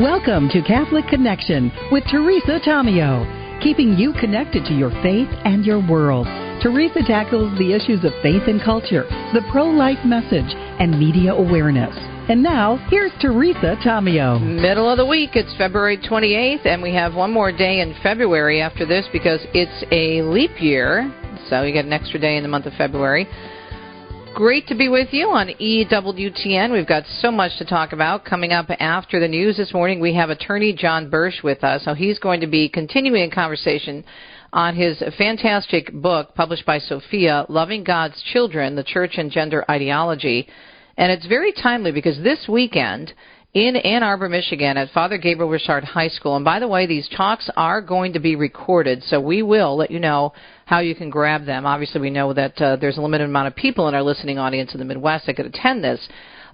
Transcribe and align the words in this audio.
Welcome 0.00 0.48
to 0.48 0.62
Catholic 0.62 1.08
Connection 1.08 1.70
with 1.92 2.04
Teresa 2.10 2.58
Tomeo, 2.66 3.60
keeping 3.62 3.98
you 3.98 4.14
connected 4.18 4.64
to 4.64 4.72
your 4.72 4.88
faith 5.02 5.28
and 5.44 5.62
your 5.62 5.78
world. 5.78 6.26
Teresa 6.62 7.00
tackles 7.06 7.52
the 7.58 7.74
issues 7.74 8.02
of 8.02 8.12
faith 8.22 8.44
and 8.46 8.62
culture, 8.64 9.04
the 9.34 9.42
pro 9.52 9.66
life 9.66 9.98
message, 10.06 10.56
and 10.80 10.98
media 10.98 11.34
awareness. 11.34 11.94
And 12.30 12.42
now, 12.42 12.78
here's 12.88 13.12
Teresa 13.20 13.76
Tomeo. 13.84 14.40
Middle 14.40 14.88
of 14.88 14.96
the 14.96 15.04
week, 15.04 15.32
it's 15.34 15.54
February 15.58 15.98
28th, 15.98 16.64
and 16.64 16.80
we 16.80 16.94
have 16.94 17.14
one 17.14 17.30
more 17.30 17.52
day 17.52 17.80
in 17.80 17.94
February 18.02 18.62
after 18.62 18.86
this 18.86 19.06
because 19.12 19.40
it's 19.52 19.84
a 19.92 20.22
leap 20.22 20.62
year. 20.62 21.12
So 21.50 21.62
you 21.62 21.74
get 21.74 21.84
an 21.84 21.92
extra 21.92 22.18
day 22.18 22.38
in 22.38 22.42
the 22.42 22.48
month 22.48 22.64
of 22.64 22.72
February. 22.72 23.28
Great 24.34 24.68
to 24.68 24.76
be 24.76 24.88
with 24.88 25.08
you 25.12 25.28
on 25.30 25.48
EWTN. 25.48 26.72
We've 26.72 26.86
got 26.86 27.04
so 27.20 27.32
much 27.32 27.58
to 27.58 27.64
talk 27.64 27.92
about. 27.92 28.24
Coming 28.24 28.52
up 28.52 28.70
after 28.78 29.18
the 29.18 29.26
news 29.26 29.56
this 29.56 29.74
morning, 29.74 30.00
we 30.00 30.14
have 30.14 30.30
attorney 30.30 30.72
John 30.72 31.10
Bursch 31.10 31.42
with 31.42 31.64
us. 31.64 31.84
So 31.84 31.94
he's 31.94 32.18
going 32.20 32.40
to 32.40 32.46
be 32.46 32.68
continuing 32.68 33.30
a 33.30 33.34
conversation 33.34 34.04
on 34.52 34.76
his 34.76 35.02
fantastic 35.18 35.92
book 35.92 36.34
published 36.36 36.64
by 36.64 36.78
Sophia, 36.78 37.44
Loving 37.48 37.82
God's 37.82 38.22
Children, 38.32 38.76
the 38.76 38.84
Church 38.84 39.14
and 39.18 39.32
Gender 39.32 39.64
Ideology. 39.68 40.46
And 40.96 41.10
it's 41.10 41.26
very 41.26 41.52
timely 41.52 41.90
because 41.90 42.16
this 42.22 42.46
weekend 42.48 43.12
in 43.52 43.74
Ann 43.74 44.04
Arbor, 44.04 44.28
Michigan 44.28 44.76
at 44.76 44.90
Father 44.90 45.18
Gabriel 45.18 45.50
Richard 45.50 45.82
High 45.82 46.08
School. 46.08 46.36
And 46.36 46.44
by 46.44 46.60
the 46.60 46.68
way, 46.68 46.86
these 46.86 47.08
talks 47.08 47.50
are 47.56 47.82
going 47.82 48.12
to 48.12 48.20
be 48.20 48.36
recorded, 48.36 49.02
so 49.02 49.20
we 49.20 49.42
will 49.42 49.76
let 49.76 49.90
you 49.90 49.98
know 49.98 50.32
how 50.66 50.78
you 50.78 50.94
can 50.94 51.10
grab 51.10 51.46
them. 51.46 51.66
Obviously, 51.66 52.00
we 52.00 52.10
know 52.10 52.32
that 52.32 52.60
uh, 52.60 52.76
there's 52.76 52.96
a 52.96 53.00
limited 53.00 53.24
amount 53.24 53.48
of 53.48 53.56
people 53.56 53.88
in 53.88 53.94
our 53.94 54.04
listening 54.04 54.38
audience 54.38 54.72
in 54.72 54.78
the 54.78 54.84
Midwest 54.84 55.26
that 55.26 55.34
could 55.34 55.46
attend 55.46 55.82
this. 55.82 56.08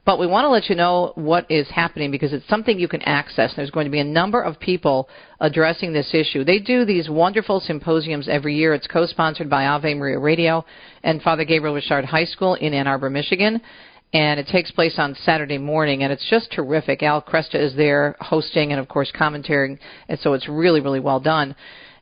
But 0.07 0.21
we 0.21 0.27
want 0.27 0.45
to 0.45 0.51
let 0.51 0.71
you 0.71 0.77
know 0.77 1.13
what 1.17 1.51
is 1.51 1.69
happening 1.69 2.13
because 2.13 2.33
it's 2.33 2.49
something 2.49 2.79
you 2.79 2.87
can 2.87 3.03
access. 3.03 3.53
There's 3.55 3.73
going 3.73 3.87
to 3.87 3.91
be 3.91 3.99
a 3.99 4.05
number 4.05 4.41
of 4.41 4.59
people 4.60 5.09
addressing 5.41 5.93
this 5.93 6.15
issue. 6.15 6.45
They 6.45 6.60
do 6.60 6.85
these 6.85 7.10
wonderful 7.10 7.59
symposiums 7.59 8.29
every 8.29 8.55
year. 8.55 8.73
It's 8.73 8.87
co-sponsored 8.87 9.51
by 9.51 9.66
Ave 9.66 9.95
Maria 9.95 10.21
Radio 10.21 10.65
and 11.03 11.21
Father 11.21 11.45
Gabriel 11.45 11.75
Richard 11.75 12.05
High 12.05 12.25
School 12.25 12.55
in 12.55 12.73
Ann 12.73 12.87
Arbor, 12.87 13.10
Michigan 13.10 13.60
and 14.17 14.41
it 14.41 14.47
takes 14.47 14.71
place 14.71 14.95
on 14.97 15.15
Saturday 15.27 15.59
morning, 15.59 16.03
and 16.03 16.11
it's 16.11 16.27
just 16.31 16.51
terrific. 16.51 17.03
Al 17.03 17.21
Kresta 17.21 17.57
is 17.57 17.77
there 17.77 18.17
hosting 18.19 18.73
and, 18.73 18.81
of 18.81 18.89
course, 18.89 19.13
commentating, 19.15 19.79
and 20.09 20.19
so 20.21 20.33
it's 20.33 20.49
really, 20.49 20.81
really 20.81 21.01
well 21.01 21.21
done. 21.21 21.55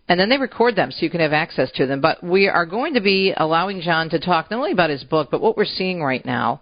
And 0.08 0.20
then 0.20 0.28
they 0.28 0.38
record 0.38 0.76
them 0.76 0.92
so 0.92 1.02
you 1.02 1.10
can 1.10 1.18
have 1.18 1.32
access 1.32 1.72
to 1.72 1.86
them. 1.86 2.00
But 2.00 2.22
we 2.22 2.46
are 2.46 2.66
going 2.66 2.94
to 2.94 3.00
be 3.00 3.34
allowing 3.36 3.80
John 3.80 4.10
to 4.10 4.20
talk 4.20 4.48
not 4.48 4.58
only 4.58 4.70
about 4.70 4.90
his 4.90 5.02
book, 5.02 5.28
but 5.32 5.40
what 5.40 5.56
we're 5.56 5.64
seeing 5.64 6.04
right 6.04 6.24
now 6.24 6.60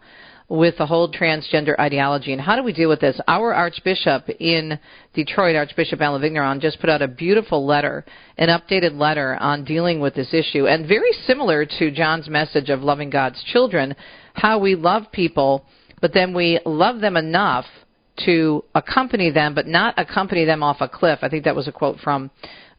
with 0.48 0.78
the 0.78 0.86
whole 0.86 1.10
transgender 1.10 1.78
ideology 1.78 2.32
and 2.32 2.40
how 2.40 2.56
do 2.56 2.62
we 2.62 2.72
deal 2.72 2.88
with 2.88 3.00
this? 3.00 3.20
Our 3.28 3.54
Archbishop 3.54 4.28
in 4.40 4.78
Detroit, 5.12 5.56
Archbishop 5.56 6.00
Allen 6.00 6.22
Vigneron, 6.22 6.60
just 6.60 6.80
put 6.80 6.88
out 6.90 7.02
a 7.02 7.08
beautiful 7.08 7.66
letter, 7.66 8.06
an 8.38 8.48
updated 8.48 8.98
letter 8.98 9.36
on 9.40 9.64
dealing 9.64 10.00
with 10.00 10.14
this 10.14 10.32
issue, 10.32 10.66
and 10.66 10.88
very 10.88 11.12
similar 11.26 11.66
to 11.78 11.90
John's 11.90 12.28
message 12.28 12.70
of 12.70 12.82
loving 12.82 13.10
God's 13.10 13.42
children, 13.44 13.94
how 14.34 14.58
we 14.58 14.74
love 14.74 15.12
people, 15.12 15.64
but 16.00 16.12
then 16.12 16.34
we 16.34 16.60
love 16.64 17.00
them 17.00 17.16
enough 17.16 17.66
to 18.24 18.64
accompany 18.74 19.30
them, 19.30 19.54
but 19.54 19.66
not 19.66 19.94
accompany 19.98 20.44
them 20.44 20.62
off 20.62 20.78
a 20.80 20.88
cliff. 20.88 21.20
I 21.22 21.28
think 21.28 21.44
that 21.44 21.56
was 21.56 21.68
a 21.68 21.72
quote 21.72 21.98
from 22.00 22.30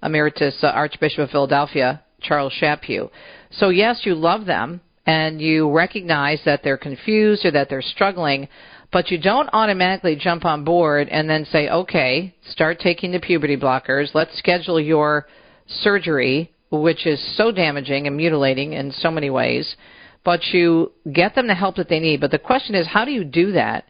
Emeritus 0.02 0.58
uh, 0.62 0.68
Archbishop 0.68 1.20
of 1.20 1.30
Philadelphia, 1.32 2.04
Charles 2.22 2.54
Chaput. 2.62 3.10
So, 3.52 3.70
yes, 3.70 4.02
you 4.04 4.16
love 4.16 4.46
them 4.46 4.82
and 5.06 5.42
you 5.42 5.72
recognize 5.72 6.42
that 6.46 6.62
they're 6.64 6.78
confused 6.78 7.46
or 7.46 7.52
that 7.52 7.70
they're 7.70 7.82
struggling, 7.82 8.48
but 8.92 9.10
you 9.10 9.20
don't 9.20 9.50
automatically 9.54 10.16
jump 10.16 10.46
on 10.46 10.64
board 10.64 11.10
and 11.10 11.30
then 11.30 11.46
say, 11.46 11.70
okay, 11.70 12.34
start 12.50 12.80
taking 12.80 13.12
the 13.12 13.20
puberty 13.20 13.58
blockers. 13.58 14.14
Let's 14.14 14.38
schedule 14.38 14.80
your 14.80 15.28
surgery, 15.68 16.52
which 16.72 17.06
is 17.06 17.38
so 17.38 17.52
damaging 17.52 18.08
and 18.08 18.16
mutilating 18.16 18.74
in 18.74 18.92
so 18.92 19.12
many 19.12 19.30
ways 19.30 19.76
but 20.24 20.44
you 20.48 20.92
get 21.12 21.36
them 21.36 21.48
the 21.48 21.56
help 21.56 21.76
that 21.76 21.90
they 21.90 22.00
need. 22.00 22.22
But 22.22 22.32
the 22.32 22.40
question 22.40 22.76
is, 22.76 22.88
how 22.88 23.06
do 23.06 23.12
you 23.12 23.24
do 23.24 23.52
that 23.54 23.86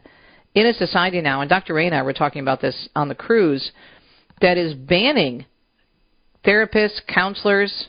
in 0.54 0.66
a 0.66 0.74
society 0.74 1.20
now? 1.20 1.40
And 1.40 1.48
Dr. 1.48 1.74
Ray 1.74 1.86
and 1.86 1.94
I 1.94 2.02
were 2.02 2.12
talking 2.12 2.42
about 2.42 2.60
this 2.60 2.88
on 2.94 3.08
the 3.08 3.14
cruise 3.14 3.72
that 4.40 4.58
is 4.58 4.74
banning 4.74 5.46
therapists, 6.44 7.00
counselors, 7.06 7.88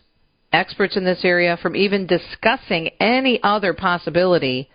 experts 0.54 0.96
in 0.96 1.04
this 1.04 1.26
area 1.26 1.58
from 1.62 1.76
even 1.76 2.08
discussing 2.08 2.90
any 3.00 3.42
other 3.44 3.74
possibility 3.74 4.70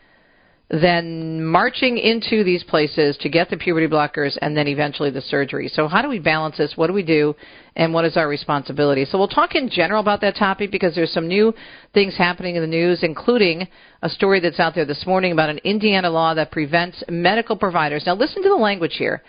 than 0.71 1.45
marching 1.45 1.99
into 1.99 2.45
these 2.45 2.63
places 2.63 3.17
to 3.17 3.29
get 3.29 3.51
the 3.51 3.57
puberty 3.57 3.89
blockers 3.89 4.39
and 4.41 4.57
then 4.57 4.69
eventually 4.69 5.11
the 5.11 5.21
surgery. 5.21 5.67
So, 5.67 5.89
how 5.89 6.01
do 6.01 6.09
we 6.09 6.21
balance 6.21 6.59
this? 6.59 6.75
What 6.77 6.87
do 6.87 6.93
we 6.93 7.03
do? 7.03 7.35
And 7.75 7.93
what 7.93 8.05
is 8.05 8.17
our 8.17 8.29
responsibility? 8.29 9.05
So, 9.05 9.19
we'll 9.19 9.27
talk 9.27 9.57
in 9.57 9.69
general 9.69 10.01
about 10.01 10.21
that 10.21 10.37
topic 10.37 10.71
because 10.71 10.95
there's 10.95 11.13
some 11.13 11.27
new 11.27 11.53
things 11.93 12.17
happening 12.17 12.55
in 12.55 12.63
the 12.63 12.69
news, 12.69 13.03
including 13.03 13.67
a 14.03 14.09
story 14.09 14.39
that's 14.39 14.61
out 14.61 14.77
there 14.77 14.85
this 14.85 15.05
morning 15.07 15.33
about 15.33 15.51
an 15.51 15.59
Indiana 15.59 16.09
law 16.09 16.35
that 16.35 16.53
prevents 16.53 17.03
medical 17.09 17.57
providers. 17.57 18.05
Now, 18.07 18.15
listen 18.15 18.41
to 18.45 18.49
the 18.49 18.55
language 18.55 18.95
here. 18.97 19.25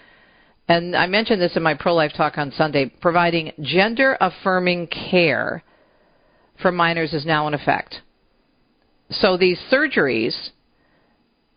And 0.68 0.96
I 0.96 1.08
mentioned 1.08 1.42
this 1.42 1.58
in 1.58 1.64
my 1.64 1.74
pro 1.74 1.96
life 1.96 2.12
talk 2.16 2.38
on 2.38 2.52
Sunday. 2.52 2.86
Providing 3.02 3.52
gender 3.62 4.16
affirming 4.22 4.88
care 4.88 5.64
for 6.62 6.72
minors 6.72 7.14
is 7.14 7.26
now 7.26 7.48
in 7.48 7.56
effect. 7.56 7.96
So, 9.10 9.38
these 9.38 9.60
surgeries 9.72 10.52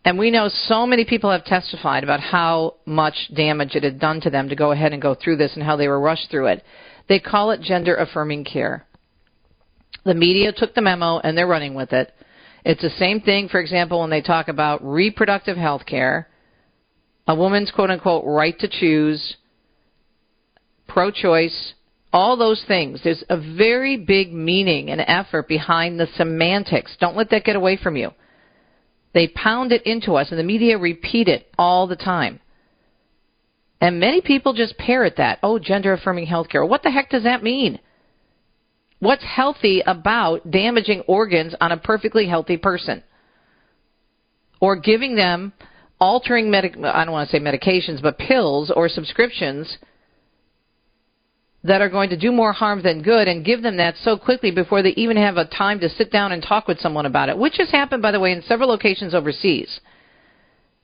and 0.05 0.19
we 0.19 0.29
know 0.29 0.47
so 0.47 0.85
many 0.85 1.03
people 1.03 1.31
have 1.31 1.43
testified 1.45 2.03
about 2.03 2.19
how 2.19 2.75
much 2.85 3.15
damage 3.35 3.75
it 3.75 3.83
had 3.83 3.99
done 3.99 4.21
to 4.21 4.29
them 4.29 4.47
to 4.49 4.55
go 4.55 4.71
ahead 4.71 4.93
and 4.93 5.01
go 5.01 5.15
through 5.15 5.37
this 5.37 5.55
and 5.55 5.63
how 5.63 5.75
they 5.75 5.87
were 5.87 5.99
rushed 5.99 6.29
through 6.29 6.45
it. 6.45 6.63
They 7.09 7.19
call 7.19 7.49
it 7.49 7.61
gender 7.61 7.95
affirming 7.95 8.45
care. 8.45 8.85
The 10.05 10.13
media 10.13 10.53
took 10.55 10.75
the 10.75 10.81
memo 10.81 11.17
and 11.17 11.35
they're 11.35 11.47
running 11.47 11.73
with 11.73 11.91
it. 11.91 12.13
It's 12.63 12.83
the 12.83 12.91
same 12.91 13.19
thing, 13.19 13.49
for 13.49 13.59
example, 13.59 13.99
when 13.99 14.11
they 14.11 14.21
talk 14.21 14.47
about 14.47 14.85
reproductive 14.85 15.57
health 15.57 15.87
care, 15.87 16.27
a 17.27 17.35
woman's 17.35 17.71
quote 17.71 17.89
unquote 17.89 18.25
right 18.25 18.57
to 18.59 18.67
choose, 18.67 19.37
pro 20.87 21.09
choice, 21.09 21.73
all 22.13 22.37
those 22.37 22.63
things. 22.67 23.01
There's 23.03 23.23
a 23.29 23.37
very 23.37 23.97
big 23.97 24.31
meaning 24.31 24.91
and 24.91 25.01
effort 25.01 25.47
behind 25.47 25.99
the 25.99 26.07
semantics. 26.15 26.95
Don't 26.99 27.17
let 27.17 27.31
that 27.31 27.43
get 27.43 27.55
away 27.55 27.77
from 27.81 27.95
you. 27.95 28.11
They 29.15 29.29
pound 29.29 29.71
it 29.71 29.83
into 29.83 30.15
us, 30.15 30.29
and 30.29 30.37
the 30.37 30.43
media 30.43 30.77
repeat 30.77 31.29
it 31.29 31.47
all 31.57 31.87
the 31.87 31.95
time. 31.95 32.41
And 33.79 33.97
many 33.97 34.19
people 34.19 34.53
just 34.53 34.77
parrot 34.77 35.15
that. 35.17 35.39
Oh, 35.41 35.57
gender 35.57 35.93
affirming 35.93 36.27
healthcare. 36.27 36.67
What 36.67 36.83
the 36.83 36.91
heck 36.91 37.09
does 37.09 37.23
that 37.23 37.41
mean? 37.41 37.79
What's 38.99 39.23
healthy 39.23 39.81
about 39.87 40.51
damaging 40.51 41.01
organs 41.07 41.55
on 41.61 41.71
a 41.71 41.77
perfectly 41.77 42.27
healthy 42.27 42.57
person? 42.57 43.03
Or 44.59 44.75
giving 44.75 45.15
them 45.15 45.53
altering 45.97 46.51
medic 46.51 46.75
I 46.77 47.05
don't 47.05 47.13
want 47.13 47.29
to 47.29 47.37
say 47.37 47.41
medications, 47.41 48.01
but 48.01 48.17
pills 48.17 48.69
or 48.69 48.89
subscriptions 48.89 49.77
that 51.65 51.81
are 51.81 51.89
going 51.89 52.11
to 52.11 52.17
do 52.17 52.31
more 52.31 52.53
harm 52.53 52.83
than 52.83 53.01
good 53.01 53.27
and 53.27 53.43
give 53.43 53.63
them 53.63 53.77
that 53.77 53.95
so 54.03 54.17
quickly 54.17 54.51
before 54.51 54.83
they 54.83 54.91
even 54.91 55.17
have 55.17 55.37
a 55.37 55.45
time 55.45 55.79
to 55.79 55.89
sit 55.89 56.11
down 56.11 56.31
and 56.31 56.43
talk 56.43 56.67
with 56.67 56.79
someone 56.79 57.07
about 57.07 57.27
it, 57.27 57.37
which 57.37 57.55
has 57.57 57.71
happened, 57.71 58.03
by 58.03 58.11
the 58.11 58.19
way, 58.19 58.31
in 58.31 58.43
several 58.43 58.69
locations 58.69 59.15
overseas. 59.15 59.79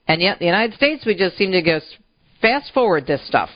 And 0.07 0.21
yet, 0.21 0.39
the 0.39 0.45
United 0.45 0.75
States, 0.75 1.05
we 1.05 1.15
just 1.15 1.37
seem 1.37 1.51
to 1.51 1.61
go 1.61 1.79
fast 2.41 2.73
forward 2.73 3.05
this 3.05 3.25
stuff. 3.27 3.49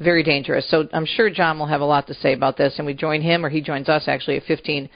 Very 0.00 0.24
dangerous. 0.24 0.68
So 0.68 0.88
I'm 0.92 1.06
sure 1.06 1.30
John 1.30 1.58
will 1.58 1.66
have 1.66 1.80
a 1.80 1.86
lot 1.86 2.08
to 2.08 2.14
say 2.14 2.32
about 2.32 2.56
this, 2.56 2.74
and 2.78 2.86
we 2.86 2.94
join 2.94 3.22
him, 3.22 3.46
or 3.46 3.48
he 3.48 3.60
joins 3.60 3.88
us 3.88 4.08
actually 4.08 4.36
at 4.36 4.42
15 4.42 4.90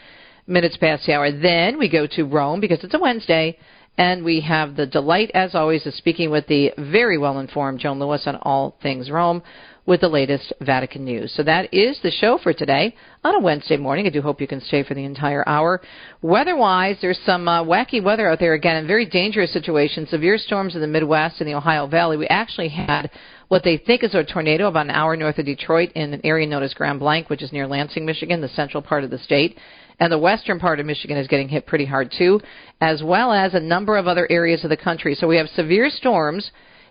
minutes 0.48 0.76
past 0.76 1.06
the 1.06 1.14
hour. 1.14 1.30
Then 1.30 1.78
we 1.78 1.88
go 1.88 2.08
to 2.08 2.24
Rome 2.24 2.58
because 2.58 2.82
it's 2.82 2.94
a 2.94 2.98
Wednesday, 2.98 3.56
and 3.96 4.24
we 4.24 4.40
have 4.40 4.74
the 4.74 4.86
delight, 4.86 5.30
as 5.34 5.54
always, 5.54 5.86
of 5.86 5.94
speaking 5.94 6.30
with 6.30 6.48
the 6.48 6.72
very 6.76 7.16
well 7.16 7.38
informed 7.38 7.78
Joan 7.78 8.00
Lewis 8.00 8.26
on 8.26 8.34
all 8.42 8.76
things 8.82 9.08
Rome 9.08 9.42
with 9.86 10.00
the 10.00 10.08
latest 10.08 10.52
Vatican 10.60 11.04
news. 11.04 11.32
So 11.34 11.42
that 11.42 11.72
is 11.72 11.98
the 12.02 12.10
show 12.10 12.38
for 12.42 12.52
today 12.52 12.94
on 13.24 13.34
a 13.34 13.40
Wednesday 13.40 13.76
morning. 13.76 14.06
I 14.06 14.10
do 14.10 14.22
hope 14.22 14.40
you 14.40 14.46
can 14.46 14.60
stay 14.60 14.82
for 14.82 14.94
the 14.94 15.04
entire 15.04 15.46
hour. 15.48 15.80
Weather-wise, 16.22 16.98
there's 17.00 17.20
some 17.24 17.48
uh, 17.48 17.64
wacky 17.64 18.02
weather 18.02 18.28
out 18.28 18.38
there 18.38 18.54
again, 18.54 18.76
and 18.76 18.86
very 18.86 19.06
dangerous 19.06 19.52
situations. 19.52 20.10
Severe 20.10 20.38
storms 20.38 20.74
in 20.74 20.80
the 20.80 20.86
Midwest 20.86 21.40
and 21.40 21.48
the 21.48 21.54
Ohio 21.54 21.86
Valley. 21.86 22.16
We 22.16 22.26
actually 22.28 22.68
had 22.68 23.10
what 23.48 23.64
they 23.64 23.78
think 23.78 24.04
is 24.04 24.14
a 24.14 24.22
tornado 24.22 24.68
about 24.68 24.86
an 24.86 24.90
hour 24.92 25.16
north 25.16 25.38
of 25.38 25.46
Detroit 25.46 25.90
in 25.92 26.14
an 26.14 26.20
area 26.22 26.46
known 26.46 26.62
as 26.62 26.72
Grand 26.72 27.00
Blanc, 27.00 27.28
which 27.28 27.42
is 27.42 27.52
near 27.52 27.66
Lansing, 27.66 28.06
Michigan, 28.06 28.40
the 28.40 28.48
central 28.48 28.82
part 28.82 29.02
of 29.02 29.10
the 29.10 29.18
state. 29.18 29.58
And 29.98 30.10
the 30.12 30.18
western 30.18 30.58
part 30.58 30.80
of 30.80 30.86
Michigan 30.86 31.18
is 31.18 31.26
getting 31.26 31.48
hit 31.48 31.66
pretty 31.66 31.84
hard 31.84 32.14
too, 32.16 32.40
as 32.80 33.02
well 33.02 33.32
as 33.32 33.52
a 33.54 33.60
number 33.60 33.98
of 33.98 34.06
other 34.06 34.26
areas 34.30 34.62
of 34.62 34.70
the 34.70 34.76
country. 34.76 35.14
So 35.14 35.26
we 35.26 35.36
have 35.36 35.48
severe 35.48 35.90
storms 35.90 36.50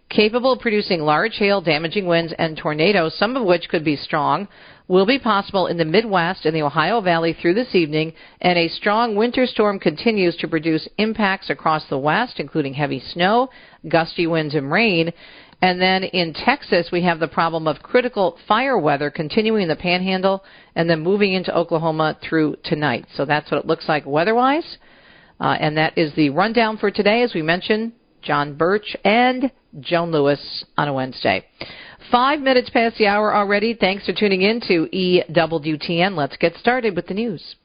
capable 0.09 0.53
of 0.53 0.59
producing 0.59 1.01
large 1.01 1.37
hail, 1.37 1.61
damaging 1.61 2.05
winds, 2.05 2.33
and 2.37 2.57
tornadoes, 2.57 3.17
some 3.17 3.37
of 3.37 3.45
which 3.45 3.69
could 3.69 3.85
be 3.85 3.95
strong, 3.95 4.47
will 4.87 5.05
be 5.05 5.19
possible 5.19 5.67
in 5.67 5.77
the 5.77 5.85
Midwest 5.85 6.45
and 6.45 6.55
the 6.55 6.63
Ohio 6.63 6.99
Valley 6.99 7.33
through 7.33 7.53
this 7.53 7.75
evening, 7.75 8.11
and 8.41 8.57
a 8.57 8.67
strong 8.67 9.15
winter 9.15 9.45
storm 9.45 9.79
continues 9.79 10.35
to 10.37 10.47
produce 10.47 10.89
impacts 10.97 11.51
across 11.51 11.87
the 11.87 11.97
West, 11.97 12.39
including 12.39 12.73
heavy 12.73 12.99
snow, 12.99 13.49
gusty 13.87 14.25
winds, 14.25 14.55
and 14.55 14.71
rain. 14.71 15.13
And 15.61 15.79
then 15.79 16.05
in 16.05 16.33
Texas, 16.33 16.89
we 16.91 17.03
have 17.03 17.19
the 17.19 17.27
problem 17.27 17.67
of 17.67 17.83
critical 17.83 18.37
fire 18.47 18.79
weather 18.79 19.11
continuing 19.11 19.61
in 19.61 19.67
the 19.67 19.75
panhandle 19.75 20.43
and 20.75 20.89
then 20.89 21.01
moving 21.01 21.33
into 21.33 21.55
Oklahoma 21.55 22.17
through 22.27 22.55
tonight. 22.63 23.05
So 23.15 23.25
that's 23.25 23.51
what 23.51 23.59
it 23.59 23.67
looks 23.67 23.87
like 23.87 24.05
weather 24.05 24.33
wise. 24.33 24.77
Uh, 25.39 25.57
and 25.59 25.77
that 25.77 25.97
is 25.97 26.13
the 26.15 26.29
rundown 26.29 26.77
for 26.77 26.89
today. 26.89 27.21
As 27.21 27.33
we 27.33 27.41
mentioned, 27.41 27.91
John 28.21 28.55
Bursch 28.55 28.95
and 29.03 29.51
Joan 29.79 30.11
Lewis 30.11 30.65
on 30.77 30.87
a 30.87 30.93
Wednesday. 30.93 31.45
Five 32.11 32.39
minutes 32.39 32.69
past 32.69 32.97
the 32.97 33.07
hour 33.07 33.35
already. 33.35 33.73
Thanks 33.73 34.05
for 34.05 34.13
tuning 34.13 34.41
in 34.41 34.61
to 34.61 34.87
EWTN. 34.93 36.15
Let's 36.15 36.37
get 36.37 36.55
started 36.55 36.95
with 36.95 37.07
the 37.07 37.13
news. 37.13 37.55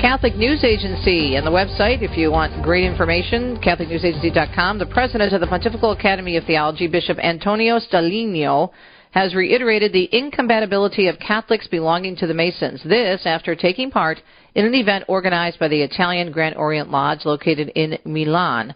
Catholic 0.00 0.34
News 0.34 0.64
Agency 0.64 1.36
and 1.36 1.46
the 1.46 1.50
website 1.50 2.02
if 2.02 2.16
you 2.16 2.30
want 2.30 2.62
great 2.64 2.84
information, 2.84 3.58
CatholicNewsAgency.com. 3.58 4.78
The 4.78 4.86
president 4.86 5.32
of 5.34 5.40
the 5.40 5.46
Pontifical 5.46 5.92
Academy 5.92 6.36
of 6.36 6.44
Theology, 6.44 6.88
Bishop 6.88 7.18
Antonio 7.18 7.78
Stagliano, 7.78 8.70
has 9.10 9.34
reiterated 9.34 9.92
the 9.92 10.08
incompatibility 10.10 11.06
of 11.06 11.18
Catholics 11.18 11.66
belonging 11.66 12.16
to 12.16 12.26
the 12.26 12.34
Masons. 12.34 12.82
This 12.82 13.22
after 13.24 13.54
taking 13.54 13.90
part 13.90 14.20
in 14.54 14.64
an 14.64 14.74
event 14.74 15.04
organized 15.08 15.58
by 15.58 15.68
the 15.68 15.82
Italian 15.82 16.32
Grand 16.32 16.56
Orient 16.56 16.90
Lodge 16.90 17.24
located 17.24 17.68
in 17.74 17.98
Milan. 18.04 18.74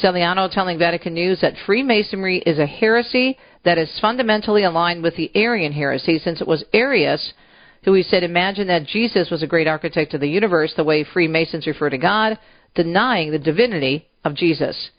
Stagliano 0.00 0.50
telling 0.50 0.78
Vatican 0.78 1.14
News 1.14 1.40
that 1.40 1.54
Freemasonry 1.64 2.38
is 2.38 2.58
a 2.58 2.66
heresy 2.66 3.38
that 3.64 3.78
is 3.78 3.98
fundamentally 4.00 4.64
aligned 4.64 5.02
with 5.02 5.16
the 5.16 5.30
Arian 5.34 5.72
heresy 5.72 6.18
since 6.18 6.40
it 6.40 6.46
was 6.46 6.64
Arius 6.72 7.32
who 7.86 7.94
he 7.94 8.02
said 8.02 8.24
imagined 8.24 8.68
that 8.68 8.84
Jesus 8.84 9.30
was 9.30 9.44
a 9.44 9.46
great 9.46 9.68
architect 9.68 10.12
of 10.12 10.20
the 10.20 10.28
universe 10.28 10.74
the 10.76 10.84
way 10.84 11.04
Freemasons 11.04 11.68
refer 11.68 11.88
to 11.88 11.96
God, 11.96 12.36
denying 12.74 13.30
the 13.30 13.38
divinity 13.38 14.08
of 14.24 14.34
Jesus. 14.34 14.90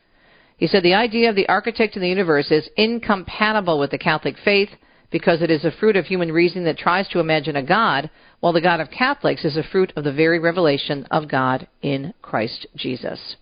He 0.56 0.68
said 0.68 0.84
the 0.84 0.94
idea 0.94 1.30
of 1.30 1.36
the 1.36 1.50
architect 1.50 1.98
of 1.98 2.02
the 2.02 2.08
universe 2.08 2.50
is 2.50 2.70
incompatible 2.78 3.78
with 3.78 3.92
the 3.92 3.98
Catholic 3.98 4.36
faith 4.44 4.70
because 5.12 5.42
it 5.42 5.52
is 5.52 5.66
a 5.66 5.72
fruit 5.80 5.98
of 5.98 6.06
human 6.06 6.32
reasoning 6.32 6.64
that 6.64 6.78
tries 6.78 7.10
to 7.10 7.20
imagine 7.20 7.58
a 7.58 7.64
God, 7.64 8.10
while 8.40 8.54
the 8.54 8.62
God 8.62 8.80
of 8.80 8.92
Catholics 8.92 9.46
is 9.46 9.58
a 9.58 9.64
fruit 9.64 9.94
of 9.96 10.04
the 10.04 10.14
very 10.14 10.40
revelation 10.40 11.08
of 11.12 11.30
God 11.30 11.68
in 11.82 12.14
Christ 12.22 12.68
Jesus. 12.76 13.36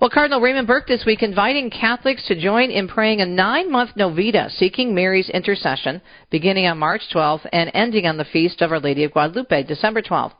Well, 0.00 0.10
Cardinal 0.10 0.40
Raymond 0.40 0.68
Burke 0.68 0.86
this 0.86 1.04
week 1.04 1.24
inviting 1.24 1.70
Catholics 1.70 2.24
to 2.28 2.40
join 2.40 2.70
in 2.70 2.86
praying 2.86 3.20
a 3.20 3.26
nine 3.26 3.68
month 3.68 3.96
novena 3.96 4.48
seeking 4.48 4.94
Mary's 4.94 5.28
intercession 5.28 6.00
beginning 6.30 6.66
on 6.66 6.78
March 6.78 7.02
12th 7.12 7.48
and 7.52 7.68
ending 7.74 8.06
on 8.06 8.16
the 8.16 8.24
feast 8.24 8.62
of 8.62 8.70
Our 8.70 8.78
Lady 8.78 9.02
of 9.02 9.12
Guadalupe, 9.12 9.64
December 9.64 10.00
12th. 10.00 10.34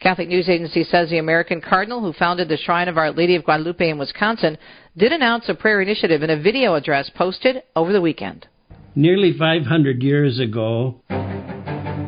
Catholic 0.00 0.28
News 0.28 0.48
Agency 0.48 0.84
says 0.84 1.08
the 1.08 1.18
American 1.18 1.62
Cardinal 1.62 2.02
who 2.02 2.12
founded 2.12 2.48
the 2.48 2.58
Shrine 2.58 2.86
of 2.86 2.98
Our 2.98 3.10
Lady 3.10 3.34
of 3.34 3.44
Guadalupe 3.44 3.88
in 3.88 3.98
Wisconsin 3.98 4.58
did 4.96 5.10
announce 5.12 5.48
a 5.48 5.54
prayer 5.54 5.80
initiative 5.80 6.22
in 6.22 6.28
a 6.30 6.40
video 6.40 6.74
address 6.74 7.10
posted 7.16 7.62
over 7.74 7.94
the 7.94 8.02
weekend. 8.02 8.46
Nearly 8.94 9.32
500 9.36 10.02
years 10.02 10.38
ago, 10.38 11.00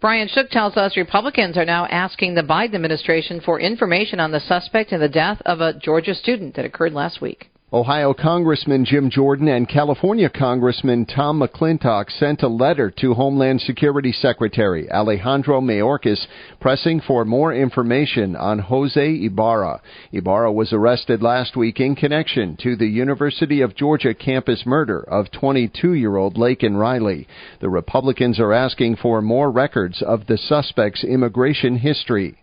Brian 0.02 0.28
Shook 0.28 0.50
tells 0.50 0.78
us 0.78 0.98
Republicans 0.98 1.58
are 1.58 1.66
now 1.66 1.86
asking 1.86 2.36
the 2.36 2.42
Biden 2.42 2.76
administration 2.76 3.42
for 3.42 3.60
information 3.60 4.20
on 4.20 4.32
the 4.32 4.40
suspect 4.40 4.92
in 4.92 5.00
the 5.00 5.10
death 5.10 5.42
of 5.46 5.62
a 5.62 5.74
Georgia 5.74 6.14
student 6.14 6.56
that 6.56 6.66
occurred 6.66 6.94
last 6.94 7.22
week. 7.22 7.50
Ohio 7.76 8.14
Congressman 8.14 8.86
Jim 8.86 9.10
Jordan 9.10 9.50
and 9.50 9.68
California 9.68 10.30
Congressman 10.30 11.06
Tom 11.06 11.42
McClintock 11.42 12.10
sent 12.10 12.42
a 12.42 12.48
letter 12.48 12.90
to 12.90 13.14
Homeland 13.14 13.60
Security 13.60 14.14
Secretary 14.14 14.90
Alejandro 14.90 15.60
Mayorkas 15.60 16.26
pressing 16.62 17.02
for 17.02 17.26
more 17.26 17.54
information 17.54 18.34
on 18.38 18.60
Jose 18.60 19.26
Ibarra. 19.26 19.82
Ibarra 20.14 20.54
was 20.54 20.72
arrested 20.72 21.22
last 21.22 21.58
week 21.58 21.82
in 21.82 21.98
connection 21.98 22.56
to 22.62 22.78
the 22.78 22.88
University 22.88 23.60
of 23.60 23.76
Georgia 23.76 24.14
campus 24.14 24.64
murder 24.66 25.02
of 25.10 25.26
22-year-old 25.32 26.36
Laken 26.38 26.80
Riley. 26.80 27.28
The 27.60 27.70
Republicans 27.70 28.40
are 28.40 28.54
asking 28.54 28.96
for 28.96 29.22
more 29.22 29.52
records 29.52 30.02
of 30.02 30.28
the 30.28 30.38
suspect's 30.38 31.04
immigration 31.04 31.80
history. 31.80 32.38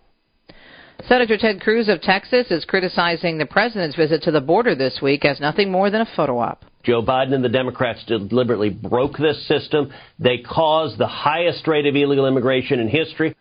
Senator 1.09 1.37
Ted 1.37 1.61
Cruz 1.61 1.89
of 1.89 2.01
Texas 2.01 2.47
is 2.51 2.65
criticizing 2.65 3.37
the 3.37 3.47
president's 3.47 3.97
visit 3.97 4.23
to 4.23 4.31
the 4.31 4.41
border 4.41 4.77
this 4.77 5.01
week 5.03 5.25
as 5.25 5.41
nothing 5.41 5.71
more 5.71 5.91
than 5.91 6.01
a 6.01 6.09
photo 6.15 6.39
op. 6.39 6.65
Joe 6.85 7.03
Biden 7.03 7.35
and 7.35 7.45
the 7.45 7.49
Democrats 7.49 8.05
deliberately 8.05 8.71
broke 8.71 9.19
this 9.19 9.47
system. 9.49 9.93
They 10.21 10.39
caused 10.39 10.99
the 10.99 11.09
highest 11.09 11.67
rate 11.67 11.87
of 11.87 11.97
illegal 11.97 12.27
immigration 12.27 12.79
in 12.79 12.89
history. 12.89 13.35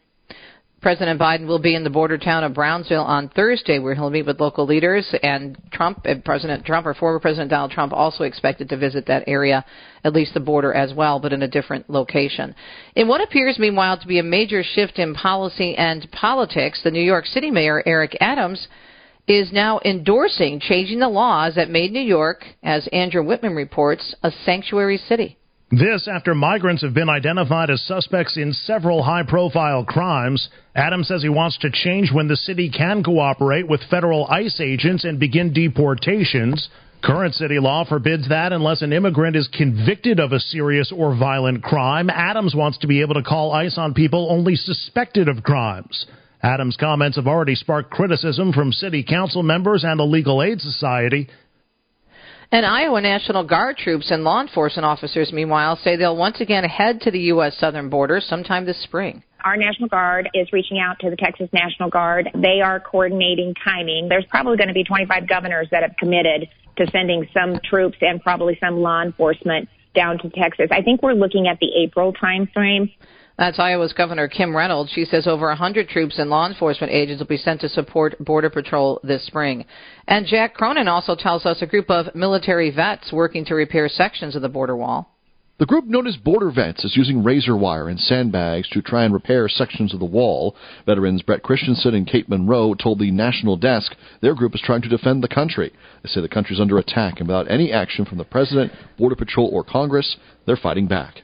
President 0.82 1.22
Biden 1.22 1.46
will 1.46 1.60
be 1.60 1.76
in 1.76 1.84
the 1.84 1.92
border 1.92 2.18
town 2.18 2.44
of 2.44 2.56
Brownsville 2.56 3.04
on 3.04 3.30
Thursday, 3.30 3.78
where 3.78 3.94
he'll 3.94 4.10
meet 4.10 4.26
with 4.26 4.40
local 4.40 4.66
leaders. 4.66 5.14
And 5.22 5.56
Trump, 5.72 6.08
President 6.26 6.66
Trump, 6.66 6.88
or 6.88 6.96
former 6.96 7.20
President 7.20 7.52
Donald 7.52 7.70
Trump, 7.70 7.94
also 7.94 8.24
expected 8.24 8.68
to 8.70 8.78
visit 8.78 9.06
that 9.06 9.24
area, 9.28 9.64
at 10.04 10.14
least 10.14 10.34
the 10.34 10.40
border 10.40 10.74
as 10.74 10.92
well, 10.92 11.20
but 11.20 11.34
in 11.34 11.44
a 11.44 11.48
different 11.48 11.88
location. 11.88 12.56
In 12.96 13.08
what 13.08 13.22
appears, 13.22 13.60
meanwhile, 13.60 14.00
to 14.00 14.08
be 14.08 14.18
a 14.18 14.24
major 14.24 14.64
shift 14.64 14.98
in 14.98 15.14
policy 15.14 15.76
and 15.76 16.10
politics, 16.12 16.82
the 16.84 16.90
New 16.90 17.04
York 17.04 17.28
City 17.28 17.52
Mayor 17.52 17.84
Eric 17.86 18.18
Adams 18.20 18.68
is 19.28 19.54
now 19.54 19.80
endorsing 19.86 20.60
changing 20.60 20.98
the 20.98 21.08
laws 21.08 21.54
that 21.56 21.70
made 21.70 21.92
New 21.92 22.02
York, 22.02 22.44
as 22.64 22.88
Andrew 22.88 23.24
Whitman 23.24 23.54
reports, 23.54 24.16
a 24.24 24.32
sanctuary 24.46 24.98
city. 24.98 25.38
This 25.72 26.10
after 26.14 26.36
migrants 26.36 26.82
have 26.82 26.94
been 26.94 27.08
identified 27.08 27.70
as 27.70 27.82
suspects 27.84 28.36
in 28.36 28.52
several 28.52 29.04
high 29.04 29.24
profile 29.24 29.86
crimes. 29.86 30.50
Adams 30.76 31.08
says 31.08 31.24
he 31.24 31.30
wants 31.30 31.58
to 31.60 31.72
change 31.72 32.12
when 32.12 32.28
the 32.28 32.36
city 32.36 32.70
can 32.70 33.04
cooperate 33.04 33.70
with 33.70 33.80
federal 33.90 34.28
ICE 34.28 34.60
agents 34.60 35.06
and 35.06 35.18
begin 35.18 35.54
deportations. 35.54 36.68
Current 37.02 37.36
city 37.36 37.58
law 37.58 37.86
forbids 37.86 38.28
that 38.28 38.52
unless 38.52 38.82
an 38.82 38.92
immigrant 38.92 39.38
is 39.38 39.48
convicted 39.48 40.20
of 40.20 40.34
a 40.34 40.42
serious 40.42 40.92
or 40.92 41.16
violent 41.16 41.64
crime. 41.64 42.10
Adams 42.10 42.54
wants 42.54 42.78
to 42.80 42.88
be 42.88 43.00
able 43.00 43.14
to 43.14 43.24
call 43.24 43.54
ICE 43.54 43.78
on 43.78 43.94
people 43.94 44.28
only 44.30 44.56
suspected 44.58 45.30
of 45.30 45.42
crimes. 45.42 46.06
Adams' 46.44 46.76
comments 46.76 47.16
have 47.16 47.28
already 47.28 47.56
sparked 47.56 47.92
criticism 47.92 48.52
from 48.52 48.74
city 48.74 49.04
council 49.04 49.42
members 49.42 49.86
and 49.86 50.00
the 50.00 50.04
legal 50.04 50.44
aid 50.44 50.60
society. 50.60 51.30
And 52.54 52.66
Iowa 52.66 53.00
National 53.00 53.46
Guard 53.46 53.78
troops 53.78 54.12
and 54.12 54.26
law 54.26 54.42
enforcement 54.42 54.86
officers, 54.86 55.32
meanwhile, 55.32 55.78
say 55.78 55.96
they'll 55.96 56.18
once 56.18 56.42
again 56.42 56.66
head 56.66 57.00
to 57.02 57.12
the 57.12 57.20
U.S. 57.34 57.58
southern 57.58 57.90
border 57.90 58.20
sometime 58.20 58.66
this 58.66 58.84
spring. 58.84 59.24
Our 59.46 59.56
National 59.56 59.88
Guard 59.88 60.30
is 60.34 60.52
reaching 60.52 60.78
out 60.78 61.00
to 61.00 61.10
the 61.10 61.16
Texas 61.16 61.48
National 61.54 61.90
Guard. 61.90 62.30
They 62.36 62.60
are 62.62 62.82
coordinating 62.82 63.56
timing. 63.64 64.10
There's 64.10 64.26
probably 64.30 64.58
going 64.58 64.68
to 64.68 64.74
be 64.74 64.84
25 64.84 65.30
governors 65.30 65.70
that 65.72 65.82
have 65.82 65.96
committed 65.98 66.50
to 66.76 66.92
sending 66.92 67.26
some 67.34 67.58
troops 67.64 67.98
and 68.02 68.22
probably 68.22 68.58
some 68.60 68.82
law 68.82 69.02
enforcement 69.02 69.70
down 69.96 70.18
to 70.20 70.30
Texas. 70.30 70.68
I 70.72 70.82
think 70.82 71.02
we're 71.02 71.14
looking 71.14 71.48
at 71.48 71.58
the 71.60 71.70
April 71.84 72.12
timeframe. 72.14 72.94
That's 73.42 73.58
Iowa's 73.58 73.94
Governor 73.94 74.28
Kim 74.28 74.56
Reynolds. 74.56 74.92
She 74.92 75.04
says 75.04 75.26
over 75.26 75.48
100 75.48 75.90
troops 75.90 76.20
and 76.20 76.30
law 76.30 76.46
enforcement 76.46 76.94
agents 76.94 77.22
will 77.22 77.28
be 77.28 77.38
sent 77.38 77.62
to 77.62 77.70
support 77.70 78.24
Border 78.24 78.52
Patrol 78.52 79.00
this 79.04 79.26
spring. 79.26 79.66
And 80.08 80.28
Jack 80.28 80.54
Cronin 80.54 80.88
also 80.88 81.16
tells 81.16 81.44
us 81.48 81.60
a 81.60 81.66
group 81.66 81.90
of 81.90 82.14
military 82.14 82.70
vets 82.70 83.12
working 83.12 83.44
to 83.46 83.56
repair 83.56 83.90
sections 83.90 84.36
of 84.36 84.44
the 84.44 84.48
border 84.48 84.78
wall. 84.78 85.16
The 85.58 85.66
group 85.66 85.86
known 85.86 86.06
as 86.06 86.18
Border 86.18 86.52
Vets 86.52 86.86
is 86.86 86.96
using 86.96 87.24
razor 87.24 87.58
wire 87.58 87.90
and 87.90 88.00
sandbags 88.00 88.70
to 88.70 88.82
try 88.84 89.06
and 89.06 89.14
repair 89.14 89.50
sections 89.50 89.92
of 89.92 90.00
the 90.00 90.06
wall. 90.06 90.56
Veterans 90.86 91.24
Brett 91.24 91.42
Christensen 91.42 91.96
and 91.96 92.06
Kate 92.06 92.30
Monroe 92.30 92.76
told 92.76 93.00
the 93.00 93.10
National 93.10 93.58
Desk 93.58 93.96
their 94.22 94.36
group 94.36 94.54
is 94.54 94.62
trying 94.64 94.84
to 94.84 94.88
defend 94.88 95.24
the 95.24 95.28
country. 95.28 95.74
They 96.04 96.10
say 96.10 96.22
the 96.22 96.30
country 96.30 96.54
is 96.54 96.62
under 96.62 96.78
attack, 96.78 97.20
and 97.20 97.28
without 97.28 97.50
any 97.50 97.74
action 97.74 98.06
from 98.06 98.20
the 98.20 98.24
President, 98.24 98.72
Border 99.00 99.16
Patrol, 99.16 99.50
or 99.52 99.64
Congress, 99.64 100.18
they're 100.46 100.58
fighting 100.58 100.86
back. 100.86 101.24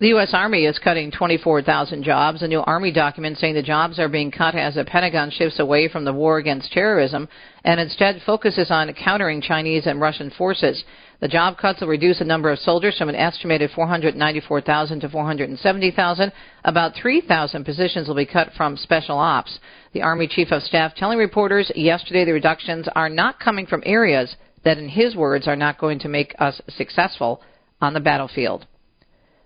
The 0.00 0.08
U.S. 0.10 0.30
Army 0.32 0.64
is 0.64 0.78
cutting 0.78 1.10
24,000 1.10 2.04
jobs. 2.04 2.42
A 2.42 2.46
new 2.46 2.60
Army 2.60 2.92
document 2.92 3.36
saying 3.36 3.54
the 3.54 3.62
jobs 3.62 3.98
are 3.98 4.08
being 4.08 4.30
cut 4.30 4.54
as 4.54 4.76
the 4.76 4.84
Pentagon 4.84 5.28
shifts 5.28 5.58
away 5.58 5.88
from 5.88 6.04
the 6.04 6.12
war 6.12 6.38
against 6.38 6.70
terrorism 6.70 7.28
and 7.64 7.80
instead 7.80 8.22
focuses 8.24 8.70
on 8.70 8.94
countering 8.94 9.40
Chinese 9.40 9.88
and 9.88 10.00
Russian 10.00 10.30
forces. 10.30 10.84
The 11.18 11.26
job 11.26 11.58
cuts 11.58 11.80
will 11.80 11.88
reduce 11.88 12.20
the 12.20 12.24
number 12.24 12.48
of 12.48 12.60
soldiers 12.60 12.96
from 12.96 13.08
an 13.08 13.16
estimated 13.16 13.72
494,000 13.72 15.00
to 15.00 15.08
470,000. 15.08 16.32
About 16.62 16.94
3,000 16.94 17.64
positions 17.64 18.06
will 18.06 18.14
be 18.14 18.24
cut 18.24 18.52
from 18.56 18.76
special 18.76 19.18
ops. 19.18 19.58
The 19.94 20.02
Army 20.02 20.28
Chief 20.28 20.52
of 20.52 20.62
Staff 20.62 20.94
telling 20.94 21.18
reporters 21.18 21.72
yesterday 21.74 22.24
the 22.24 22.30
reductions 22.30 22.86
are 22.94 23.08
not 23.08 23.40
coming 23.40 23.66
from 23.66 23.82
areas 23.84 24.36
that, 24.62 24.78
in 24.78 24.90
his 24.90 25.16
words, 25.16 25.48
are 25.48 25.56
not 25.56 25.76
going 25.76 25.98
to 25.98 26.08
make 26.08 26.36
us 26.38 26.60
successful 26.68 27.42
on 27.80 27.94
the 27.94 28.00
battlefield. 28.00 28.67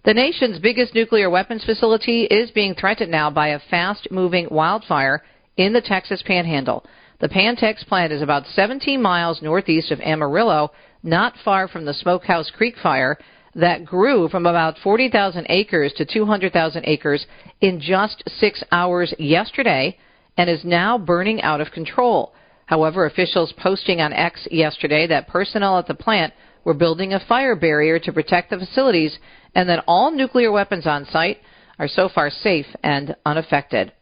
The 0.05 0.15
nation's 0.15 0.59
biggest 0.59 0.97
nuclear 0.97 1.31
weapons 1.31 1.63
facility 1.63 2.25
is 2.25 2.51
being 2.51 2.75
threatened 2.75 3.13
now 3.13 3.31
by 3.31 3.49
a 3.49 3.61
fast 3.71 4.09
moving 4.11 4.49
wildfire 4.51 5.23
in 5.57 5.73
the 5.73 5.81
Texas 5.81 6.21
panhandle. 6.27 6.85
The 7.21 7.29
Pantex 7.29 7.87
plant 7.87 8.13
is 8.13 8.21
about 8.21 8.49
17 8.49 9.01
miles 9.01 9.41
northeast 9.43 9.93
of 9.93 10.01
Amarillo, 10.01 10.73
not 11.05 11.35
far 11.45 11.69
from 11.69 11.85
the 11.85 11.95
Smokehouse 11.95 12.51
Creek 12.51 12.75
fire 12.83 13.17
that 13.55 13.85
grew 13.85 14.29
from 14.29 14.45
about 14.45 14.77
40,000 14.83 15.47
acres 15.49 15.93
to 15.93 16.05
200,000 16.05 16.83
acres 16.85 17.25
in 17.61 17.79
just 17.81 18.25
six 18.27 18.65
hours 18.73 19.15
yesterday 19.21 19.97
and 20.37 20.51
is 20.51 20.65
now 20.65 20.99
burning 20.99 21.41
out 21.43 21.61
of 21.61 21.71
control. 21.71 22.35
However, 22.67 23.07
officials 23.07 23.53
posting 23.57 24.01
on 24.01 24.13
X 24.13 24.49
yesterday 24.51 25.07
that 25.07 25.29
personnel 25.29 25.79
at 25.79 25.87
the 25.87 25.95
plant 25.95 26.33
were 26.65 26.75
building 26.75 27.13
a 27.13 27.21
fire 27.21 27.55
barrier 27.55 28.01
to 28.01 28.13
protect 28.13 28.51
the 28.51 28.59
facilities 28.59 29.19
and 29.55 29.69
that 29.69 29.85
all 29.87 30.11
nuclear 30.11 30.51
weapons 30.51 30.87
on 30.87 31.05
site 31.07 31.39
are 31.79 31.89
so 31.89 32.09
far 32.09 32.31
safe 32.31 32.67
and 32.83 33.17
unaffected. 33.27 33.93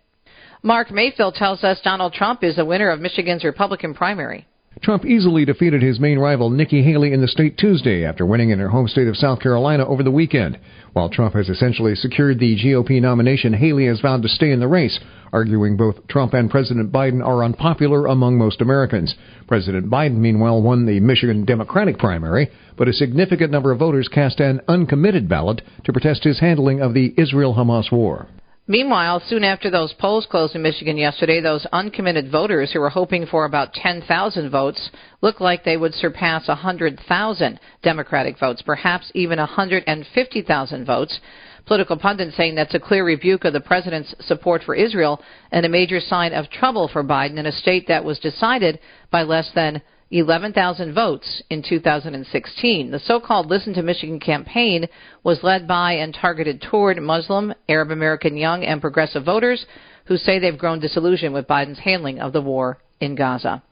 Mark 0.63 0.91
Mayfield 0.91 1.35
tells 1.35 1.65
us 1.65 1.81
Donald 1.83 2.13
Trump 2.13 2.45
is 2.45 2.57
the 2.57 2.65
winner 2.65 2.91
of 2.91 3.01
Michigan's 3.01 3.45
Republican 3.45 3.95
primary. 3.95 4.47
Trump 4.83 5.05
easily 5.05 5.45
defeated 5.45 5.83
his 5.83 6.01
main 6.01 6.19
rival 6.19 6.49
Nikki 6.49 6.83
Haley 6.83 7.13
in 7.13 7.21
the 7.21 7.29
state 7.29 7.59
Tuesday 7.59 8.05
after 8.05 8.25
winning 8.25 8.51
in 8.51 8.59
her 8.61 8.69
home 8.69 8.89
state 8.89 9.09
of 9.09 9.17
South 9.17 9.41
Carolina 9.41 9.85
over 9.85 10.03
the 10.03 10.11
weekend. 10.11 10.59
While 10.95 11.11
Trump 11.11 11.35
has 11.35 11.49
essentially 11.49 11.95
secured 11.95 12.39
the 12.39 12.57
GOP 12.57 13.01
nomination, 13.01 13.53
Haley 13.53 13.87
has 13.87 14.01
vowed 14.01 14.23
to 14.23 14.29
stay 14.29 14.53
in 14.53 14.59
the 14.59 14.69
race, 14.69 14.99
arguing 15.33 15.77
both 15.77 16.07
Trump 16.09 16.35
and 16.35 16.51
President 16.51 16.91
Biden 16.91 17.23
are 17.25 17.45
unpopular 17.45 18.07
among 18.07 18.39
most 18.39 18.63
Americans. 18.63 19.15
President 19.47 19.91
Biden, 19.91 20.17
meanwhile, 20.17 20.63
won 20.63 20.87
the 20.87 21.01
Michigan 21.01 21.45
Democratic 21.45 21.99
primary, 21.99 22.49
but 22.77 22.89
a 22.89 22.93
significant 22.93 23.53
number 23.53 23.73
of 23.73 23.79
voters 23.79 24.09
cast 24.09 24.41
an 24.41 24.61
uncommitted 24.67 25.29
ballot 25.29 25.61
to 25.85 25.93
protest 25.93 26.25
his 26.25 26.41
handling 26.41 26.81
of 26.81 26.95
the 26.95 27.13
Israel 27.19 27.55
Hamas 27.55 27.93
war. 27.93 28.29
Meanwhile, 28.71 29.25
soon 29.27 29.43
after 29.43 29.69
those 29.69 29.93
polls 29.95 30.29
closed 30.31 30.55
in 30.55 30.63
Michigan 30.63 30.97
yesterday, 30.97 31.41
those 31.41 31.67
uncommitted 31.73 32.31
voters 32.31 32.71
who 32.71 32.79
were 32.79 32.89
hoping 32.89 33.27
for 33.27 33.45
about 33.45 33.75
10,000 33.75 34.49
votes 34.49 34.91
looked 35.23 35.41
like 35.41 35.65
they 35.65 35.77
would 35.77 35.93
surpass 35.93 36.47
100,000 36.47 37.61
Democratic 37.83 38.39
votes, 38.39 38.63
perhaps 38.63 39.11
even 39.13 39.41
150,000 39.41 40.85
votes. 40.85 41.19
Political 41.67 41.97
pundits 41.97 42.37
saying 42.37 42.55
that's 42.55 42.73
a 42.75 42.79
clear 42.79 43.05
rebuke 43.05 43.45
of 43.45 43.55
the 43.55 43.61
president's 43.61 44.15
support 44.21 44.63
for 44.63 44.77
Israel 44.77 45.21
and 45.51 45.67
a 45.67 45.69
major 45.69 45.99
sign 45.99 46.33
of 46.33 46.49
trouble 46.49 46.87
for 46.87 47.03
Biden 47.03 47.39
in 47.39 47.47
a 47.47 47.53
state 47.53 47.89
that 47.89 48.05
was 48.05 48.21
decided 48.21 48.79
by 49.11 49.25
less 49.25 49.51
than 49.53 49.83
11,000 50.11 50.93
votes 50.93 51.43
in 51.51 51.63
2016. 51.63 52.91
The 52.91 52.99
so-called 52.99 53.47
Listen 53.47 53.73
to 53.75 53.83
Michigan 53.83 54.19
campaign 54.19 54.87
was 55.23 55.45
led 55.45 55.69
by 55.69 55.93
and 55.93 56.13
targeted 56.13 56.61
toward 56.61 57.01
Muslim, 57.01 57.55
Arab 57.69 57.93
American 57.93 58.37
young 58.37 58.65
and 58.65 58.81
progressive 58.81 59.25
voters 59.25 59.65
who 60.07 60.17
say 60.17 60.39
they've 60.39 60.59
grown 60.59 60.81
disillusioned 60.81 61.33
with 61.33 61.47
Biden's 61.47 61.79
handling 61.79 62.19
of 62.19 62.33
the 62.33 62.41
war 62.41 62.79
in 63.01 63.15
Gaza. 63.15 63.63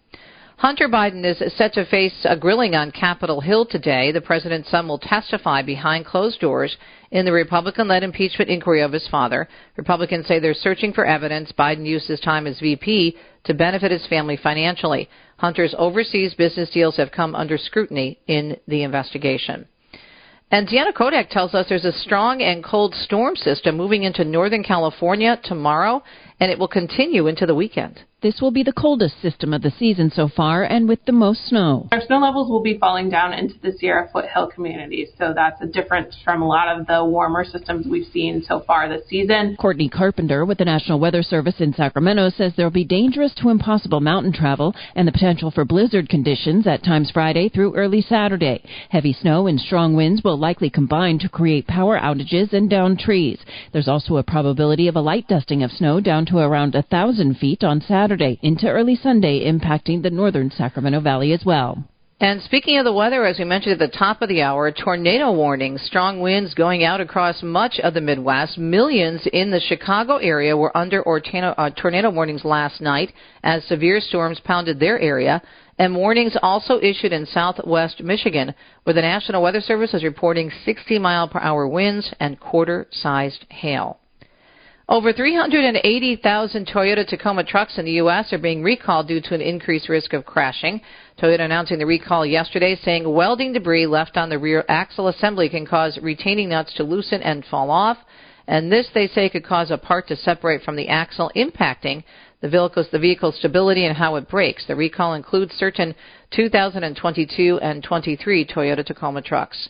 Hunter 0.59 0.89
Biden 0.89 1.25
is 1.25 1.41
set 1.57 1.73
to 1.75 1.87
face 1.87 2.25
a 2.25 2.37
grilling 2.37 2.75
on 2.75 2.91
Capitol 2.91 3.41
Hill 3.41 3.65
today. 3.65 4.11
The 4.11 4.21
president's 4.21 4.69
son 4.69 4.89
will 4.89 4.99
testify 4.99 5.63
behind 5.63 6.05
closed 6.05 6.41
doors 6.41 6.77
in 7.13 7.25
the 7.25 7.31
Republican 7.31 7.87
led 7.87 8.03
impeachment 8.03 8.51
inquiry 8.51 8.83
of 8.83 8.93
his 8.93 9.07
father. 9.07 9.49
Republicans 9.77 10.27
say 10.27 10.41
they're 10.41 10.55
searching 10.55 10.93
for 10.93 11.07
evidence 11.07 11.53
Biden 11.57 11.87
used 11.87 12.09
his 12.09 12.19
time 12.19 12.49
as 12.49 12.59
VP 12.59 13.17
to 13.45 13.55
benefit 13.55 13.93
his 13.93 14.05
family 14.09 14.37
financially. 14.37 15.09
Hunter's 15.39 15.75
overseas 15.79 16.35
business 16.35 16.69
deals 16.71 16.97
have 16.97 17.11
come 17.13 17.35
under 17.35 17.57
scrutiny 17.59 18.19
in 18.27 18.57
the 18.67 18.83
investigation. 18.83 19.67
And 20.51 20.67
Deanna 20.67 20.95
Kodak 20.95 21.31
tells 21.31 21.55
us 21.55 21.67
there's 21.69 21.85
a 21.85 21.93
strong 21.93 22.43
and 22.43 22.65
cold 22.65 22.95
storm 22.95 23.37
system 23.37 23.77
moving 23.77 24.05
into 24.05 24.25
Northern 24.25 24.65
California 24.65 25.39
tomorrow, 25.45 26.03
and 26.41 26.51
it 26.51 26.59
will 26.59 26.69
continue 26.69 27.27
into 27.27 27.47
the 27.47 27.55
weekend. 27.55 28.01
This 28.21 28.41
will 28.41 28.51
be 28.51 28.65
the 28.65 28.73
coldest 28.73 29.23
system 29.23 29.55
of 29.55 29.63
the 29.63 29.71
season 29.79 30.11
so 30.11 30.27
far 30.27 30.65
and 30.65 30.89
with 30.89 30.99
the 31.05 31.13
most 31.13 31.47
snow. 31.47 31.89
Our 31.93 32.01
snow 32.05 32.19
levels 32.19 32.51
will 32.51 32.65
be 32.65 32.77
falling 32.77 33.11
down 33.11 33.33
into 33.33 33.55
the 33.63 33.71
Sierra 33.79 34.09
foothill 34.13 34.49
communities, 34.49 35.11
so 35.17 35.33
that's 35.33 35.61
a 35.61 35.67
difference 35.67 36.17
from 36.25 36.43
a 36.43 36.49
lot 36.49 36.77
of 36.77 36.89
the 36.89 37.05
warmer 37.05 37.45
systems 37.45 37.87
we've 37.87 38.11
seen 38.13 38.43
so 38.43 38.65
far 38.67 38.89
this 38.89 39.07
season. 39.09 39.57
Courtney 39.61 39.89
Carpenter 39.89 40.45
with 40.45 40.59
the 40.59 40.65
National 40.65 40.99
Weather 40.99 41.23
Service 41.23 41.61
in 41.61 41.73
Sacramento 41.73 42.31
says 42.31 42.53
there 42.57 42.67
will 42.67 42.73
be 42.73 42.85
dangerous 42.85 43.33
to 43.37 43.51
impossible 43.51 44.01
mountain 44.01 44.33
travel 44.33 44.75
and 44.97 45.07
the 45.07 45.13
potential 45.13 45.53
for 45.53 45.65
blizzard 45.65 46.09
conditions 46.09 46.67
at 46.67 46.83
times 46.83 47.13
Friday 47.13 47.49
through 47.49 47.77
early 47.77 48.01
Saturday. 48.01 48.65
Heavy 48.89 49.13
snow 49.13 49.47
and 49.47 49.61
strong 49.61 49.95
winds 49.95 50.25
will 50.25 50.37
likely 50.37 50.71
combine 50.71 51.21
to 51.21 51.29
create 51.29 51.69
power 51.69 51.97
outages 51.97 52.53
and 52.53 52.69
down 52.69 52.97
trees. 52.97 53.39
There's 53.73 53.87
also 53.87 54.17
a 54.17 54.25
probability 54.25 54.89
of 54.89 54.97
a 54.97 55.01
light 55.01 55.29
dusting 55.29 55.63
of 55.63 55.71
snow 55.71 56.01
down 56.01 56.27
to 56.29 56.39
around 56.39 56.75
a 56.75 56.83
thousand 56.83 57.37
feet 57.39 57.63
on 57.63 57.81
Saturday. 57.81 58.39
Into 58.43 58.69
early 58.69 58.97
Sunday, 58.97 59.51
impacting 59.51 60.03
the 60.03 60.11
northern 60.11 60.51
Sacramento 60.51 61.01
Valley 61.01 61.33
as 61.33 61.45
well. 61.45 61.85
And 62.21 62.43
speaking 62.43 62.79
of 62.79 62.85
the 62.85 62.93
weather, 62.93 63.25
as 63.25 63.39
we 63.39 63.45
mentioned 63.45 63.81
at 63.81 63.93
the 63.93 63.97
top 63.97 64.23
of 64.23 64.29
the 64.29 64.43
hour, 64.43 64.73
tornado 64.73 65.31
warnings, 65.31 65.83
strong 65.83 66.21
winds 66.21 66.53
going 66.53 66.83
out 66.83 67.01
across 67.01 67.45
much 67.45 67.79
of 67.79 67.95
the 67.95 68.01
Midwest. 68.01 68.59
Millions 68.59 69.25
in 69.33 69.53
the 69.53 69.61
Chicago 69.61 70.17
area 70.17 70.57
were 70.57 70.77
under 70.77 71.05
tornado, 71.05 71.55
uh, 71.57 71.71
tornado 71.71 72.11
warnings 72.11 72.45
last 72.45 72.81
night 72.81 73.13
as 73.45 73.65
severe 73.67 74.01
storms 74.01 74.41
pounded 74.41 74.81
their 74.81 74.99
area. 74.99 75.41
And 75.79 75.95
warnings 75.95 76.37
also 76.43 76.81
issued 76.81 77.13
in 77.13 77.25
southwest 77.25 78.03
Michigan, 78.03 78.53
where 78.83 78.95
the 78.95 79.01
National 79.01 79.41
Weather 79.41 79.61
Service 79.61 79.95
is 79.95 80.03
reporting 80.03 80.51
60 80.65 80.99
mile 80.99 81.29
per 81.29 81.39
hour 81.39 81.69
winds 81.69 82.13
and 82.19 82.41
quarter 82.41 82.89
sized 82.91 83.45
hail. 83.49 84.01
Over 84.91 85.13
380,000 85.13 86.67
Toyota 86.67 87.07
Tacoma 87.07 87.45
trucks 87.45 87.77
in 87.77 87.85
the 87.85 87.93
U.S. 87.93 88.33
are 88.33 88.39
being 88.39 88.63
recalled 88.63 89.07
due 89.07 89.21
to 89.21 89.35
an 89.35 89.43
increased 89.43 89.91
risk 89.91 90.15
of 90.15 90.25
crashing. 90.25 90.81
Toyota 91.21 91.41
announcing 91.41 91.79
the 91.79 91.85
recall 91.85 92.25
yesterday, 92.25 92.75
saying 92.75 93.07
welding 93.07 93.53
debris 93.53 93.87
left 93.87 94.17
on 94.17 94.31
the 94.31 94.39
rear 94.39 94.65
axle 94.67 95.09
assembly 95.09 95.51
can 95.51 95.67
cause 95.67 95.99
retaining 96.01 96.49
nuts 96.49 96.73
to 96.73 96.85
loosen 96.85 97.21
and 97.21 97.45
fall 97.45 97.71
off. 97.71 97.99
And 98.47 98.73
this, 98.73 98.89
they 98.95 99.09
say, 99.09 99.29
could 99.29 99.45
cause 99.45 99.71
a 99.71 99.77
part 99.77 100.09
to 100.09 100.17
separate 100.17 100.63
from 100.63 100.77
the 100.77 100.89
axle, 100.89 101.31
impacting 101.37 102.03
the 102.41 102.49
vehicle's, 102.49 102.89
the 102.91 102.99
vehicle's 102.99 103.37
stability 103.37 103.85
and 103.85 103.95
how 103.95 104.17
it 104.17 104.31
brakes. 104.31 104.65
The 104.67 104.75
recall 104.75 105.13
includes 105.13 105.53
certain 105.53 105.95
2022 106.31 107.59
and 107.61 107.85
23 107.85 108.47
Toyota 108.47 108.87
Tacoma 108.87 109.21
trucks. 109.21 109.69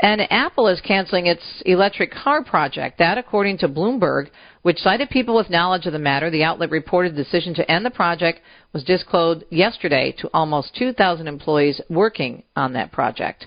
And 0.00 0.30
Apple 0.30 0.68
is 0.68 0.80
canceling 0.82 1.26
its 1.26 1.42
electric 1.64 2.12
car 2.12 2.44
project. 2.44 2.98
That, 2.98 3.16
according 3.16 3.58
to 3.58 3.68
Bloomberg, 3.68 4.28
which 4.66 4.78
cited 4.78 5.08
people 5.10 5.36
with 5.36 5.48
knowledge 5.48 5.86
of 5.86 5.92
the 5.92 5.98
matter. 6.00 6.28
The 6.28 6.42
outlet 6.42 6.72
reported 6.72 7.12
the 7.12 7.22
decision 7.22 7.54
to 7.54 7.70
end 7.70 7.86
the 7.86 7.90
project 7.90 8.40
was 8.72 8.82
disclosed 8.82 9.44
yesterday 9.48 10.12
to 10.18 10.28
almost 10.34 10.74
2,000 10.74 11.28
employees 11.28 11.80
working 11.88 12.42
on 12.56 12.72
that 12.72 12.90
project. 12.90 13.46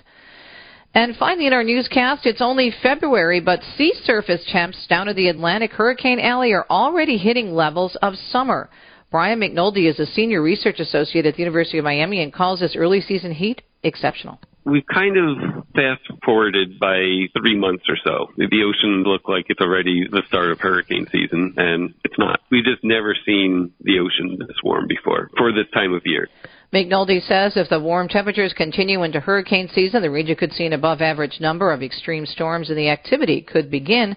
And 0.94 1.14
finally, 1.16 1.46
in 1.46 1.52
our 1.52 1.62
newscast, 1.62 2.24
it's 2.24 2.40
only 2.40 2.72
February, 2.82 3.38
but 3.40 3.60
sea 3.76 3.92
surface 4.02 4.42
temps 4.50 4.86
down 4.88 5.08
at 5.08 5.16
the 5.16 5.28
Atlantic 5.28 5.72
Hurricane 5.72 6.18
Alley 6.18 6.52
are 6.52 6.64
already 6.70 7.18
hitting 7.18 7.54
levels 7.54 7.96
of 7.96 8.14
summer. 8.16 8.70
Brian 9.10 9.40
McNoldy 9.40 9.90
is 9.90 10.00
a 10.00 10.06
senior 10.06 10.40
research 10.40 10.80
associate 10.80 11.26
at 11.26 11.34
the 11.34 11.40
University 11.40 11.76
of 11.76 11.84
Miami 11.84 12.22
and 12.22 12.32
calls 12.32 12.60
this 12.60 12.74
early 12.74 13.02
season 13.02 13.32
heat 13.32 13.60
exceptional 13.82 14.40
we've 14.70 14.86
kind 14.86 15.16
of 15.16 15.64
fast 15.74 16.02
forwarded 16.24 16.78
by 16.78 17.28
three 17.38 17.58
months 17.58 17.84
or 17.88 17.96
so. 18.04 18.28
The 18.36 18.62
ocean 18.62 19.02
looked 19.02 19.28
like 19.28 19.46
it's 19.48 19.60
already 19.60 20.06
the 20.08 20.22
start 20.28 20.50
of 20.52 20.60
hurricane 20.60 21.06
season, 21.10 21.54
and 21.56 21.94
it's 22.04 22.18
not. 22.18 22.40
We've 22.50 22.64
just 22.64 22.84
never 22.84 23.14
seen 23.26 23.72
the 23.80 23.98
ocean 23.98 24.38
this 24.38 24.56
warm 24.62 24.86
before 24.88 25.30
for 25.36 25.52
this 25.52 25.66
time 25.74 25.92
of 25.92 26.02
year. 26.04 26.28
McNoldy 26.72 27.20
says 27.26 27.56
if 27.56 27.68
the 27.68 27.80
warm 27.80 28.08
temperatures 28.08 28.54
continue 28.56 29.02
into 29.02 29.18
hurricane 29.18 29.68
season, 29.74 30.02
the 30.02 30.10
region 30.10 30.36
could 30.36 30.52
see 30.52 30.64
an 30.64 30.72
above 30.72 31.00
average 31.00 31.38
number 31.40 31.72
of 31.72 31.82
extreme 31.82 32.26
storms, 32.26 32.68
and 32.68 32.78
the 32.78 32.90
activity 32.90 33.42
could 33.42 33.70
begin 33.70 34.16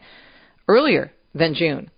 earlier 0.67 1.11
than 1.33 1.55
June. 1.55 1.89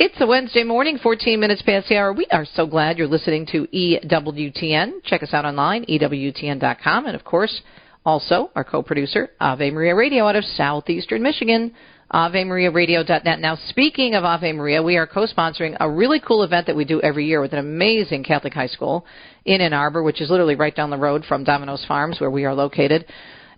It's 0.00 0.20
a 0.20 0.26
Wednesday 0.28 0.62
morning, 0.62 0.96
14 1.02 1.40
minutes 1.40 1.60
past 1.62 1.88
the 1.88 1.96
hour. 1.96 2.12
We 2.12 2.24
are 2.30 2.46
so 2.54 2.68
glad 2.68 2.98
you're 2.98 3.08
listening 3.08 3.46
to 3.46 3.66
EWTN. 3.66 5.02
Check 5.02 5.24
us 5.24 5.34
out 5.34 5.44
online, 5.44 5.86
EWTN.com. 5.86 7.06
And 7.06 7.16
of 7.16 7.24
course, 7.24 7.62
also 8.06 8.52
our 8.54 8.62
co 8.62 8.80
producer, 8.80 9.30
Ave 9.40 9.72
Maria 9.72 9.96
Radio 9.96 10.28
out 10.28 10.36
of 10.36 10.44
southeastern 10.44 11.20
Michigan, 11.20 11.74
AveMariaRadio.net. 12.12 13.40
Now, 13.40 13.58
speaking 13.70 14.14
of 14.14 14.22
Ave 14.22 14.52
Maria, 14.52 14.84
we 14.84 14.96
are 14.96 15.06
co-sponsoring 15.08 15.76
a 15.80 15.90
really 15.90 16.20
cool 16.20 16.44
event 16.44 16.68
that 16.68 16.76
we 16.76 16.84
do 16.84 17.00
every 17.00 17.26
year 17.26 17.40
with 17.40 17.52
an 17.52 17.58
amazing 17.58 18.22
Catholic 18.22 18.54
high 18.54 18.68
school 18.68 19.04
in 19.46 19.60
Ann 19.60 19.72
Arbor, 19.72 20.04
which 20.04 20.20
is 20.20 20.30
literally 20.30 20.54
right 20.54 20.76
down 20.76 20.90
the 20.90 20.96
road 20.96 21.24
from 21.24 21.42
Domino's 21.42 21.84
Farms, 21.88 22.20
where 22.20 22.30
we 22.30 22.44
are 22.44 22.54
located. 22.54 23.04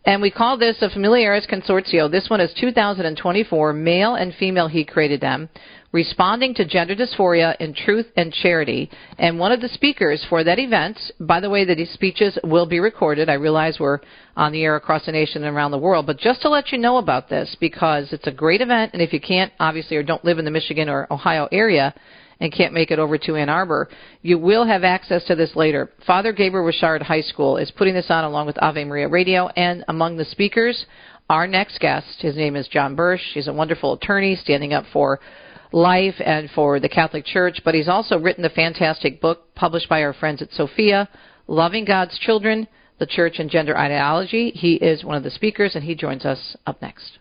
And 0.04 0.22
we 0.22 0.30
call 0.30 0.56
this 0.56 0.76
a 0.80 0.88
Familiaris 0.88 1.46
Consortio. 1.46 2.10
This 2.10 2.30
one 2.30 2.40
is 2.40 2.52
2024, 2.58 3.72
male 3.74 4.14
and 4.14 4.34
female, 4.34 4.68
he 4.68 4.84
created 4.84 5.20
them 5.20 5.48
responding 5.92 6.54
to 6.54 6.64
gender 6.64 6.94
dysphoria 6.94 7.56
in 7.58 7.74
truth 7.74 8.06
and 8.16 8.32
charity. 8.32 8.90
And 9.18 9.38
one 9.38 9.52
of 9.52 9.60
the 9.60 9.68
speakers 9.68 10.24
for 10.28 10.44
that 10.44 10.58
event, 10.58 10.98
by 11.18 11.40
the 11.40 11.50
way, 11.50 11.64
that 11.64 11.76
these 11.76 11.90
speeches 11.90 12.38
will 12.44 12.66
be 12.66 12.80
recorded. 12.80 13.28
I 13.28 13.34
realize 13.34 13.78
we're 13.80 14.00
on 14.36 14.52
the 14.52 14.62
air 14.62 14.76
across 14.76 15.06
the 15.06 15.12
nation 15.12 15.44
and 15.44 15.54
around 15.54 15.72
the 15.72 15.78
world, 15.78 16.06
but 16.06 16.18
just 16.18 16.42
to 16.42 16.48
let 16.48 16.70
you 16.70 16.78
know 16.78 16.98
about 16.98 17.28
this 17.28 17.56
because 17.60 18.12
it's 18.12 18.26
a 18.26 18.32
great 18.32 18.60
event. 18.60 18.92
And 18.92 19.02
if 19.02 19.12
you 19.12 19.20
can't, 19.20 19.52
obviously, 19.58 19.96
or 19.96 20.02
don't 20.02 20.24
live 20.24 20.38
in 20.38 20.44
the 20.44 20.50
Michigan 20.50 20.88
or 20.88 21.06
Ohio 21.10 21.48
area, 21.50 21.94
and 22.40 22.52
can't 22.52 22.72
make 22.72 22.90
it 22.90 22.98
over 22.98 23.18
to 23.18 23.36
Ann 23.36 23.48
Arbor, 23.48 23.88
you 24.22 24.38
will 24.38 24.66
have 24.66 24.82
access 24.82 25.22
to 25.24 25.34
this 25.34 25.54
later. 25.54 25.90
Father 26.06 26.32
Gabriel 26.32 26.64
Richard 26.64 27.02
High 27.02 27.20
School 27.20 27.58
is 27.58 27.70
putting 27.70 27.94
this 27.94 28.10
on 28.10 28.24
along 28.24 28.46
with 28.46 28.62
Ave 28.62 28.84
Maria 28.84 29.08
Radio, 29.08 29.48
and 29.48 29.84
among 29.88 30.16
the 30.16 30.24
speakers, 30.24 30.86
our 31.28 31.46
next 31.46 31.78
guest, 31.78 32.20
his 32.20 32.36
name 32.36 32.56
is 32.56 32.66
John 32.66 32.96
Bursch. 32.96 33.22
He's 33.34 33.46
a 33.46 33.52
wonderful 33.52 33.92
attorney 33.92 34.36
standing 34.36 34.72
up 34.72 34.84
for 34.92 35.20
life 35.72 36.16
and 36.24 36.50
for 36.50 36.80
the 36.80 36.88
Catholic 36.88 37.24
Church, 37.24 37.60
but 37.64 37.74
he's 37.74 37.88
also 37.88 38.18
written 38.18 38.42
the 38.42 38.50
fantastic 38.50 39.20
book 39.20 39.54
published 39.54 39.88
by 39.88 40.02
our 40.02 40.12
friends 40.12 40.42
at 40.42 40.50
Sophia, 40.52 41.08
Loving 41.46 41.84
God's 41.84 42.18
Children, 42.18 42.66
the 42.98 43.06
Church 43.06 43.38
and 43.38 43.50
Gender 43.50 43.76
Ideology. 43.76 44.50
He 44.50 44.74
is 44.74 45.04
one 45.04 45.16
of 45.16 45.22
the 45.22 45.30
speakers, 45.30 45.74
and 45.74 45.84
he 45.84 45.94
joins 45.94 46.24
us 46.24 46.56
up 46.66 46.82
next. 46.82 47.18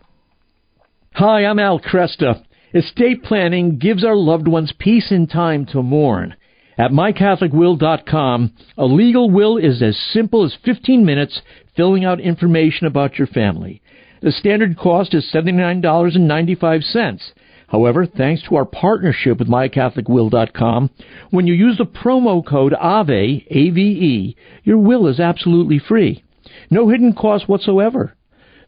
Hi, 1.14 1.44
I'm 1.44 1.58
Al 1.58 1.80
Kresta. 1.80 2.44
Estate 2.72 3.24
planning 3.24 3.78
gives 3.78 4.04
our 4.04 4.16
loved 4.16 4.46
ones 4.46 4.72
peace 4.78 5.10
and 5.10 5.28
time 5.28 5.66
to 5.66 5.82
mourn. 5.82 6.36
At 6.78 6.92
mycatholicwill.com, 6.92 8.52
a 8.78 8.84
legal 8.86 9.28
will 9.28 9.56
is 9.58 9.82
as 9.82 9.98
simple 10.12 10.44
as 10.44 10.56
15 10.64 11.04
minutes 11.04 11.42
filling 11.76 12.04
out 12.04 12.20
information 12.20 12.86
about 12.86 13.18
your 13.18 13.26
family. 13.26 13.82
The 14.22 14.32
standard 14.32 14.78
cost 14.78 15.12
is 15.14 15.30
$79.95. 15.34 17.32
However, 17.68 18.06
thanks 18.06 18.42
to 18.48 18.56
our 18.56 18.64
partnership 18.64 19.38
with 19.38 19.48
mycatholicwill.com, 19.48 20.90
when 21.30 21.46
you 21.46 21.54
use 21.54 21.76
the 21.76 21.84
promo 21.84 22.44
code 22.44 22.72
AVE, 22.72 23.44
A-V-E, 23.50 24.36
your 24.64 24.78
will 24.78 25.06
is 25.06 25.20
absolutely 25.20 25.78
free. 25.78 26.24
No 26.70 26.88
hidden 26.88 27.12
cost 27.12 27.48
whatsoever. 27.48 28.16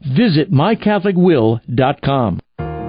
Visit 0.00 0.52
mycatholicwill.com. 0.52 2.41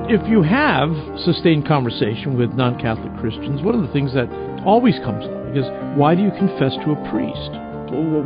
If 0.10 0.28
you 0.30 0.42
have 0.44 0.90
sustained 1.24 1.68
conversation 1.68 2.38
with 2.38 2.54
non-Catholic 2.54 3.18
Christians, 3.20 3.62
one 3.62 3.76
of 3.76 3.82
the 3.82 3.94
things 3.94 4.14
that 4.14 4.28
always 4.66 4.96
comes 5.00 5.26
up 5.26 5.56
is, 5.56 5.66
why 5.98 6.16
do 6.16 6.22
you 6.22 6.32
confess 6.32 6.74
to 6.84 6.92
a 6.92 7.10
priest? 7.10 7.52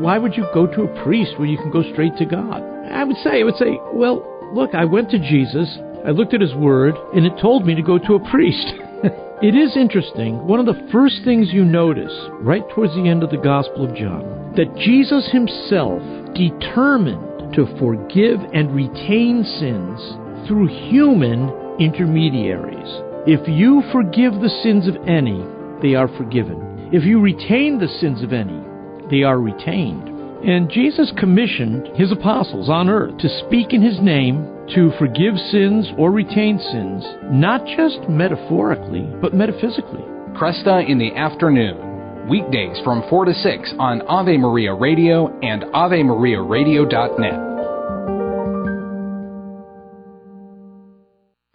Why 0.01 0.17
would 0.17 0.35
you 0.35 0.47
go 0.53 0.65
to 0.65 0.83
a 0.83 1.03
priest 1.03 1.37
when 1.37 1.49
you 1.49 1.57
can 1.57 1.71
go 1.71 1.83
straight 1.93 2.15
to 2.17 2.25
God? 2.25 2.63
I 2.91 3.03
would 3.03 3.17
say, 3.17 3.41
I 3.41 3.43
would 3.43 3.57
say, 3.57 3.77
well, 3.93 4.23
look, 4.53 4.73
I 4.73 4.85
went 4.85 5.11
to 5.11 5.19
Jesus 5.19 5.67
I 6.07 6.11
looked 6.11 6.33
at 6.33 6.39
his 6.39 6.55
word, 6.55 6.95
and 7.13 7.25
it 7.25 7.37
told 7.41 7.65
me 7.65 7.75
to 7.75 7.81
go 7.81 7.97
to 7.97 8.15
a 8.15 8.29
priest. 8.31 8.65
it 9.43 9.55
is 9.55 9.75
interesting. 9.75 10.47
One 10.47 10.61
of 10.61 10.65
the 10.65 10.87
first 10.89 11.15
things 11.25 11.49
you 11.51 11.65
notice, 11.65 12.13
right 12.39 12.63
towards 12.69 12.93
the 12.93 13.09
end 13.09 13.23
of 13.23 13.29
the 13.29 13.43
Gospel 13.43 13.83
of 13.83 13.93
John, 13.93 14.53
that 14.55 14.73
Jesus 14.77 15.29
himself 15.29 16.01
determined 16.33 17.53
to 17.55 17.67
forgive 17.77 18.39
and 18.53 18.73
retain 18.73 19.43
sins 19.59 20.47
through 20.47 20.67
human 20.89 21.49
intermediaries. 21.79 22.89
If 23.25 23.47
you 23.47 23.83
forgive 23.91 24.33
the 24.39 24.53
sins 24.63 24.87
of 24.87 24.95
any, 25.07 25.43
they 25.81 25.95
are 25.95 26.07
forgiven. 26.17 26.89
If 26.93 27.03
you 27.03 27.19
retain 27.19 27.79
the 27.79 27.87
sins 27.99 28.23
of 28.23 28.31
any, 28.33 28.61
they 29.09 29.23
are 29.23 29.39
retained. 29.39 30.09
And 30.45 30.69
Jesus 30.69 31.11
commissioned 31.17 31.89
his 31.97 32.11
apostles 32.11 32.69
on 32.69 32.89
earth 32.89 33.17
to 33.17 33.43
speak 33.45 33.73
in 33.73 33.81
his 33.81 33.99
name 33.99 34.47
to 34.75 34.91
forgive 34.99 35.35
sins 35.51 35.89
or 35.97 36.11
retain 36.11 36.59
sins, 36.59 37.03
not 37.31 37.65
just 37.65 38.07
metaphorically, 38.09 39.07
but 39.21 39.33
metaphysically. 39.33 40.03
Kresta 40.35 40.87
in 40.87 40.99
the 40.99 41.15
afternoon, 41.15 42.29
weekdays 42.29 42.77
from 42.83 43.03
4 43.09 43.25
to 43.25 43.33
6 43.33 43.73
on 43.79 44.01
Ave 44.03 44.37
Maria 44.37 44.73
Radio 44.73 45.27
and 45.41 45.63
AveMariaRadio.net. 45.63 47.56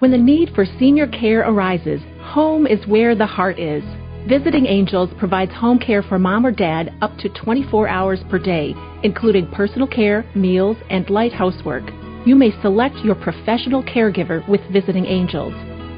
When 0.02 0.10
the 0.10 0.18
need 0.18 0.50
for 0.54 0.66
senior 0.80 1.06
care 1.06 1.48
arises, 1.48 2.00
home 2.20 2.66
is 2.66 2.84
where 2.88 3.14
the 3.14 3.24
heart 3.24 3.60
is. 3.60 3.84
Visiting 4.28 4.66
Angels 4.66 5.10
provides 5.16 5.52
home 5.52 5.78
care 5.78 6.02
for 6.02 6.18
mom 6.18 6.44
or 6.44 6.52
dad 6.52 6.92
up 7.00 7.16
to 7.18 7.28
24 7.28 7.86
hours 7.86 8.20
per 8.28 8.38
day, 8.38 8.74
including 9.04 9.46
personal 9.52 9.86
care, 9.86 10.24
meals, 10.34 10.76
and 10.90 11.08
light 11.08 11.32
housework 11.32 11.84
you 12.24 12.36
may 12.36 12.52
select 12.62 12.96
your 12.98 13.14
professional 13.14 13.82
caregiver 13.82 14.46
with 14.48 14.60
Visiting 14.72 15.06
Angels. 15.06 15.54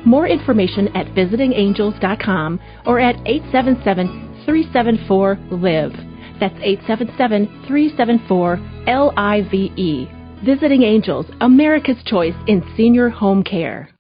More 0.07 0.27
information 0.27 0.89
at 0.97 1.07
visitingangels.com 1.09 2.61
or 2.87 2.99
at 2.99 3.17
877 3.27 4.43
374 4.45 5.39
LIVE. 5.51 5.93
That's 6.41 6.57
877 6.61 7.47
374 7.67 8.85
L 8.87 9.13
I 9.17 9.43
V 9.51 9.73
E. 9.77 10.09
Visiting 10.45 10.83
Angels, 10.83 11.27
America's 11.41 12.03
choice 12.05 12.35
in 12.47 12.63
senior 12.77 13.09
home 13.09 13.43
care. 13.43 13.94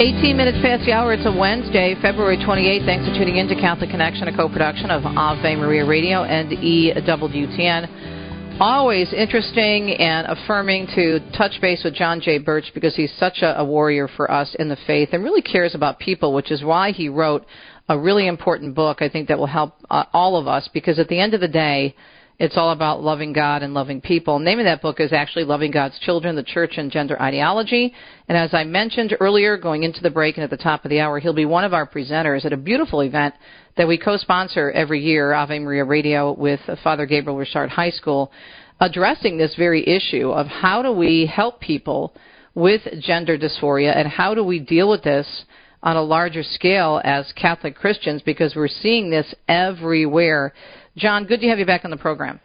18 0.00 0.34
minutes 0.34 0.56
past 0.62 0.86
the 0.86 0.92
hour. 0.92 1.12
It's 1.12 1.26
a 1.26 1.30
Wednesday, 1.30 1.94
February 2.00 2.38
28th. 2.38 2.86
Thanks 2.86 3.06
for 3.06 3.12
tuning 3.12 3.36
in 3.36 3.48
to 3.48 3.54
Catholic 3.54 3.90
Connection, 3.90 4.28
a 4.28 4.34
co-production 4.34 4.90
of 4.90 5.04
Ave 5.04 5.56
Maria 5.56 5.84
Radio 5.84 6.24
and 6.24 6.48
EWTN. 6.48 8.58
Always 8.58 9.12
interesting 9.12 9.90
and 9.90 10.26
affirming 10.26 10.86
to 10.94 11.20
touch 11.36 11.60
base 11.60 11.84
with 11.84 11.92
John 11.92 12.22
J. 12.22 12.38
Bursch 12.38 12.70
because 12.72 12.96
he's 12.96 13.12
such 13.18 13.42
a, 13.42 13.60
a 13.60 13.64
warrior 13.64 14.08
for 14.08 14.30
us 14.30 14.56
in 14.58 14.70
the 14.70 14.78
faith 14.86 15.10
and 15.12 15.22
really 15.22 15.42
cares 15.42 15.74
about 15.74 15.98
people, 15.98 16.32
which 16.32 16.50
is 16.50 16.64
why 16.64 16.92
he 16.92 17.10
wrote 17.10 17.44
a 17.90 17.98
really 17.98 18.26
important 18.26 18.74
book. 18.74 19.02
I 19.02 19.10
think 19.10 19.28
that 19.28 19.38
will 19.38 19.48
help 19.48 19.74
uh, 19.90 20.04
all 20.14 20.38
of 20.38 20.46
us 20.46 20.66
because 20.72 20.98
at 20.98 21.08
the 21.08 21.20
end 21.20 21.34
of 21.34 21.42
the 21.42 21.48
day, 21.48 21.94
it's 22.40 22.56
all 22.56 22.70
about 22.70 23.02
loving 23.02 23.34
God 23.34 23.62
and 23.62 23.74
loving 23.74 24.00
people. 24.00 24.38
The 24.38 24.46
name 24.46 24.60
of 24.60 24.64
that 24.64 24.80
book 24.80 24.98
is 24.98 25.12
actually 25.12 25.44
Loving 25.44 25.70
God's 25.70 25.98
Children, 25.98 26.36
the 26.36 26.42
Church 26.42 26.78
and 26.78 26.90
Gender 26.90 27.20
Ideology. 27.20 27.92
And 28.28 28.38
as 28.38 28.54
I 28.54 28.64
mentioned 28.64 29.14
earlier, 29.20 29.58
going 29.58 29.82
into 29.82 30.00
the 30.00 30.08
break 30.08 30.38
and 30.38 30.44
at 30.44 30.48
the 30.48 30.56
top 30.56 30.86
of 30.86 30.88
the 30.88 31.00
hour, 31.00 31.18
he'll 31.18 31.34
be 31.34 31.44
one 31.44 31.64
of 31.64 31.74
our 31.74 31.86
presenters 31.86 32.46
at 32.46 32.54
a 32.54 32.56
beautiful 32.56 33.02
event 33.02 33.34
that 33.76 33.86
we 33.86 33.98
co-sponsor 33.98 34.70
every 34.70 35.00
year, 35.00 35.34
Ave 35.34 35.58
Maria 35.58 35.84
Radio, 35.84 36.32
with 36.32 36.60
Father 36.82 37.04
Gabriel 37.04 37.38
Richard 37.38 37.68
High 37.68 37.90
School, 37.90 38.32
addressing 38.80 39.36
this 39.36 39.54
very 39.56 39.86
issue 39.86 40.30
of 40.30 40.46
how 40.46 40.80
do 40.80 40.92
we 40.92 41.26
help 41.26 41.60
people 41.60 42.14
with 42.54 42.80
gender 43.00 43.36
dysphoria 43.36 43.94
and 43.94 44.08
how 44.08 44.34
do 44.34 44.42
we 44.42 44.58
deal 44.58 44.88
with 44.88 45.02
this 45.02 45.44
on 45.82 45.96
a 45.96 46.02
larger 46.02 46.42
scale 46.42 47.00
as 47.04 47.32
Catholic 47.32 47.74
Christians 47.74 48.22
because 48.22 48.54
we're 48.54 48.68
seeing 48.68 49.10
this 49.10 49.34
everywhere. 49.48 50.54
John, 51.00 51.24
good 51.24 51.40
to 51.40 51.48
have 51.48 51.58
you 51.58 51.64
back 51.64 51.86
on 51.86 51.90
the 51.90 51.96
program. 51.96 52.38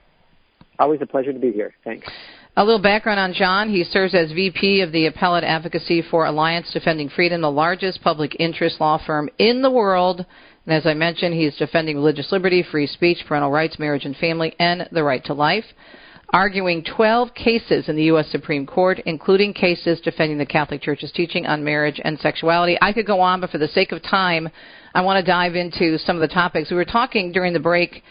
Always 0.80 1.02
a 1.02 1.06
pleasure 1.06 1.34
to 1.34 1.40
be 1.40 1.52
here. 1.52 1.74
Thanks. 1.84 2.08
A 2.56 2.64
little 2.64 2.82
background 2.82 3.20
on 3.20 3.34
John. 3.34 3.70
He 3.70 3.84
serves 3.84 4.16
as 4.16 4.32
VP 4.32 4.80
of 4.80 4.94
the 4.94 5.08
Appellate 5.08 5.44
Advocacy 5.44 6.02
for 6.10 6.26
Alliance 6.26 6.72
Defending 6.72 7.10
Freedom, 7.10 7.42
the 7.42 7.52
largest 7.52 8.02
public 8.02 8.38
interest 8.40 8.80
law 8.80 8.98
firm 9.06 9.30
in 9.40 9.62
the 9.62 9.70
world. 9.70 10.26
And 10.66 10.74
as 10.74 10.86
I 10.86 10.94
mentioned, 10.94 11.36
he's 11.36 11.58
defending 11.58 11.98
religious 11.98 12.32
liberty, 12.32 12.64
free 12.64 12.88
speech, 12.88 13.18
parental 13.28 13.52
rights, 13.52 13.78
marriage 13.78 14.06
and 14.06 14.16
family, 14.16 14.56
and 14.58 14.88
the 14.94 15.04
right 15.04 15.24
to 15.26 15.34
life. 15.34 15.66
Arguing 16.30 16.82
12 16.96 17.34
cases 17.34 17.90
in 17.90 17.98
the 17.98 18.04
U.S. 18.04 18.32
Supreme 18.32 18.66
Court, 18.66 19.00
including 19.06 19.54
cases 19.54 20.00
defending 20.00 20.38
the 20.38 20.46
Catholic 20.46 20.82
Church's 20.82 21.12
teaching 21.12 21.46
on 21.46 21.62
marriage 21.62 22.00
and 22.06 22.18
sexuality. 22.20 22.78
I 22.82 22.94
could 22.94 23.06
go 23.06 23.20
on, 23.20 23.42
but 23.42 23.50
for 23.50 23.58
the 23.58 23.68
sake 23.68 23.92
of 23.92 24.02
time, 24.02 24.48
I 24.94 25.02
want 25.02 25.24
to 25.24 25.30
dive 25.30 25.56
into 25.56 25.98
some 26.00 26.16
of 26.16 26.22
the 26.22 26.34
topics. 26.34 26.72
We 26.72 26.78
were 26.78 26.86
talking 26.86 27.34
during 27.34 27.52
the 27.52 27.60
break 27.60 28.02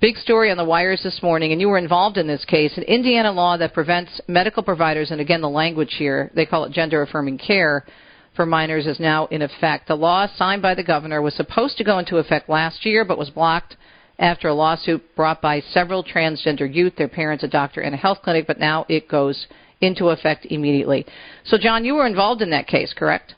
Big 0.00 0.16
story 0.16 0.50
on 0.50 0.56
the 0.56 0.64
wires 0.64 1.02
this 1.02 1.22
morning, 1.22 1.52
and 1.52 1.60
you 1.60 1.68
were 1.68 1.76
involved 1.76 2.16
in 2.16 2.26
this 2.26 2.42
case. 2.46 2.74
An 2.78 2.84
Indiana 2.84 3.30
law 3.30 3.58
that 3.58 3.74
prevents 3.74 4.18
medical 4.26 4.62
providers, 4.62 5.10
and 5.10 5.20
again, 5.20 5.42
the 5.42 5.48
language 5.48 5.94
here, 5.98 6.30
they 6.34 6.46
call 6.46 6.64
it 6.64 6.72
gender 6.72 7.02
affirming 7.02 7.36
care 7.36 7.84
for 8.34 8.46
minors, 8.46 8.86
is 8.86 8.98
now 8.98 9.26
in 9.26 9.42
effect. 9.42 9.88
The 9.88 9.94
law 9.94 10.26
signed 10.36 10.62
by 10.62 10.74
the 10.74 10.82
governor 10.82 11.20
was 11.20 11.34
supposed 11.34 11.76
to 11.76 11.84
go 11.84 11.98
into 11.98 12.16
effect 12.16 12.48
last 12.48 12.86
year, 12.86 13.04
but 13.04 13.18
was 13.18 13.28
blocked 13.28 13.76
after 14.18 14.48
a 14.48 14.54
lawsuit 14.54 15.02
brought 15.16 15.42
by 15.42 15.60
several 15.60 16.02
transgender 16.02 16.72
youth, 16.72 16.96
their 16.96 17.06
parents, 17.06 17.44
a 17.44 17.48
doctor, 17.48 17.82
and 17.82 17.94
a 17.94 17.98
health 17.98 18.22
clinic, 18.22 18.46
but 18.46 18.58
now 18.58 18.86
it 18.88 19.06
goes 19.06 19.48
into 19.82 20.08
effect 20.08 20.46
immediately. 20.46 21.04
So, 21.44 21.58
John, 21.58 21.84
you 21.84 21.96
were 21.96 22.06
involved 22.06 22.40
in 22.40 22.48
that 22.50 22.66
case, 22.66 22.94
correct? 22.96 23.34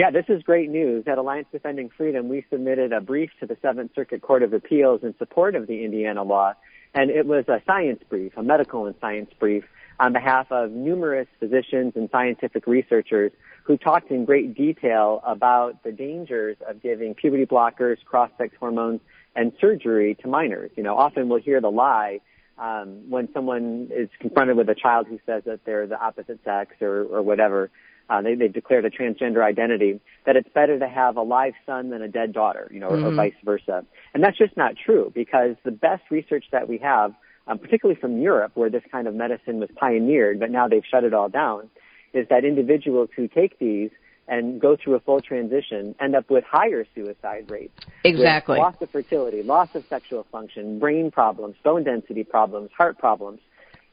Yeah, 0.00 0.10
this 0.10 0.24
is 0.30 0.42
great 0.42 0.70
news. 0.70 1.04
At 1.06 1.18
Alliance 1.18 1.48
Defending 1.52 1.90
Freedom, 1.94 2.30
we 2.30 2.46
submitted 2.48 2.90
a 2.90 3.02
brief 3.02 3.28
to 3.40 3.46
the 3.46 3.58
Seventh 3.60 3.90
Circuit 3.94 4.22
Court 4.22 4.42
of 4.42 4.54
Appeals 4.54 5.02
in 5.02 5.14
support 5.18 5.54
of 5.54 5.66
the 5.66 5.84
Indiana 5.84 6.22
law. 6.22 6.54
And 6.94 7.10
it 7.10 7.26
was 7.26 7.44
a 7.48 7.60
science 7.66 8.00
brief, 8.08 8.32
a 8.38 8.42
medical 8.42 8.86
and 8.86 8.94
science 8.98 9.30
brief 9.38 9.62
on 9.98 10.14
behalf 10.14 10.46
of 10.50 10.70
numerous 10.70 11.28
physicians 11.38 11.92
and 11.96 12.08
scientific 12.10 12.66
researchers 12.66 13.30
who 13.64 13.76
talked 13.76 14.10
in 14.10 14.24
great 14.24 14.54
detail 14.54 15.20
about 15.26 15.82
the 15.84 15.92
dangers 15.92 16.56
of 16.66 16.82
giving 16.82 17.14
puberty 17.14 17.44
blockers, 17.44 18.02
cross-sex 18.06 18.54
hormones, 18.58 19.00
and 19.36 19.52
surgery 19.60 20.16
to 20.22 20.28
minors. 20.28 20.70
You 20.76 20.82
know, 20.82 20.96
often 20.96 21.28
we'll 21.28 21.42
hear 21.42 21.60
the 21.60 21.70
lie 21.70 22.20
um, 22.56 23.10
when 23.10 23.28
someone 23.34 23.90
is 23.94 24.08
confronted 24.18 24.56
with 24.56 24.70
a 24.70 24.74
child 24.74 25.08
who 25.08 25.20
says 25.26 25.42
that 25.44 25.60
they're 25.66 25.86
the 25.86 26.00
opposite 26.00 26.40
sex 26.42 26.76
or, 26.80 27.02
or 27.02 27.20
whatever. 27.20 27.70
Uh, 28.10 28.20
they, 28.20 28.34
they've 28.34 28.52
declared 28.52 28.84
a 28.84 28.90
transgender 28.90 29.42
identity, 29.42 30.00
that 30.26 30.34
it's 30.34 30.48
better 30.52 30.76
to 30.80 30.88
have 30.88 31.16
a 31.16 31.22
live 31.22 31.54
son 31.64 31.90
than 31.90 32.02
a 32.02 32.08
dead 32.08 32.32
daughter, 32.32 32.68
you 32.72 32.80
know, 32.80 32.88
mm-hmm. 32.88 33.04
or, 33.04 33.12
or 33.12 33.14
vice 33.14 33.34
versa. 33.44 33.84
And 34.12 34.22
that's 34.24 34.36
just 34.36 34.56
not 34.56 34.74
true 34.84 35.12
because 35.14 35.54
the 35.64 35.70
best 35.70 36.02
research 36.10 36.46
that 36.50 36.68
we 36.68 36.78
have, 36.78 37.14
um, 37.46 37.58
particularly 37.58 38.00
from 38.00 38.18
Europe, 38.18 38.52
where 38.54 38.68
this 38.68 38.82
kind 38.90 39.06
of 39.06 39.14
medicine 39.14 39.60
was 39.60 39.70
pioneered, 39.76 40.40
but 40.40 40.50
now 40.50 40.66
they've 40.66 40.84
shut 40.90 41.04
it 41.04 41.14
all 41.14 41.28
down, 41.28 41.70
is 42.12 42.26
that 42.30 42.44
individuals 42.44 43.10
who 43.14 43.28
take 43.28 43.60
these 43.60 43.90
and 44.26 44.60
go 44.60 44.76
through 44.76 44.94
a 44.94 45.00
full 45.00 45.20
transition 45.20 45.94
end 46.00 46.16
up 46.16 46.28
with 46.30 46.44
higher 46.44 46.84
suicide 46.94 47.48
rates. 47.48 47.78
Exactly. 48.04 48.58
Loss 48.58 48.76
of 48.80 48.90
fertility, 48.90 49.42
loss 49.42 49.74
of 49.74 49.84
sexual 49.88 50.26
function, 50.32 50.80
brain 50.80 51.10
problems, 51.12 51.56
bone 51.62 51.84
density 51.84 52.24
problems, 52.24 52.70
heart 52.76 52.98
problems. 52.98 53.40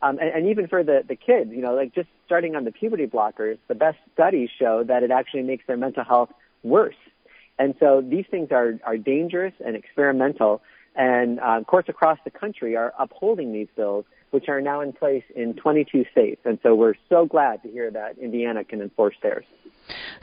Um, 0.01 0.19
and, 0.19 0.29
and 0.29 0.47
even 0.47 0.67
for 0.67 0.83
the, 0.83 1.03
the 1.07 1.15
kids, 1.15 1.51
you 1.51 1.61
know, 1.61 1.73
like 1.73 1.93
just 1.93 2.09
starting 2.25 2.55
on 2.55 2.65
the 2.65 2.71
puberty 2.71 3.07
blockers, 3.07 3.57
the 3.67 3.75
best 3.75 3.97
studies 4.13 4.49
show 4.57 4.83
that 4.83 5.03
it 5.03 5.11
actually 5.11 5.43
makes 5.43 5.65
their 5.65 5.77
mental 5.77 6.03
health 6.03 6.29
worse. 6.63 6.95
And 7.59 7.73
so 7.79 8.03
these 8.07 8.25
things 8.29 8.49
are, 8.51 8.79
are 8.83 8.97
dangerous 8.97 9.53
and 9.65 9.75
experimental, 9.75 10.61
and 10.95 11.39
uh, 11.39 11.63
courts 11.65 11.89
across 11.89 12.19
the 12.23 12.29
country 12.29 12.75
are 12.75 12.93
upholding 12.99 13.51
these 13.53 13.67
bills 13.75 14.05
which 14.31 14.49
are 14.49 14.61
now 14.61 14.81
in 14.81 14.93
place 14.93 15.23
in 15.35 15.53
22 15.53 16.05
states. 16.11 16.41
And 16.45 16.59
so 16.61 16.75
we're 16.75 16.95
so 17.09 17.25
glad 17.25 17.63
to 17.63 17.69
hear 17.69 17.89
that 17.91 18.17
Indiana 18.17 18.63
can 18.63 18.81
enforce 18.81 19.15
theirs. 19.21 19.45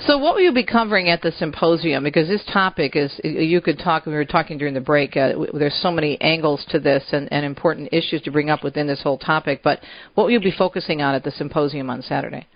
So, 0.00 0.18
what 0.18 0.34
will 0.34 0.42
you 0.42 0.52
be 0.52 0.64
covering 0.64 1.08
at 1.08 1.22
the 1.22 1.32
symposium? 1.32 2.02
Because 2.02 2.28
this 2.28 2.44
topic 2.52 2.96
is, 2.96 3.12
you 3.22 3.60
could 3.60 3.78
talk, 3.78 4.06
we 4.06 4.12
were 4.12 4.24
talking 4.24 4.58
during 4.58 4.74
the 4.74 4.80
break, 4.80 5.16
uh, 5.16 5.32
there's 5.52 5.78
so 5.80 5.90
many 5.90 6.20
angles 6.20 6.64
to 6.70 6.80
this 6.80 7.04
and, 7.12 7.32
and 7.32 7.46
important 7.46 7.90
issues 7.92 8.20
to 8.22 8.30
bring 8.30 8.50
up 8.50 8.64
within 8.64 8.86
this 8.86 9.02
whole 9.02 9.18
topic. 9.18 9.60
But 9.62 9.80
what 10.14 10.24
will 10.24 10.32
you 10.32 10.40
be 10.40 10.54
focusing 10.56 11.00
on 11.00 11.14
at 11.14 11.22
the 11.22 11.30
symposium 11.30 11.90
on 11.90 12.02
Saturday? 12.02 12.46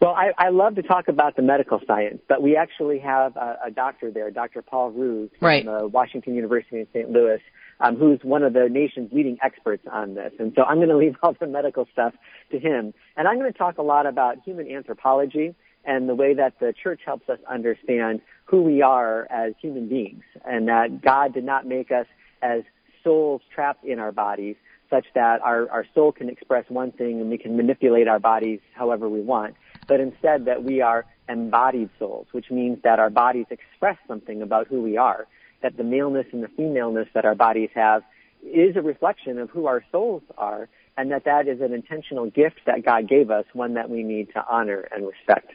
Well, 0.00 0.14
I, 0.14 0.30
I 0.38 0.50
love 0.50 0.76
to 0.76 0.82
talk 0.82 1.08
about 1.08 1.34
the 1.34 1.42
medical 1.42 1.80
science, 1.84 2.20
but 2.28 2.40
we 2.40 2.56
actually 2.56 3.00
have 3.00 3.36
a, 3.36 3.58
a 3.66 3.70
doctor 3.72 4.12
there, 4.12 4.30
Dr. 4.30 4.62
Paul 4.62 4.92
Hruz 4.92 5.28
from 5.40 5.46
right. 5.46 5.66
uh, 5.66 5.88
Washington 5.88 6.36
University 6.36 6.78
in 6.78 6.86
St. 6.92 7.10
Louis, 7.10 7.40
um, 7.80 7.96
who's 7.96 8.20
one 8.22 8.44
of 8.44 8.52
the 8.52 8.68
nation's 8.70 9.12
leading 9.12 9.38
experts 9.42 9.84
on 9.90 10.14
this. 10.14 10.32
And 10.38 10.52
so 10.54 10.62
I'm 10.62 10.76
going 10.76 10.88
to 10.90 10.96
leave 10.96 11.16
all 11.20 11.34
the 11.38 11.48
medical 11.48 11.88
stuff 11.92 12.14
to 12.52 12.60
him. 12.60 12.94
And 13.16 13.26
I'm 13.26 13.38
going 13.40 13.52
to 13.52 13.58
talk 13.58 13.78
a 13.78 13.82
lot 13.82 14.06
about 14.06 14.36
human 14.44 14.70
anthropology 14.70 15.56
and 15.84 16.08
the 16.08 16.14
way 16.14 16.34
that 16.34 16.58
the 16.60 16.72
church 16.82 17.00
helps 17.04 17.28
us 17.28 17.38
understand 17.48 18.20
who 18.44 18.62
we 18.62 18.82
are 18.82 19.26
as 19.30 19.54
human 19.60 19.88
beings 19.88 20.22
and 20.44 20.68
that 20.68 21.02
God 21.02 21.34
did 21.34 21.44
not 21.44 21.66
make 21.66 21.90
us 21.90 22.06
as 22.42 22.62
souls 23.04 23.42
trapped 23.54 23.84
in 23.84 23.98
our 23.98 24.12
bodies 24.12 24.56
such 24.90 25.06
that 25.14 25.40
our, 25.42 25.68
our 25.70 25.84
soul 25.94 26.12
can 26.12 26.28
express 26.28 26.64
one 26.68 26.92
thing 26.92 27.20
and 27.20 27.30
we 27.30 27.38
can 27.38 27.56
manipulate 27.56 28.08
our 28.08 28.18
bodies 28.18 28.60
however 28.74 29.08
we 29.08 29.20
want 29.20 29.54
but 29.88 30.00
instead 30.00 30.44
that 30.44 30.62
we 30.62 30.80
are 30.82 31.06
embodied 31.28 31.90
souls, 31.98 32.26
which 32.32 32.50
means 32.50 32.78
that 32.84 32.98
our 32.98 33.10
bodies 33.10 33.46
express 33.50 33.96
something 34.06 34.42
about 34.42 34.68
who 34.68 34.82
we 34.82 34.96
are, 34.96 35.26
that 35.62 35.76
the 35.76 35.82
maleness 35.82 36.26
and 36.32 36.42
the 36.42 36.48
femaleness 36.48 37.08
that 37.14 37.24
our 37.24 37.34
bodies 37.34 37.70
have 37.74 38.02
is 38.44 38.76
a 38.76 38.82
reflection 38.82 39.38
of 39.38 39.50
who 39.50 39.66
our 39.66 39.82
souls 39.90 40.22
are, 40.36 40.68
and 40.96 41.10
that 41.10 41.24
that 41.24 41.48
is 41.48 41.60
an 41.60 41.72
intentional 41.72 42.30
gift 42.30 42.60
that 42.66 42.84
God 42.84 43.08
gave 43.08 43.30
us, 43.30 43.44
one 43.52 43.74
that 43.74 43.90
we 43.90 44.02
need 44.02 44.28
to 44.34 44.44
honor 44.48 44.86
and 44.92 45.06
respect. 45.06 45.52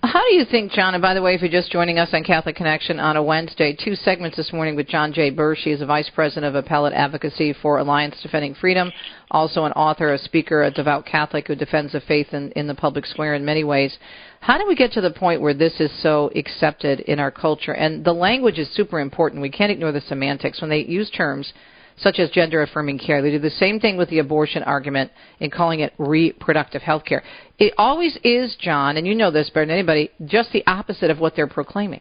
How 0.00 0.24
do 0.28 0.32
you 0.32 0.44
think, 0.44 0.70
John, 0.70 0.94
and 0.94 1.02
by 1.02 1.14
the 1.14 1.22
way, 1.22 1.34
if 1.34 1.40
you're 1.40 1.50
just 1.50 1.72
joining 1.72 1.98
us 1.98 2.10
on 2.12 2.22
Catholic 2.22 2.54
Connection 2.54 3.00
on 3.00 3.16
a 3.16 3.22
Wednesday, 3.22 3.76
two 3.76 3.96
segments 3.96 4.36
this 4.36 4.52
morning 4.52 4.76
with 4.76 4.86
John 4.86 5.12
J. 5.12 5.30
Bursch. 5.30 5.64
He 5.64 5.72
is 5.72 5.80
a 5.80 5.86
Vice 5.86 6.08
President 6.14 6.46
of 6.46 6.54
Appellate 6.54 6.92
Advocacy 6.92 7.52
for 7.60 7.78
Alliance 7.78 8.14
Defending 8.22 8.54
Freedom, 8.54 8.92
also 9.32 9.64
an 9.64 9.72
author, 9.72 10.12
a 10.12 10.18
speaker, 10.18 10.62
a 10.62 10.70
devout 10.70 11.04
Catholic 11.04 11.48
who 11.48 11.56
defends 11.56 11.92
the 11.92 12.00
faith 12.00 12.32
in, 12.32 12.52
in 12.52 12.68
the 12.68 12.76
public 12.76 13.06
square 13.06 13.34
in 13.34 13.44
many 13.44 13.64
ways. 13.64 13.98
How 14.40 14.56
do 14.56 14.68
we 14.68 14.76
get 14.76 14.92
to 14.92 15.00
the 15.00 15.10
point 15.10 15.40
where 15.40 15.52
this 15.52 15.80
is 15.80 15.90
so 16.00 16.30
accepted 16.36 17.00
in 17.00 17.18
our 17.18 17.32
culture? 17.32 17.72
And 17.72 18.04
the 18.04 18.12
language 18.12 18.60
is 18.60 18.72
super 18.74 19.00
important. 19.00 19.42
We 19.42 19.50
can't 19.50 19.72
ignore 19.72 19.90
the 19.90 20.00
semantics. 20.00 20.60
When 20.60 20.70
they 20.70 20.84
use 20.84 21.10
terms 21.10 21.52
such 22.00 22.18
as 22.18 22.30
gender 22.30 22.62
affirming 22.62 22.98
care. 22.98 23.22
They 23.22 23.30
do 23.30 23.38
the 23.38 23.50
same 23.50 23.80
thing 23.80 23.96
with 23.96 24.10
the 24.10 24.18
abortion 24.18 24.62
argument 24.62 25.10
in 25.40 25.50
calling 25.50 25.80
it 25.80 25.92
reproductive 25.98 26.82
health 26.82 27.04
care. 27.04 27.22
It 27.58 27.74
always 27.76 28.16
is, 28.24 28.56
John, 28.60 28.96
and 28.96 29.06
you 29.06 29.14
know 29.14 29.30
this 29.30 29.50
better 29.50 29.66
than 29.66 29.74
anybody, 29.74 30.10
just 30.24 30.52
the 30.52 30.66
opposite 30.66 31.10
of 31.10 31.18
what 31.18 31.34
they're 31.36 31.46
proclaiming. 31.46 32.00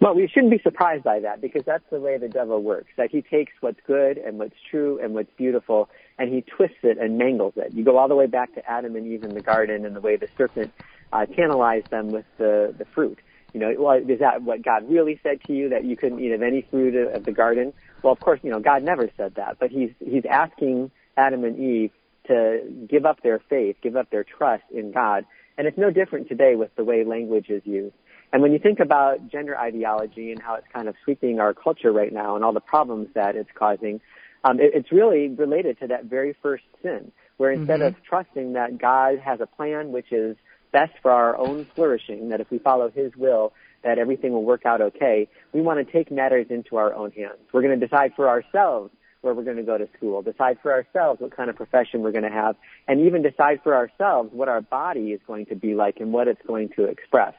Well, 0.00 0.14
we 0.14 0.26
shouldn't 0.26 0.50
be 0.50 0.60
surprised 0.64 1.04
by 1.04 1.20
that 1.20 1.40
because 1.40 1.62
that's 1.64 1.84
the 1.90 2.00
way 2.00 2.18
the 2.18 2.28
devil 2.28 2.60
works. 2.60 2.88
That 2.96 3.10
he 3.12 3.22
takes 3.22 3.52
what's 3.60 3.78
good 3.86 4.18
and 4.18 4.36
what's 4.36 4.56
true 4.68 4.98
and 5.00 5.14
what's 5.14 5.30
beautiful 5.36 5.88
and 6.18 6.32
he 6.32 6.42
twists 6.42 6.78
it 6.82 6.98
and 6.98 7.18
mangles 7.18 7.54
it. 7.56 7.72
You 7.72 7.84
go 7.84 7.98
all 7.98 8.08
the 8.08 8.14
way 8.14 8.26
back 8.26 8.54
to 8.54 8.70
Adam 8.70 8.96
and 8.96 9.06
Eve 9.06 9.24
in 9.24 9.34
the 9.34 9.40
garden 9.40 9.84
and 9.84 9.94
the 9.96 10.00
way 10.00 10.16
the 10.16 10.28
serpent 10.36 10.72
uh, 11.12 11.26
tantalized 11.26 11.90
them 11.90 12.10
with 12.10 12.24
the, 12.38 12.74
the 12.78 12.84
fruit. 12.94 13.18
You 13.52 13.60
know, 13.60 13.74
well, 13.78 13.98
is 13.98 14.20
that 14.20 14.42
what 14.42 14.62
God 14.62 14.88
really 14.88 15.20
said 15.22 15.42
to 15.46 15.52
you 15.52 15.70
that 15.70 15.84
you 15.84 15.96
couldn't 15.96 16.20
eat 16.20 16.32
of 16.32 16.42
any 16.42 16.62
fruit 16.70 16.94
of 16.94 17.24
the 17.24 17.32
garden? 17.32 17.72
Well, 18.02 18.12
of 18.12 18.20
course, 18.20 18.40
you 18.42 18.50
know, 18.50 18.60
God 18.60 18.82
never 18.82 19.10
said 19.16 19.34
that, 19.36 19.58
but 19.60 19.70
he's, 19.70 19.90
he's 20.00 20.24
asking 20.28 20.90
Adam 21.16 21.44
and 21.44 21.58
Eve 21.58 21.90
to 22.28 22.60
give 22.88 23.04
up 23.04 23.22
their 23.22 23.40
faith, 23.50 23.76
give 23.82 23.96
up 23.96 24.10
their 24.10 24.24
trust 24.24 24.64
in 24.72 24.92
God. 24.92 25.26
And 25.58 25.66
it's 25.66 25.76
no 25.76 25.90
different 25.90 26.28
today 26.28 26.54
with 26.56 26.74
the 26.76 26.84
way 26.84 27.04
language 27.04 27.50
is 27.50 27.62
used. 27.64 27.94
And 28.32 28.40
when 28.40 28.52
you 28.52 28.58
think 28.58 28.80
about 28.80 29.28
gender 29.28 29.58
ideology 29.58 30.32
and 30.32 30.40
how 30.40 30.54
it's 30.54 30.66
kind 30.72 30.88
of 30.88 30.94
sweeping 31.04 31.38
our 31.38 31.52
culture 31.52 31.92
right 31.92 32.12
now 32.12 32.34
and 32.34 32.44
all 32.44 32.54
the 32.54 32.60
problems 32.60 33.08
that 33.14 33.36
it's 33.36 33.50
causing, 33.54 34.00
um, 34.44 34.58
it, 34.58 34.72
it's 34.74 34.90
really 34.90 35.28
related 35.28 35.78
to 35.80 35.88
that 35.88 36.06
very 36.06 36.34
first 36.42 36.64
sin, 36.82 37.12
where 37.36 37.52
instead 37.52 37.80
mm-hmm. 37.80 37.88
of 37.88 38.02
trusting 38.02 38.54
that 38.54 38.78
God 38.78 39.18
has 39.18 39.40
a 39.40 39.46
plan 39.46 39.92
which 39.92 40.12
is 40.12 40.36
best 40.72 40.92
for 41.02 41.10
our 41.10 41.36
own 41.36 41.66
flourishing, 41.74 42.30
that 42.30 42.40
if 42.40 42.50
we 42.50 42.58
follow 42.58 42.90
His 42.90 43.14
will, 43.16 43.52
that 43.84 43.98
everything 43.98 44.32
will 44.32 44.44
work 44.44 44.64
out 44.64 44.80
okay. 44.80 45.28
We 45.52 45.60
want 45.60 45.84
to 45.84 45.92
take 45.92 46.10
matters 46.10 46.46
into 46.50 46.76
our 46.76 46.94
own 46.94 47.10
hands. 47.12 47.38
We're 47.52 47.62
going 47.62 47.78
to 47.78 47.86
decide 47.86 48.12
for 48.14 48.28
ourselves 48.28 48.90
where 49.22 49.34
we're 49.34 49.44
going 49.44 49.56
to 49.56 49.62
go 49.62 49.78
to 49.78 49.88
school, 49.96 50.20
decide 50.22 50.58
for 50.62 50.72
ourselves 50.72 51.20
what 51.20 51.34
kind 51.34 51.48
of 51.48 51.56
profession 51.56 52.00
we're 52.00 52.12
going 52.12 52.24
to 52.24 52.30
have, 52.30 52.56
and 52.88 53.00
even 53.06 53.22
decide 53.22 53.60
for 53.62 53.74
ourselves 53.74 54.30
what 54.32 54.48
our 54.48 54.60
body 54.60 55.12
is 55.12 55.20
going 55.26 55.46
to 55.46 55.54
be 55.54 55.74
like 55.74 55.98
and 56.00 56.12
what 56.12 56.26
it's 56.28 56.42
going 56.46 56.68
to 56.70 56.84
express. 56.84 57.34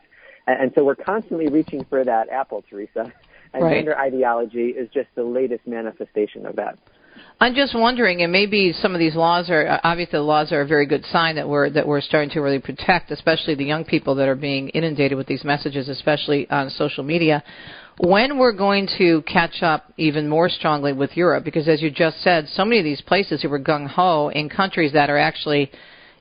And, 0.47 0.71
so 0.75 0.83
we're 0.83 0.95
constantly 0.95 1.47
reaching 1.47 1.85
for 1.85 2.03
that 2.03 2.29
apple, 2.29 2.63
Teresa. 2.69 3.11
And 3.53 3.63
right. 3.63 3.75
gender 3.75 3.97
ideology 3.97 4.69
is 4.69 4.89
just 4.93 5.07
the 5.15 5.23
latest 5.23 5.67
manifestation 5.67 6.45
of 6.45 6.55
that. 6.55 6.79
I'm 7.39 7.55
just 7.55 7.75
wondering, 7.75 8.21
and 8.21 8.31
maybe 8.31 8.73
some 8.73 8.93
of 8.93 8.99
these 8.99 9.15
laws 9.15 9.49
are 9.49 9.67
uh, 9.67 9.79
obviously 9.83 10.19
the 10.19 10.23
laws 10.23 10.51
are 10.51 10.61
a 10.61 10.67
very 10.67 10.85
good 10.85 11.03
sign 11.05 11.35
that 11.35 11.47
we're 11.47 11.69
that 11.71 11.85
we're 11.85 12.01
starting 12.01 12.29
to 12.31 12.39
really 12.39 12.59
protect, 12.59 13.11
especially 13.11 13.55
the 13.55 13.65
young 13.65 13.83
people 13.83 14.15
that 14.15 14.27
are 14.29 14.35
being 14.35 14.69
inundated 14.69 15.17
with 15.17 15.27
these 15.27 15.43
messages, 15.43 15.89
especially 15.89 16.49
on 16.49 16.69
social 16.69 17.03
media. 17.03 17.43
When 17.99 18.39
we're 18.39 18.53
going 18.53 18.87
to 18.97 19.21
catch 19.23 19.61
up 19.61 19.91
even 19.97 20.27
more 20.27 20.49
strongly 20.49 20.93
with 20.93 21.15
Europe, 21.15 21.43
because 21.43 21.67
as 21.67 21.81
you 21.81 21.91
just 21.91 22.21
said, 22.21 22.47
so 22.49 22.65
many 22.65 22.79
of 22.79 22.85
these 22.85 23.01
places 23.01 23.41
who 23.41 23.49
were 23.49 23.59
gung 23.59 23.87
ho 23.87 24.29
in 24.29 24.49
countries 24.49 24.93
that 24.93 25.09
are 25.09 25.17
actually 25.17 25.69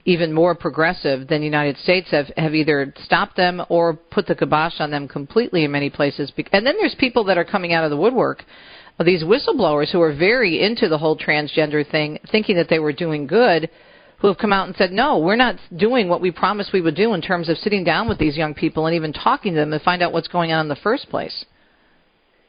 even 0.05 0.33
more 0.33 0.55
progressive 0.55 1.29
than 1.29 1.41
the 1.41 1.47
United 1.47 1.79
States 1.79 2.11
have, 2.11 2.27
have 2.37 2.55
either 2.55 2.93
stopped 3.05 3.37
them 3.37 3.63
or 3.69 3.95
put 3.95 4.27
the 4.27 4.35
kibosh 4.35 4.81
on 4.81 4.91
them 4.91 5.07
completely 5.07 5.65
in 5.65 5.71
many 5.71 5.89
places. 5.89 6.33
And 6.53 6.67
then 6.67 6.75
there's 6.79 6.97
people 6.99 7.25
that 7.25 7.39
are 7.39 7.45
coming 7.45 7.73
out 7.73 7.85
of 7.85 7.91
the 7.91 7.97
woodwork 7.97 8.45
these 9.05 9.25
whistleblowers 9.25 9.91
who 9.91 10.01
are 10.01 10.15
very 10.15 10.63
into 10.63 10.89
the 10.89 10.99
whole 10.99 11.17
transgender 11.17 11.89
thing, 11.89 12.19
thinking 12.31 12.57
that 12.57 12.69
they 12.69 12.79
were 12.79 12.93
doing 12.93 13.27
good, 13.27 13.71
who 14.21 14.29
have 14.29 14.39
come 14.39 14.53
out 14.53 14.69
and 14.69 14.77
said, 14.77 14.93
no, 14.93 15.19
we're 15.19 15.35
not 15.35 15.57
doing 15.77 16.09
what 16.09 16.21
we 16.21 16.31
promised 16.31 16.73
we 16.73 16.81
would 16.81 16.95
do 16.95 17.13
in 17.13 17.21
terms 17.21 17.49
of 17.49 17.59
sitting 17.59 17.83
down 17.83 18.09
with 18.09 18.19
these 18.19 18.37
young 18.37 18.55
people 18.55 18.87
and 18.87 18.95
even 18.95 19.13
talking 19.13 19.55
to 19.55 19.59
them 19.59 19.73
to 19.73 19.81
find 19.81 20.01
out 20.01 20.13
what's 20.13 20.29
going 20.29 20.53
on 20.53 20.61
in 20.61 20.69
the 20.69 20.77
first 20.77 21.09
place. 21.11 21.45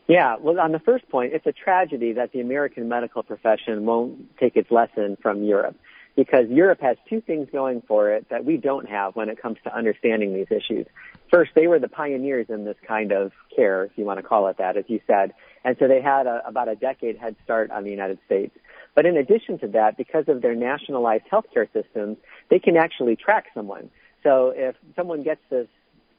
Yeah, 0.08 0.36
well, 0.40 0.60
on 0.60 0.72
the 0.72 0.80
first 0.80 1.10
point, 1.10 1.34
it's 1.34 1.48
a 1.48 1.52
tragedy 1.52 2.14
that 2.14 2.32
the 2.32 2.42
American 2.42 2.88
medical 2.90 3.24
profession 3.24 3.86
won't 3.86 4.38
take 4.38 4.56
its 4.56 4.70
lesson 4.70 5.18
from 5.22 5.44
Europe 5.44 5.76
because 6.16 6.46
Europe 6.50 6.80
has 6.82 6.98
two 7.10 7.22
things 7.22 7.48
going 7.52 7.82
for 7.88 8.12
it 8.12 8.28
that 8.30 8.46
we 8.46 8.58
don't 8.58 8.88
have 8.88 9.16
when 9.16 9.30
it 9.30 9.42
comes 9.42 9.58
to 9.64 9.76
understanding 9.76 10.34
these 10.34 10.52
issues. 10.52 10.86
First, 11.32 11.52
they 11.56 11.68
were 11.68 11.80
the 11.80 11.88
pioneers 11.88 12.48
in 12.50 12.66
this 12.66 12.76
kind 12.88 13.12
of 13.12 13.32
care, 13.56 13.86
if 13.86 13.92
you 13.96 14.06
want 14.06 14.20
to 14.20 14.24
call 14.24 14.48
it 14.48 14.58
that, 14.60 14.78
as 14.78 14.84
you 14.88 15.00
said. 15.08 15.34
And 15.64 15.76
so 15.80 15.88
they 15.88 16.02
had 16.02 16.28
a, 16.28 16.42
about 16.46 16.68
a 16.68 16.76
decade 16.76 17.18
head 17.18 17.36
start 17.44 17.72
on 17.72 17.84
the 17.84 17.90
United 17.90 18.20
States. 18.26 18.56
But 18.96 19.06
in 19.06 19.18
addition 19.18 19.60
to 19.60 19.68
that, 19.70 19.98
because 19.98 20.26
of 20.28 20.42
their 20.42 20.56
nationalized 20.56 21.24
healthcare 21.32 21.72
systems, 21.74 22.18
they 22.50 22.60
can 22.60 22.78
actually 22.78 23.16
track 23.16 23.46
someone. 23.54 23.90
So 24.24 24.54
if 24.56 24.76
someone 24.96 25.24
gets 25.24 25.42
this 25.50 25.68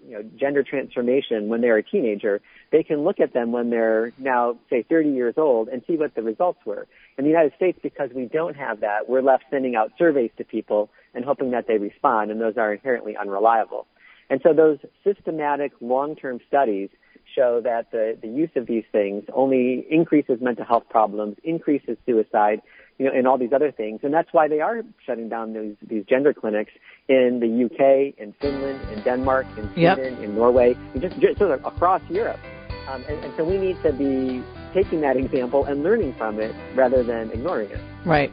you 0.06 0.12
know, 0.12 0.22
gender 0.36 0.62
transformation 0.62 1.48
when 1.48 1.60
they're 1.60 1.78
a 1.78 1.82
teenager, 1.82 2.40
they 2.72 2.82
can 2.82 3.04
look 3.04 3.20
at 3.20 3.32
them 3.32 3.52
when 3.52 3.70
they're 3.70 4.12
now, 4.18 4.58
say, 4.68 4.82
30 4.82 5.10
years 5.10 5.34
old 5.36 5.68
and 5.68 5.82
see 5.86 5.96
what 5.96 6.14
the 6.14 6.22
results 6.22 6.58
were. 6.66 6.86
In 7.16 7.24
the 7.24 7.30
United 7.30 7.54
States, 7.56 7.78
because 7.82 8.10
we 8.14 8.26
don't 8.26 8.56
have 8.56 8.80
that, 8.80 9.08
we're 9.08 9.22
left 9.22 9.44
sending 9.50 9.76
out 9.76 9.92
surveys 9.96 10.30
to 10.36 10.44
people 10.44 10.90
and 11.14 11.24
hoping 11.24 11.52
that 11.52 11.66
they 11.66 11.78
respond, 11.78 12.30
and 12.30 12.40
those 12.40 12.56
are 12.56 12.72
inherently 12.72 13.16
unreliable. 13.16 13.86
And 14.28 14.40
so 14.42 14.52
those 14.52 14.78
systematic 15.04 15.72
long-term 15.80 16.40
studies 16.48 16.90
show 17.34 17.60
that 17.62 17.90
the, 17.90 18.16
the 18.20 18.28
use 18.28 18.50
of 18.56 18.66
these 18.66 18.84
things 18.92 19.24
only 19.32 19.86
increases 19.90 20.38
mental 20.40 20.64
health 20.64 20.84
problems, 20.88 21.36
increases 21.44 21.96
suicide, 22.06 22.60
you 22.98 23.06
know, 23.06 23.12
and 23.12 23.26
all 23.26 23.38
these 23.38 23.52
other 23.52 23.72
things. 23.72 24.00
And 24.02 24.14
that's 24.14 24.32
why 24.32 24.48
they 24.48 24.60
are 24.60 24.82
shutting 25.04 25.28
down 25.28 25.52
these, 25.52 25.76
these 25.86 26.04
gender 26.04 26.32
clinics 26.32 26.72
in 27.08 27.40
the 27.40 27.64
UK, 27.64 28.14
in 28.18 28.34
Finland, 28.40 28.80
in 28.90 29.02
Denmark, 29.02 29.46
in 29.56 29.68
Sweden, 29.74 30.14
yep. 30.14 30.22
in 30.22 30.34
Norway, 30.34 30.76
just, 31.00 31.18
just 31.18 31.38
sort 31.38 31.50
of 31.50 31.64
across 31.64 32.02
Europe. 32.08 32.40
Um, 32.88 33.02
and, 33.08 33.24
and 33.24 33.34
so 33.36 33.44
we 33.44 33.56
need 33.56 33.82
to 33.82 33.92
be 33.92 34.42
taking 34.74 35.00
that 35.00 35.16
example 35.16 35.64
and 35.64 35.82
learning 35.82 36.14
from 36.18 36.38
it 36.40 36.54
rather 36.76 37.02
than 37.02 37.30
ignoring 37.30 37.70
it. 37.70 37.80
Right. 38.04 38.30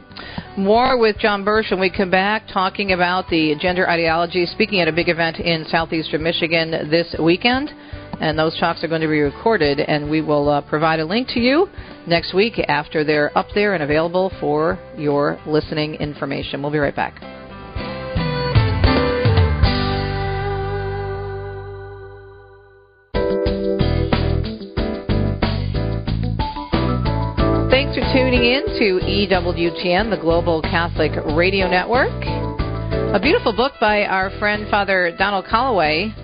More 0.58 0.98
with 0.98 1.16
John 1.18 1.44
Bursch 1.44 1.70
when 1.70 1.80
we 1.80 1.88
come 1.88 2.10
back 2.10 2.46
talking 2.52 2.92
about 2.92 3.28
the 3.28 3.54
gender 3.60 3.88
ideology, 3.88 4.44
speaking 4.46 4.80
at 4.80 4.88
a 4.88 4.92
big 4.92 5.08
event 5.08 5.38
in 5.38 5.64
southeastern 5.70 6.22
Michigan 6.22 6.90
this 6.90 7.14
weekend. 7.18 7.70
And 8.22 8.38
those 8.38 8.56
talks 8.60 8.84
are 8.84 8.88
going 8.88 9.00
to 9.00 9.08
be 9.08 9.18
recorded, 9.18 9.80
and 9.80 10.08
we 10.08 10.20
will 10.20 10.48
uh, 10.48 10.60
provide 10.60 11.00
a 11.00 11.04
link 11.04 11.26
to 11.30 11.40
you 11.40 11.66
next 12.06 12.32
week 12.32 12.56
after 12.68 13.02
they're 13.02 13.36
up 13.36 13.48
there 13.52 13.74
and 13.74 13.82
available 13.82 14.30
for 14.38 14.78
your 14.96 15.40
listening 15.44 15.96
information. 15.96 16.62
We'll 16.62 16.70
be 16.70 16.78
right 16.78 16.94
back. 16.94 17.18
Thanks 27.72 27.98
for 27.98 28.04
tuning 28.14 28.44
in 28.44 28.62
to 28.78 29.00
EWTN, 29.04 30.10
the 30.10 30.18
Global 30.20 30.62
Catholic 30.62 31.10
Radio 31.36 31.68
Network. 31.68 32.12
A 33.16 33.18
beautiful 33.20 33.52
book 33.52 33.72
by 33.80 34.04
our 34.04 34.30
friend 34.38 34.70
Father 34.70 35.12
Donald 35.18 35.46
Calloway 35.50 36.14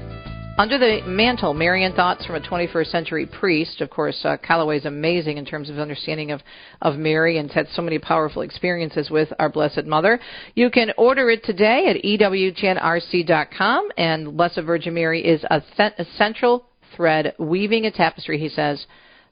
under 0.59 0.77
the 0.77 1.03
Mantle, 1.07 1.55
Marian 1.55 1.93
Thoughts 1.93 2.27
from 2.27 2.35
a 2.35 2.41
21st 2.41 2.91
Century 2.91 3.27
Priest. 3.27 3.81
Of 3.81 3.91
course, 3.91 4.21
uh, 4.25 4.37
Calloway 4.39 4.79
is 4.79 4.87
amazing 4.87 5.39
in 5.39 5.45
terms 5.45 5.71
of 5.71 5.79
understanding 5.79 6.33
of, 6.33 6.41
of 6.83 6.97
Mary 6.97 7.39
and 7.39 7.49
had 7.49 7.69
so 7.75 7.81
many 7.81 8.01
powerful 8.01 8.43
experiences 8.43 9.09
with 9.09 9.29
our 9.39 9.49
Blessed 9.49 9.85
Mother. 9.85 10.19
You 10.57 10.69
can 10.69 10.91
order 10.99 11.31
it 11.31 11.45
today 11.45 11.87
at 11.87 12.03
EWTNRC.com, 12.05 13.89
and 13.97 14.37
Blessed 14.37 14.61
Virgin 14.67 14.95
Mary 14.95 15.25
is 15.25 15.45
a, 15.49 15.63
th- 15.77 15.93
a 15.97 16.05
central 16.17 16.67
thread 16.97 17.37
weaving 17.39 17.87
a 17.87 17.93
tapestry, 17.93 18.41
he 18.41 18.49
says, 18.49 18.85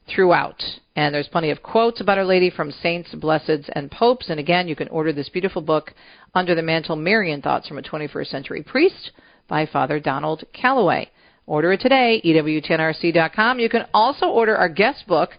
throughout. 0.07 0.63
And 0.95 1.13
there's 1.13 1.27
plenty 1.27 1.49
of 1.49 1.61
quotes 1.61 1.99
about 1.99 2.17
Our 2.17 2.23
Lady 2.23 2.49
from 2.49 2.71
saints, 2.71 3.13
blesseds, 3.13 3.69
and 3.73 3.91
popes. 3.91 4.29
And 4.29 4.39
again, 4.39 4.69
you 4.69 4.77
can 4.77 4.87
order 4.87 5.11
this 5.11 5.27
beautiful 5.27 5.61
book, 5.61 5.93
Under 6.33 6.55
the 6.55 6.61
Mantle 6.61 6.95
Marian 6.95 7.41
Thoughts 7.41 7.67
from 7.67 7.79
a 7.79 7.81
21st 7.81 8.27
Century 8.27 8.63
Priest 8.63 9.11
by 9.47 9.65
Father 9.65 9.99
Donald 9.99 10.43
Calloway. 10.53 11.09
Order 11.45 11.73
it 11.73 11.81
today, 11.81 12.21
EWTNRC.com. 12.25 13.59
You 13.59 13.69
can 13.69 13.85
also 13.93 14.27
order 14.27 14.55
our 14.55 14.69
guest 14.69 15.07
book 15.07 15.31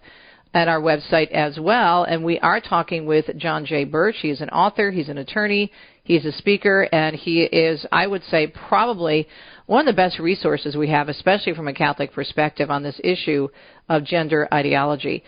at 0.53 0.67
our 0.67 0.81
website 0.81 1.31
as 1.31 1.59
well. 1.59 2.03
And 2.03 2.23
we 2.23 2.39
are 2.39 2.59
talking 2.59 3.05
with 3.05 3.25
John 3.37 3.65
J. 3.65 3.83
Bursch. 3.83 4.15
He's 4.21 4.41
an 4.41 4.49
author, 4.49 4.89
he's 4.91 5.09
an 5.09 5.19
attorney, 5.19 5.71
he's 6.03 6.25
a 6.25 6.31
speaker, 6.31 6.89
and 6.91 7.15
he 7.15 7.43
is, 7.43 7.85
I 7.91 8.07
would 8.07 8.23
say, 8.23 8.47
probably 8.47 9.27
one 9.67 9.87
of 9.87 9.93
the 9.93 10.01
best 10.01 10.17
resources 10.17 10.75
we 10.75 10.89
have, 10.89 11.09
especially 11.09 11.53
from 11.53 11.67
a 11.67 11.73
Catholic 11.73 12.11
perspective, 12.11 12.71
on 12.71 12.81
this 12.81 12.99
issue 13.03 13.47
of 13.87 14.03
gender 14.03 14.47
ideology. 14.51 15.23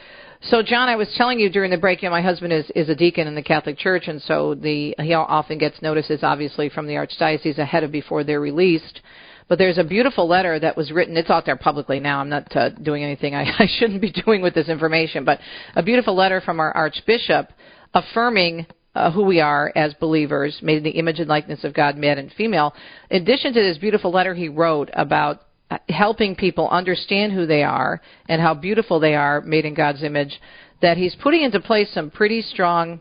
So, 0.45 0.63
John, 0.63 0.89
I 0.89 0.95
was 0.95 1.07
telling 1.17 1.39
you 1.39 1.51
during 1.51 1.69
the 1.69 1.77
break, 1.77 2.01
you 2.01 2.09
know, 2.09 2.15
my 2.15 2.23
husband 2.23 2.51
is, 2.51 2.65
is 2.75 2.89
a 2.89 2.95
deacon 2.95 3.27
in 3.27 3.35
the 3.35 3.43
Catholic 3.43 3.77
Church, 3.77 4.07
and 4.07 4.19
so 4.23 4.55
the 4.55 4.95
he 4.97 5.13
often 5.13 5.59
gets 5.59 5.79
notices, 5.83 6.21
obviously, 6.23 6.67
from 6.67 6.87
the 6.87 6.93
Archdiocese 6.93 7.59
ahead 7.59 7.83
of 7.83 7.91
before 7.91 8.23
they're 8.23 8.41
released. 8.41 9.01
But 9.47 9.59
there's 9.59 9.77
a 9.77 9.83
beautiful 9.83 10.27
letter 10.27 10.57
that 10.59 10.75
was 10.75 10.91
written. 10.91 11.15
It's 11.15 11.29
out 11.29 11.45
there 11.45 11.57
publicly 11.57 11.99
now. 11.99 12.21
I'm 12.21 12.29
not 12.29 12.55
uh, 12.55 12.69
doing 12.69 13.03
anything 13.03 13.35
I, 13.35 13.43
I 13.59 13.67
shouldn't 13.77 14.01
be 14.01 14.11
doing 14.11 14.41
with 14.41 14.55
this 14.55 14.67
information, 14.67 15.25
but 15.25 15.39
a 15.75 15.83
beautiful 15.83 16.15
letter 16.15 16.41
from 16.41 16.59
our 16.59 16.71
Archbishop 16.71 17.49
affirming 17.93 18.65
uh, 18.95 19.11
who 19.11 19.23
we 19.23 19.41
are 19.41 19.71
as 19.75 19.93
believers, 19.95 20.57
made 20.63 20.77
in 20.77 20.83
the 20.83 20.89
image 20.89 21.19
and 21.19 21.29
likeness 21.29 21.63
of 21.63 21.75
God, 21.75 21.97
man 21.97 22.17
and 22.17 22.33
female. 22.33 22.73
In 23.11 23.21
addition 23.21 23.53
to 23.53 23.61
this 23.61 23.77
beautiful 23.77 24.11
letter 24.11 24.33
he 24.33 24.49
wrote 24.49 24.89
about 24.93 25.41
helping 25.89 26.35
people 26.35 26.67
understand 26.69 27.33
who 27.33 27.45
they 27.45 27.63
are 27.63 28.01
and 28.27 28.41
how 28.41 28.53
beautiful 28.53 28.99
they 28.99 29.15
are 29.15 29.41
made 29.41 29.65
in 29.65 29.73
God's 29.73 30.03
image, 30.03 30.39
that 30.81 30.97
he's 30.97 31.15
putting 31.15 31.43
into 31.43 31.59
place 31.59 31.89
some 31.93 32.09
pretty 32.09 32.41
strong 32.41 32.99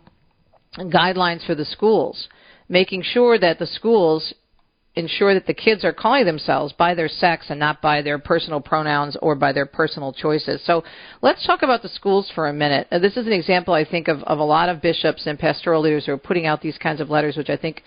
guidelines 0.79 1.45
for 1.47 1.55
the 1.55 1.65
schools, 1.65 2.29
making 2.69 3.03
sure 3.03 3.39
that 3.39 3.59
the 3.59 3.67
schools 3.67 4.35
ensure 4.97 5.35
that 5.35 5.47
the 5.47 5.55
kids 5.55 5.85
are 5.85 5.93
calling 5.93 6.25
themselves 6.25 6.73
by 6.73 6.95
their 6.95 7.09
sex 7.09 7.47
and 7.49 7.61
not 7.61 7.81
by 7.81 8.03
their 8.03 8.19
personal 8.19 8.61
pronouns 8.61 9.17
or 9.23 9.35
by 9.35 9.53
their 9.53 9.67
personal 9.67 10.13
choices. 10.13 10.61
So 10.65 10.83
let's 11.23 11.47
talk 11.47 11.63
about 11.63 11.83
the 11.83 11.89
schools 11.89 12.31
for 12.35 12.49
a 12.49 12.53
minute. 12.53 12.89
Uh, 12.91 12.99
this 12.99 13.17
is 13.17 13.27
an 13.27 13.33
example, 13.33 13.73
I 13.73 13.85
think, 13.85 14.09
of, 14.09 14.23
of 14.25 14.41
a 14.41 14.45
lot 14.45 14.69
of 14.69 14.83
bishops 14.83 15.27
and 15.27 15.39
pastoral 15.39 15.81
leaders 15.81 16.07
who 16.07 16.13
are 16.13 16.19
putting 16.19 16.47
out 16.47 16.61
these 16.61 16.77
kinds 16.79 17.01
of 17.01 17.09
letters, 17.09 17.37
which 17.37 17.51
I 17.51 17.57
think 17.57 17.83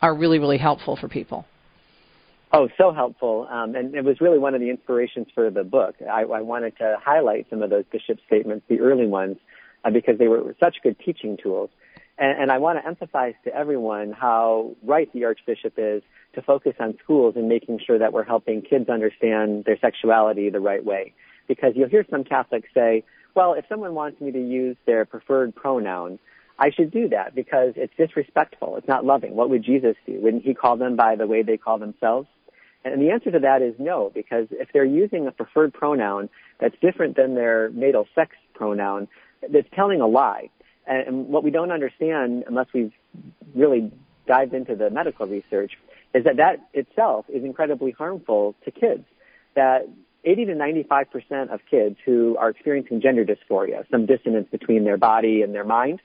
are 0.00 0.14
really, 0.14 0.38
really 0.38 0.58
helpful 0.58 0.96
for 0.96 1.08
people. 1.08 1.44
Oh, 2.58 2.70
so 2.78 2.90
helpful. 2.90 3.46
Um, 3.50 3.74
and 3.74 3.94
it 3.94 4.02
was 4.02 4.18
really 4.18 4.38
one 4.38 4.54
of 4.54 4.62
the 4.62 4.70
inspirations 4.70 5.26
for 5.34 5.50
the 5.50 5.62
book. 5.62 5.96
I, 6.00 6.22
I 6.22 6.40
wanted 6.40 6.78
to 6.78 6.96
highlight 7.04 7.50
some 7.50 7.62
of 7.62 7.68
those 7.68 7.84
bishop 7.92 8.18
statements, 8.26 8.64
the 8.66 8.80
early 8.80 9.06
ones, 9.06 9.36
uh, 9.84 9.90
because 9.90 10.16
they 10.16 10.26
were 10.26 10.56
such 10.58 10.76
good 10.82 10.98
teaching 10.98 11.36
tools. 11.36 11.68
And, 12.16 12.40
and 12.40 12.50
I 12.50 12.56
want 12.56 12.78
to 12.78 12.86
emphasize 12.86 13.34
to 13.44 13.54
everyone 13.54 14.12
how 14.12 14.74
right 14.82 15.12
the 15.12 15.26
Archbishop 15.26 15.74
is 15.76 16.02
to 16.34 16.40
focus 16.40 16.72
on 16.80 16.96
schools 17.04 17.34
and 17.36 17.46
making 17.46 17.80
sure 17.86 17.98
that 17.98 18.14
we're 18.14 18.24
helping 18.24 18.62
kids 18.62 18.88
understand 18.88 19.66
their 19.66 19.78
sexuality 19.78 20.48
the 20.48 20.58
right 20.58 20.82
way. 20.82 21.12
Because 21.48 21.74
you'll 21.76 21.90
hear 21.90 22.06
some 22.10 22.24
Catholics 22.24 22.70
say, 22.72 23.04
well, 23.34 23.52
if 23.52 23.66
someone 23.68 23.92
wants 23.92 24.18
me 24.18 24.32
to 24.32 24.40
use 24.40 24.78
their 24.86 25.04
preferred 25.04 25.54
pronoun, 25.54 26.18
I 26.58 26.70
should 26.70 26.90
do 26.90 27.10
that 27.10 27.34
because 27.34 27.74
it's 27.76 27.92
disrespectful. 27.98 28.78
It's 28.78 28.88
not 28.88 29.04
loving. 29.04 29.36
What 29.36 29.50
would 29.50 29.62
Jesus 29.62 29.94
do? 30.06 30.18
Wouldn't 30.22 30.44
he 30.44 30.54
call 30.54 30.78
them 30.78 30.96
by 30.96 31.16
the 31.16 31.26
way 31.26 31.42
they 31.42 31.58
call 31.58 31.78
themselves? 31.78 32.28
And 32.92 33.02
the 33.02 33.10
answer 33.10 33.32
to 33.32 33.40
that 33.40 33.62
is 33.62 33.74
no, 33.78 34.12
because 34.14 34.46
if 34.52 34.68
they're 34.72 34.84
using 34.84 35.26
a 35.26 35.32
preferred 35.32 35.74
pronoun 35.74 36.28
that's 36.60 36.76
different 36.80 37.16
than 37.16 37.34
their 37.34 37.68
natal 37.70 38.06
sex 38.14 38.36
pronoun, 38.54 39.08
that's 39.52 39.66
telling 39.74 40.00
a 40.00 40.06
lie. 40.06 40.50
And 40.86 41.26
what 41.26 41.42
we 41.42 41.50
don't 41.50 41.72
understand, 41.72 42.44
unless 42.46 42.68
we've 42.72 42.92
really 43.54 43.92
dived 44.28 44.54
into 44.54 44.76
the 44.76 44.88
medical 44.88 45.26
research, 45.26 45.72
is 46.14 46.24
that 46.24 46.36
that 46.36 46.68
itself 46.74 47.26
is 47.28 47.44
incredibly 47.44 47.90
harmful 47.90 48.54
to 48.64 48.70
kids. 48.70 49.04
That 49.56 49.88
80 50.24 50.46
to 50.46 50.54
95% 50.54 51.52
of 51.52 51.60
kids 51.68 51.96
who 52.04 52.36
are 52.38 52.50
experiencing 52.50 53.00
gender 53.00 53.24
dysphoria, 53.24 53.84
some 53.90 54.06
dissonance 54.06 54.46
between 54.50 54.84
their 54.84 54.96
body 54.96 55.42
and 55.42 55.52
their 55.52 55.64
mind, 55.64 56.00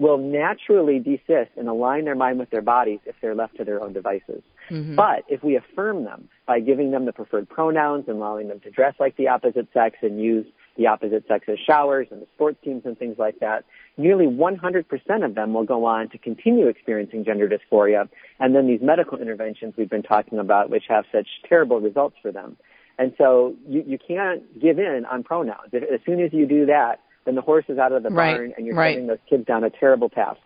will 0.00 0.16
naturally 0.16 0.98
desist 0.98 1.50
and 1.58 1.68
align 1.68 2.06
their 2.06 2.14
mind 2.14 2.38
with 2.38 2.48
their 2.48 2.62
bodies 2.62 2.98
if 3.04 3.14
they're 3.20 3.34
left 3.34 3.54
to 3.58 3.64
their 3.64 3.82
own 3.82 3.92
devices. 3.92 4.42
Mm-hmm. 4.70 4.94
But 4.94 5.24
if 5.28 5.44
we 5.44 5.56
affirm 5.56 6.04
them 6.04 6.30
by 6.46 6.60
giving 6.60 6.90
them 6.90 7.04
the 7.04 7.12
preferred 7.12 7.50
pronouns 7.50 8.06
and 8.08 8.16
allowing 8.16 8.48
them 8.48 8.60
to 8.60 8.70
dress 8.70 8.94
like 8.98 9.18
the 9.18 9.28
opposite 9.28 9.68
sex 9.74 9.98
and 10.00 10.18
use 10.18 10.46
the 10.78 10.86
opposite 10.86 11.24
sex's 11.28 11.58
showers 11.66 12.06
and 12.10 12.22
the 12.22 12.26
sports 12.34 12.56
teams 12.64 12.82
and 12.86 12.98
things 12.98 13.16
like 13.18 13.40
that, 13.40 13.66
nearly 13.98 14.24
100% 14.24 15.24
of 15.24 15.34
them 15.34 15.52
will 15.52 15.64
go 15.64 15.84
on 15.84 16.08
to 16.08 16.16
continue 16.16 16.68
experiencing 16.68 17.22
gender 17.22 17.46
dysphoria 17.46 18.08
and 18.38 18.56
then 18.56 18.66
these 18.66 18.80
medical 18.80 19.18
interventions 19.18 19.74
we've 19.76 19.90
been 19.90 20.02
talking 20.02 20.38
about 20.38 20.70
which 20.70 20.84
have 20.88 21.04
such 21.12 21.28
terrible 21.46 21.78
results 21.78 22.16
for 22.22 22.32
them. 22.32 22.56
And 22.98 23.12
so 23.18 23.54
you, 23.68 23.84
you 23.86 23.98
can't 23.98 24.58
give 24.58 24.78
in 24.78 25.04
on 25.10 25.24
pronouns. 25.24 25.74
As 25.74 26.00
soon 26.06 26.22
as 26.22 26.32
you 26.32 26.46
do 26.46 26.64
that, 26.66 27.00
then 27.24 27.34
the 27.34 27.40
horse 27.42 27.64
is 27.68 27.78
out 27.78 27.92
of 27.92 28.02
the 28.02 28.10
right, 28.10 28.36
barn 28.36 28.54
and 28.56 28.66
you're 28.66 28.74
right. 28.74 28.94
sending 28.94 29.08
those 29.08 29.18
kids 29.28 29.44
down 29.46 29.64
a 29.64 29.70
terrible 29.70 30.08
path. 30.08 30.36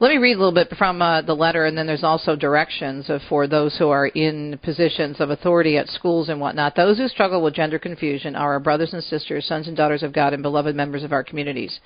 Let 0.00 0.10
me 0.10 0.18
read 0.18 0.34
a 0.34 0.38
little 0.38 0.52
bit 0.52 0.72
from 0.78 1.02
uh, 1.02 1.22
the 1.22 1.34
letter, 1.34 1.64
and 1.64 1.76
then 1.76 1.88
there's 1.88 2.04
also 2.04 2.36
directions 2.36 3.10
for 3.28 3.48
those 3.48 3.76
who 3.76 3.88
are 3.88 4.06
in 4.06 4.56
positions 4.62 5.20
of 5.20 5.30
authority 5.30 5.76
at 5.76 5.88
schools 5.88 6.28
and 6.28 6.40
whatnot. 6.40 6.76
Those 6.76 6.98
who 6.98 7.08
struggle 7.08 7.42
with 7.42 7.54
gender 7.54 7.80
confusion 7.80 8.36
are 8.36 8.52
our 8.52 8.60
brothers 8.60 8.92
and 8.92 9.02
sisters, 9.02 9.44
sons 9.46 9.66
and 9.66 9.76
daughters 9.76 10.04
of 10.04 10.12
God, 10.12 10.34
and 10.34 10.42
beloved 10.42 10.76
members 10.76 11.02
of 11.02 11.12
our 11.12 11.24
communities. 11.24 11.80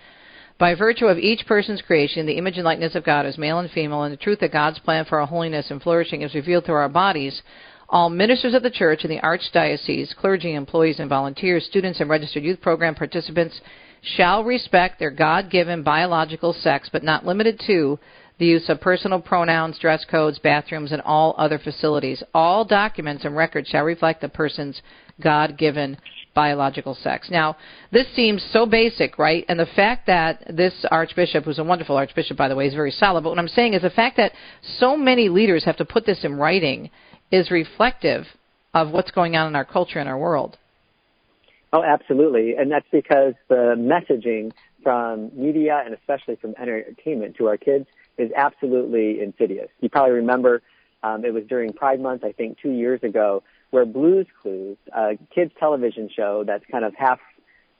By 0.58 0.74
virtue 0.74 1.06
of 1.06 1.16
each 1.16 1.46
person's 1.46 1.80
creation, 1.80 2.26
the 2.26 2.36
image 2.36 2.56
and 2.56 2.66
likeness 2.66 2.94
of 2.94 3.02
God 3.02 3.24
is 3.24 3.38
male 3.38 3.60
and 3.60 3.70
female, 3.70 4.02
and 4.02 4.12
the 4.12 4.18
truth 4.18 4.40
that 4.40 4.52
God's 4.52 4.78
plan 4.80 5.06
for 5.06 5.18
our 5.18 5.26
holiness 5.26 5.70
and 5.70 5.80
flourishing 5.80 6.20
is 6.20 6.34
revealed 6.34 6.66
through 6.66 6.74
our 6.74 6.90
bodies, 6.90 7.40
all 7.88 8.10
ministers 8.10 8.52
of 8.52 8.62
the 8.62 8.70
church 8.70 9.04
and 9.04 9.10
the 9.10 9.20
archdiocese, 9.20 10.14
clergy, 10.16 10.54
employees, 10.54 11.00
and 11.00 11.08
volunteers, 11.08 11.64
students, 11.64 12.00
and 12.00 12.10
registered 12.10 12.42
youth 12.42 12.60
program 12.60 12.94
participants 12.94 13.58
shall 14.02 14.44
respect 14.44 14.98
their 14.98 15.10
God 15.10 15.50
given 15.50 15.82
biological 15.82 16.52
sex, 16.52 16.90
but 16.92 17.02
not 17.02 17.24
limited 17.24 17.60
to 17.66 17.98
the 18.38 18.46
use 18.46 18.68
of 18.68 18.80
personal 18.80 19.20
pronouns, 19.20 19.78
dress 19.78 20.04
codes, 20.04 20.38
bathrooms, 20.40 20.90
and 20.90 21.00
all 21.02 21.34
other 21.38 21.58
facilities. 21.58 22.22
All 22.34 22.64
documents 22.64 23.24
and 23.24 23.36
records 23.36 23.68
shall 23.68 23.84
reflect 23.84 24.20
the 24.20 24.28
person's 24.28 24.82
God 25.20 25.56
given 25.56 25.96
biological 26.34 26.94
sex. 26.94 27.30
Now, 27.30 27.56
this 27.92 28.06
seems 28.16 28.44
so 28.52 28.66
basic, 28.66 29.18
right? 29.18 29.44
And 29.48 29.60
the 29.60 29.66
fact 29.66 30.06
that 30.06 30.42
this 30.48 30.74
archbishop, 30.90 31.44
who's 31.44 31.58
a 31.58 31.64
wonderful 31.64 31.96
archbishop, 31.96 32.36
by 32.36 32.48
the 32.48 32.56
way, 32.56 32.66
is 32.66 32.74
very 32.74 32.90
solid, 32.90 33.22
but 33.22 33.30
what 33.30 33.38
I'm 33.38 33.48
saying 33.48 33.74
is 33.74 33.82
the 33.82 33.90
fact 33.90 34.16
that 34.16 34.32
so 34.78 34.96
many 34.96 35.28
leaders 35.28 35.64
have 35.64 35.76
to 35.76 35.84
put 35.84 36.06
this 36.06 36.24
in 36.24 36.34
writing 36.34 36.90
is 37.30 37.50
reflective 37.50 38.26
of 38.74 38.90
what's 38.90 39.10
going 39.10 39.36
on 39.36 39.46
in 39.46 39.54
our 39.54 39.64
culture 39.64 39.98
and 39.98 40.08
our 40.08 40.18
world. 40.18 40.56
Oh, 41.72 41.82
absolutely. 41.82 42.54
And 42.54 42.70
that's 42.70 42.86
because 42.92 43.34
the 43.48 43.74
messaging 43.78 44.52
from 44.82 45.30
media 45.34 45.82
and 45.84 45.94
especially 45.94 46.36
from 46.36 46.54
entertainment 46.60 47.36
to 47.36 47.46
our 47.46 47.56
kids 47.56 47.86
is 48.18 48.30
absolutely 48.36 49.20
insidious. 49.20 49.68
You 49.80 49.88
probably 49.88 50.12
remember 50.12 50.62
um, 51.02 51.24
it 51.24 51.32
was 51.32 51.44
during 51.48 51.72
Pride 51.72 52.00
Month, 52.00 52.24
I 52.24 52.32
think 52.32 52.58
two 52.60 52.70
years 52.70 53.02
ago, 53.02 53.42
where 53.70 53.86
Blues 53.86 54.26
Clues, 54.40 54.76
a 54.94 55.18
kids 55.34 55.52
television 55.58 56.10
show 56.14 56.44
that's 56.46 56.64
kind 56.70 56.84
of 56.84 56.94
half 56.94 57.18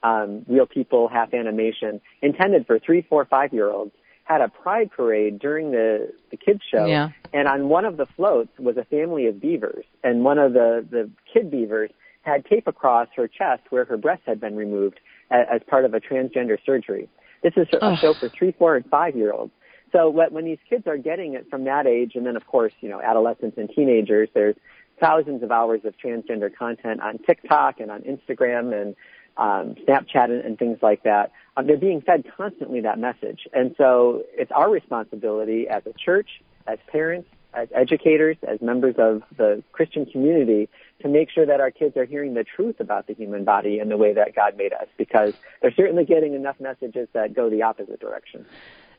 um, 0.03 0.45
real 0.49 0.67
people, 0.67 1.09
half 1.09 1.35
animation, 1.35 2.01
intended 2.23 2.67
for 2.67 2.79
three, 2.79 3.03
four, 3.03 3.25
five 3.27 3.53
year 3.53 3.71
olds, 3.71 3.93
had 4.25 4.41
a 4.41 4.49
pride 4.49 4.91
parade 4.91 5.39
during 5.39 5.71
the 5.71 6.13
the 6.31 6.37
kids 6.37 6.61
show, 6.69 6.87
yeah. 6.87 7.11
and 7.33 7.47
on 7.47 7.69
one 7.69 7.85
of 7.85 7.97
the 7.97 8.07
floats 8.17 8.51
was 8.59 8.77
a 8.77 8.85
family 8.85 9.27
of 9.27 9.41
beavers, 9.41 9.85
and 10.03 10.25
one 10.25 10.39
of 10.39 10.53
the 10.53 10.85
the 10.91 11.11
kid 11.33 11.51
beavers 11.51 11.91
had 12.23 12.45
tape 12.47 12.67
across 12.67 13.09
her 13.17 13.29
chest 13.29 13.63
where 13.71 13.85
her 13.85 13.97
breast 13.97 14.23
had 14.27 14.41
been 14.41 14.57
removed 14.57 15.01
as, 15.31 15.47
as 15.55 15.61
part 15.69 15.85
of 15.85 15.95
a 15.95 16.01
transgender 16.01 16.57
surgery. 16.65 17.09
This 17.43 17.53
is 17.57 17.67
a 17.81 17.97
show 17.97 18.15
for 18.15 18.29
three, 18.29 18.53
four, 18.53 18.77
and 18.77 18.87
five 18.87 19.17
year 19.17 19.33
olds. 19.33 19.53
So 19.91 20.09
what, 20.09 20.33
when 20.33 20.45
these 20.45 20.59
kids 20.69 20.87
are 20.87 20.97
getting 20.97 21.35
it 21.35 21.51
from 21.51 21.65
that 21.65 21.87
age, 21.87 22.13
and 22.15 22.25
then 22.25 22.37
of 22.37 22.47
course, 22.47 22.73
you 22.81 22.89
know, 22.89 23.01
adolescents 23.01 23.59
and 23.59 23.69
teenagers, 23.69 24.29
there's 24.33 24.57
thousands 25.01 25.43
of 25.43 25.51
hours 25.51 25.81
of 25.85 25.95
transgender 26.03 26.55
content 26.55 27.01
on 27.01 27.19
TikTok 27.19 27.81
and 27.81 27.91
on 27.91 28.03
Instagram 28.03 28.73
and 28.81 28.97
um, 29.37 29.75
Snapchat 29.87 30.31
and, 30.31 30.45
and 30.45 30.59
things 30.59 30.79
like 30.83 31.03
that. 31.03 31.33
Um, 31.57 31.67
they're 31.67 31.77
being 31.77 32.01
fed 32.01 32.25
constantly 32.37 32.81
that 32.83 32.99
message, 32.99 33.41
and 33.53 33.75
so 33.77 34.23
it's 34.33 34.53
our 34.53 34.71
responsibility 34.71 35.67
as 35.69 35.83
a 35.87 35.93
church, 35.93 36.29
as 36.67 36.79
parents, 36.91 37.29
as 37.55 37.69
educators, 37.75 38.37
as 38.49 38.61
members 38.61 38.95
of 38.99 39.23
the 39.37 39.63
Christian 39.73 40.07
community 40.07 40.69
to 41.03 41.09
make 41.09 41.31
sure 41.31 41.47
that 41.47 41.61
our 41.61 41.71
kids 41.71 41.97
are 41.97 42.05
hearing 42.05 42.35
the 42.35 42.45
truth 42.45 42.77
about 42.81 43.07
the 43.07 43.15
human 43.15 43.45
body 43.45 43.79
and 43.79 43.91
the 43.91 43.97
way 43.97 44.15
that 44.15 44.35
God 44.35 44.57
made 44.57 44.73
us 44.73 44.87
because 44.97 45.35
they're 45.61 45.75
certainly 45.75 46.05
getting 46.05 46.35
enough 46.35 46.57
messages 46.61 47.09
that 47.13 47.35
go 47.35 47.51
the 47.51 47.63
opposite 47.63 48.01
direction. 48.01 48.47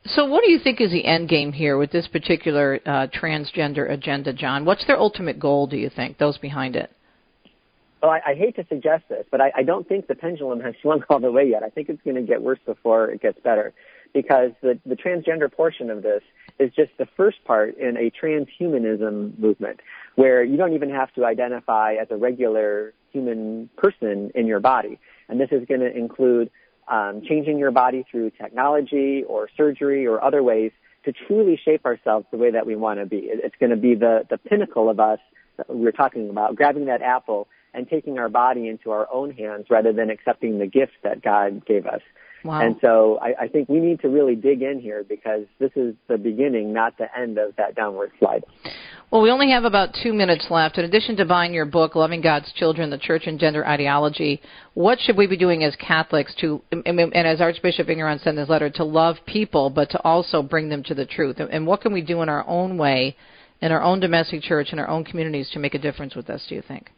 So, 0.06 0.26
what 0.26 0.44
do 0.44 0.52
you 0.52 0.60
think 0.60 0.82
is 0.82 0.92
the 0.92 1.06
end 1.06 1.30
game 1.30 1.54
here 1.54 1.78
with 1.78 1.92
this 1.92 2.08
particular 2.08 2.80
uh, 2.86 3.08
transgender 3.08 3.90
agenda, 3.90 4.34
John? 4.34 4.66
What's 4.66 4.86
their 4.86 5.00
ultimate 5.00 5.40
goal, 5.40 5.66
do 5.66 5.78
you 5.78 5.90
think, 5.90 6.18
those 6.18 6.38
behind 6.38 6.76
it? 6.76 6.92
Well, 8.04 8.12
I, 8.12 8.32
I 8.32 8.36
hate 8.36 8.58
to 8.58 8.66
suggest 8.68 9.06
this, 9.08 9.26
but 9.32 9.40
I, 9.40 9.54
I 9.56 9.64
don't 9.64 9.88
think 9.88 10.08
the 10.08 10.16
pendulum 10.16 10.60
has 10.60 10.76
swung 10.82 11.04
all 11.10 11.22
the 11.22 11.32
way 11.32 11.50
yet. 11.50 11.64
I 11.64 11.70
think 11.70 11.88
it's 11.88 12.02
going 12.04 12.18
to 12.18 12.22
get 12.22 12.42
worse 12.42 12.60
before 12.66 13.10
it 13.10 13.22
gets 13.22 13.40
better 13.40 13.74
because 14.14 14.52
the, 14.62 14.78
the 14.86 14.96
transgender 14.96 15.50
portion 15.50 15.90
of 15.90 16.04
this 16.04 16.22
is 16.60 16.70
just 16.76 16.92
the 17.00 17.08
first 17.16 17.44
part 17.46 17.78
in 17.78 17.96
a 17.96 18.12
transhumanism 18.12 19.40
movement 19.40 19.80
where 20.16 20.44
you 20.44 20.58
don't 20.58 20.74
even 20.74 20.90
have 20.90 21.14
to 21.14 21.26
identify 21.26 21.94
as 21.94 22.08
a 22.12 22.18
regular 22.18 22.94
human 23.12 23.70
person 23.78 24.32
in 24.36 24.48
your 24.48 24.60
body. 24.60 25.00
And 25.30 25.40
this 25.40 25.50
is 25.52 25.66
going 25.66 25.80
to 25.80 25.98
include 25.98 26.52
um, 26.90 27.22
changing 27.28 27.58
your 27.58 27.72
body 27.72 28.06
through 28.12 28.32
technology 28.32 29.24
or 29.26 29.48
surgery 29.56 30.06
or 30.06 30.22
other 30.22 30.44
ways 30.44 30.72
to 31.06 31.14
truly 31.14 31.58
shape 31.64 31.86
ourselves 31.86 32.26
the 32.32 32.38
way 32.38 32.52
that 32.52 32.66
we 32.66 32.76
want 32.76 33.00
to 33.00 33.06
be. 33.06 33.20
It, 33.20 33.40
it's 33.46 33.56
going 33.62 33.70
to 33.70 33.78
be 33.78 33.96
the, 33.96 34.28
the 34.30 34.38
pinnacle 34.38 34.90
of 34.90 35.00
us 35.00 35.20
that 35.56 35.70
we're 35.70 35.92
talking 35.92 36.30
about, 36.30 36.58
grabbing 36.58 36.86
that 36.88 37.02
apple 37.02 37.48
and 37.74 37.90
taking 37.90 38.20
our 38.20 38.30
body 38.30 38.68
into 38.68 38.92
our 38.92 39.08
own 39.12 39.32
hands 39.32 39.66
rather 39.70 39.94
than 39.94 40.10
accepting 40.10 40.60
the 40.60 40.68
gift 40.68 40.94
that 41.04 41.22
God 41.22 41.66
gave 41.66 41.86
us. 41.86 42.02
Wow. 42.44 42.60
And 42.60 42.76
so 42.82 43.20
I, 43.22 43.44
I 43.44 43.48
think 43.48 43.70
we 43.70 43.80
need 43.80 44.02
to 44.02 44.10
really 44.10 44.36
dig 44.36 44.62
in 44.62 44.82
here 44.82 45.06
because 45.08 45.46
this 45.60 45.72
is 45.78 45.96
the 46.10 46.18
beginning, 46.18 46.74
not 46.74 46.98
the 46.98 47.08
end 47.18 47.38
of 47.38 47.56
that 47.56 47.74
downward 47.74 48.12
slide. 48.20 48.44
Well, 49.12 49.22
we 49.22 49.32
only 49.32 49.52
have 49.52 49.64
about 49.64 49.96
two 50.04 50.12
minutes 50.12 50.48
left. 50.50 50.78
In 50.78 50.84
addition 50.84 51.16
to 51.18 51.26
buying 51.26 51.54
your 51.54 51.66
book, 51.66 51.96
Loving 51.96 52.20
God's 52.20 52.52
Children, 52.54 52.90
the 52.90 52.98
Church 52.98 53.28
and 53.28 53.40
Gender 53.40 53.66
Ideology, 53.66 54.42
what 54.74 55.00
should 55.00 55.16
we 55.16 55.26
be 55.26 55.38
doing 55.38 55.64
as 55.64 55.76
Catholics 55.78 56.36
to, 56.42 56.62
and 56.72 57.16
as 57.16 57.40
Archbishop 57.40 57.88
Vigneron 57.88 58.20
sent 58.20 58.38
his 58.38 58.50
letter, 58.50 58.70
to 58.72 58.84
love 58.84 59.18
people, 59.26 59.70
but 59.70 59.90
to 59.92 60.02
also 60.02 60.42
bring 60.42 60.68
them 60.68 60.84
to 60.84 60.96
the 60.96 61.06
truth? 61.06 61.38
And 61.40 61.66
what 61.66 61.80
can 61.80 61.94
we 61.94 62.02
do 62.02 62.24
in 62.24 62.30
our 62.30 62.46
own 62.46 62.78
way, 62.78 63.16
in 63.62 63.72
our 63.72 63.82
own 63.82 64.02
domestic 64.02 64.42
church, 64.42 64.74
in 64.74 64.80
our 64.80 64.90
own 64.90 65.06
communities 65.06 65.50
to 65.52 65.60
make 65.60 65.76
a 65.76 65.80
difference 65.80 66.16
with 66.16 66.28
this, 66.28 66.46
do 66.50 66.56
you 66.56 66.64
think? 66.68 66.90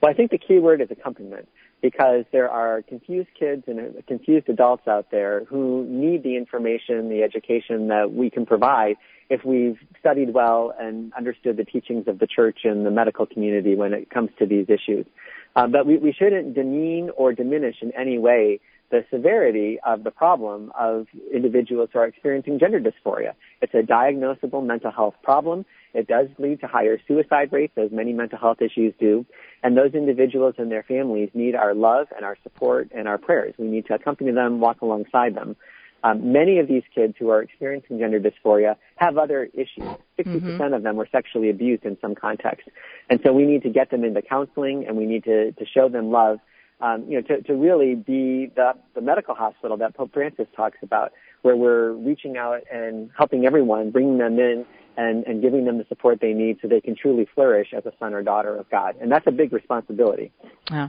Well, 0.00 0.10
I 0.10 0.14
think 0.14 0.30
the 0.30 0.38
key 0.38 0.58
word 0.58 0.80
is 0.80 0.88
accompaniment 0.90 1.48
because 1.82 2.24
there 2.32 2.50
are 2.50 2.82
confused 2.82 3.28
kids 3.38 3.64
and 3.66 4.04
confused 4.06 4.48
adults 4.48 4.86
out 4.86 5.10
there 5.10 5.44
who 5.44 5.86
need 5.88 6.22
the 6.22 6.36
information, 6.36 7.08
the 7.08 7.22
education 7.22 7.88
that 7.88 8.12
we 8.12 8.30
can 8.30 8.46
provide 8.46 8.96
if 9.30 9.44
we've 9.44 9.78
studied 10.00 10.32
well 10.32 10.72
and 10.78 11.12
understood 11.14 11.56
the 11.56 11.64
teachings 11.64 12.08
of 12.08 12.18
the 12.18 12.26
church 12.26 12.60
and 12.64 12.86
the 12.86 12.90
medical 12.90 13.26
community 13.26 13.74
when 13.74 13.92
it 13.92 14.10
comes 14.10 14.30
to 14.38 14.46
these 14.46 14.66
issues. 14.68 15.06
Um, 15.54 15.72
but 15.72 15.86
we, 15.86 15.98
we 15.98 16.12
shouldn't 16.12 16.54
demean 16.54 17.10
or 17.16 17.32
diminish 17.32 17.76
in 17.82 17.92
any 17.92 18.18
way 18.18 18.60
the 18.90 19.04
severity 19.10 19.78
of 19.84 20.04
the 20.04 20.10
problem 20.10 20.72
of 20.78 21.06
individuals 21.32 21.90
who 21.92 21.98
are 21.98 22.06
experiencing 22.06 22.58
gender 22.58 22.80
dysphoria. 22.80 23.34
It's 23.60 23.74
a 23.74 23.82
diagnosable 23.82 24.64
mental 24.64 24.90
health 24.90 25.14
problem. 25.22 25.66
It 25.94 26.06
does 26.06 26.28
lead 26.38 26.60
to 26.60 26.66
higher 26.66 26.98
suicide 27.06 27.52
rates, 27.52 27.74
as 27.76 27.90
many 27.90 28.12
mental 28.12 28.38
health 28.38 28.62
issues 28.62 28.94
do. 28.98 29.26
And 29.62 29.76
those 29.76 29.94
individuals 29.94 30.54
and 30.58 30.70
their 30.70 30.82
families 30.82 31.30
need 31.34 31.54
our 31.54 31.74
love 31.74 32.08
and 32.14 32.24
our 32.24 32.36
support 32.42 32.90
and 32.94 33.08
our 33.08 33.18
prayers. 33.18 33.54
We 33.58 33.66
need 33.66 33.86
to 33.86 33.94
accompany 33.94 34.32
them, 34.32 34.60
walk 34.60 34.80
alongside 34.80 35.34
them. 35.34 35.56
Um, 36.04 36.32
many 36.32 36.60
of 36.60 36.68
these 36.68 36.84
kids 36.94 37.14
who 37.18 37.30
are 37.30 37.42
experiencing 37.42 37.98
gender 37.98 38.20
dysphoria 38.20 38.76
have 38.96 39.18
other 39.18 39.48
issues. 39.52 39.88
60% 40.18 40.76
of 40.76 40.82
them 40.84 40.96
were 40.96 41.08
sexually 41.10 41.50
abused 41.50 41.84
in 41.84 41.98
some 42.00 42.14
context. 42.14 42.68
And 43.10 43.20
so 43.24 43.32
we 43.32 43.44
need 43.44 43.64
to 43.64 43.70
get 43.70 43.90
them 43.90 44.04
into 44.04 44.22
counseling 44.22 44.86
and 44.86 44.96
we 44.96 45.06
need 45.06 45.24
to, 45.24 45.52
to 45.52 45.66
show 45.66 45.88
them 45.88 46.10
love, 46.10 46.38
um, 46.80 47.04
you 47.08 47.16
know, 47.16 47.22
to, 47.22 47.42
to 47.42 47.54
really 47.54 47.94
be 47.94 48.50
the, 48.54 48.72
the 48.94 49.00
medical 49.00 49.34
hospital 49.34 49.76
that 49.78 49.96
Pope 49.96 50.12
Francis 50.12 50.46
talks 50.56 50.78
about, 50.82 51.12
where 51.42 51.56
we're 51.56 51.92
reaching 51.92 52.36
out 52.36 52.60
and 52.72 53.10
helping 53.16 53.46
everyone, 53.46 53.90
bringing 53.90 54.18
them 54.18 54.38
in 54.38 54.64
and, 54.96 55.24
and 55.26 55.40
giving 55.40 55.64
them 55.64 55.78
the 55.78 55.84
support 55.88 56.18
they 56.20 56.32
need 56.32 56.58
so 56.60 56.66
they 56.66 56.80
can 56.80 56.96
truly 56.96 57.26
flourish 57.34 57.68
as 57.72 57.86
a 57.86 57.92
son 58.00 58.14
or 58.14 58.22
daughter 58.22 58.56
of 58.56 58.68
God. 58.68 58.96
And 59.00 59.10
that's 59.10 59.26
a 59.28 59.30
big 59.30 59.52
responsibility. 59.52 60.32
Yeah. 60.70 60.88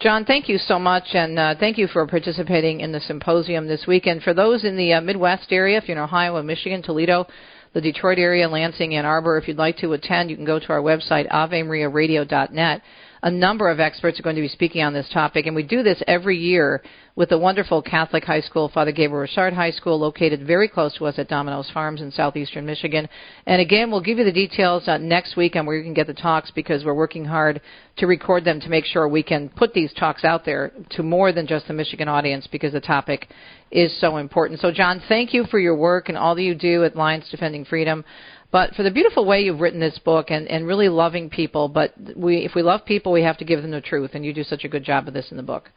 John, 0.00 0.24
thank 0.24 0.48
you 0.48 0.58
so 0.58 0.78
much, 0.78 1.04
and 1.12 1.38
uh, 1.38 1.54
thank 1.60 1.76
you 1.76 1.86
for 1.86 2.06
participating 2.06 2.80
in 2.80 2.92
the 2.92 3.00
symposium 3.00 3.68
this 3.68 3.84
weekend. 3.86 4.22
For 4.22 4.32
those 4.34 4.64
in 4.64 4.76
the 4.76 4.94
uh, 4.94 5.00
Midwest 5.02 5.52
area, 5.52 5.78
if 5.78 5.86
you're 5.86 5.98
in 5.98 6.02
Ohio 6.02 6.42
Michigan, 6.42 6.82
Toledo, 6.82 7.26
the 7.74 7.80
Detroit 7.80 8.18
area, 8.18 8.48
Lansing, 8.48 8.94
Ann 8.94 9.04
Arbor, 9.04 9.38
if 9.38 9.46
you'd 9.48 9.58
like 9.58 9.76
to 9.78 9.92
attend, 9.92 10.30
you 10.30 10.36
can 10.36 10.44
go 10.44 10.58
to 10.58 10.68
our 10.70 10.80
website, 10.80 11.30
avemariaradio.net 11.30 12.82
a 13.22 13.30
number 13.30 13.70
of 13.70 13.78
experts 13.78 14.18
are 14.18 14.22
going 14.22 14.36
to 14.36 14.42
be 14.42 14.48
speaking 14.48 14.82
on 14.82 14.92
this 14.92 15.08
topic, 15.12 15.46
and 15.46 15.54
we 15.54 15.62
do 15.62 15.82
this 15.82 16.02
every 16.08 16.36
year 16.36 16.82
with 17.14 17.28
the 17.28 17.38
wonderful 17.38 17.82
Catholic 17.82 18.24
high 18.24 18.40
school, 18.40 18.70
Father 18.72 18.90
Gabriel 18.90 19.20
Richard 19.20 19.52
High 19.52 19.70
School, 19.70 19.98
located 19.98 20.46
very 20.46 20.66
close 20.66 20.94
to 20.96 21.06
us 21.06 21.18
at 21.18 21.28
Domino's 21.28 21.70
Farms 21.72 22.00
in 22.00 22.10
southeastern 22.10 22.64
Michigan. 22.64 23.08
And 23.46 23.60
again, 23.60 23.90
we'll 23.90 24.00
give 24.00 24.18
you 24.18 24.24
the 24.24 24.32
details 24.32 24.88
uh, 24.88 24.96
next 24.96 25.36
week 25.36 25.54
on 25.54 25.66
where 25.66 25.76
you 25.76 25.84
can 25.84 25.94
get 25.94 26.06
the 26.06 26.14
talks 26.14 26.50
because 26.50 26.84
we're 26.84 26.94
working 26.94 27.24
hard 27.24 27.60
to 27.98 28.06
record 28.06 28.44
them 28.44 28.60
to 28.60 28.68
make 28.68 28.86
sure 28.86 29.06
we 29.06 29.22
can 29.22 29.50
put 29.50 29.74
these 29.74 29.92
talks 29.92 30.24
out 30.24 30.44
there 30.44 30.72
to 30.90 31.02
more 31.02 31.32
than 31.32 31.46
just 31.46 31.68
the 31.68 31.74
Michigan 31.74 32.08
audience 32.08 32.48
because 32.50 32.72
the 32.72 32.80
topic 32.80 33.28
is 33.70 33.94
so 34.00 34.16
important. 34.16 34.60
So, 34.60 34.72
John, 34.72 35.02
thank 35.08 35.34
you 35.34 35.44
for 35.44 35.58
your 35.58 35.76
work 35.76 36.08
and 36.08 36.16
all 36.16 36.34
that 36.34 36.42
you 36.42 36.54
do 36.54 36.84
at 36.84 36.94
Alliance 36.94 37.28
Defending 37.30 37.66
Freedom 37.66 38.04
but 38.52 38.74
for 38.74 38.82
the 38.82 38.90
beautiful 38.90 39.24
way 39.24 39.40
you've 39.40 39.60
written 39.60 39.80
this 39.80 39.98
book 39.98 40.26
and, 40.30 40.46
and 40.46 40.66
really 40.66 40.88
loving 40.88 41.30
people. 41.30 41.68
But 41.68 41.94
we, 42.14 42.44
if 42.44 42.54
we 42.54 42.62
love 42.62 42.84
people, 42.84 43.10
we 43.10 43.22
have 43.22 43.38
to 43.38 43.44
give 43.44 43.62
them 43.62 43.70
the 43.70 43.80
truth, 43.80 44.10
and 44.14 44.24
you 44.24 44.32
do 44.32 44.44
such 44.44 44.64
a 44.64 44.68
good 44.68 44.84
job 44.84 45.08
of 45.08 45.14
this 45.14 45.30
in 45.30 45.38
the 45.38 45.42
book. 45.42 45.70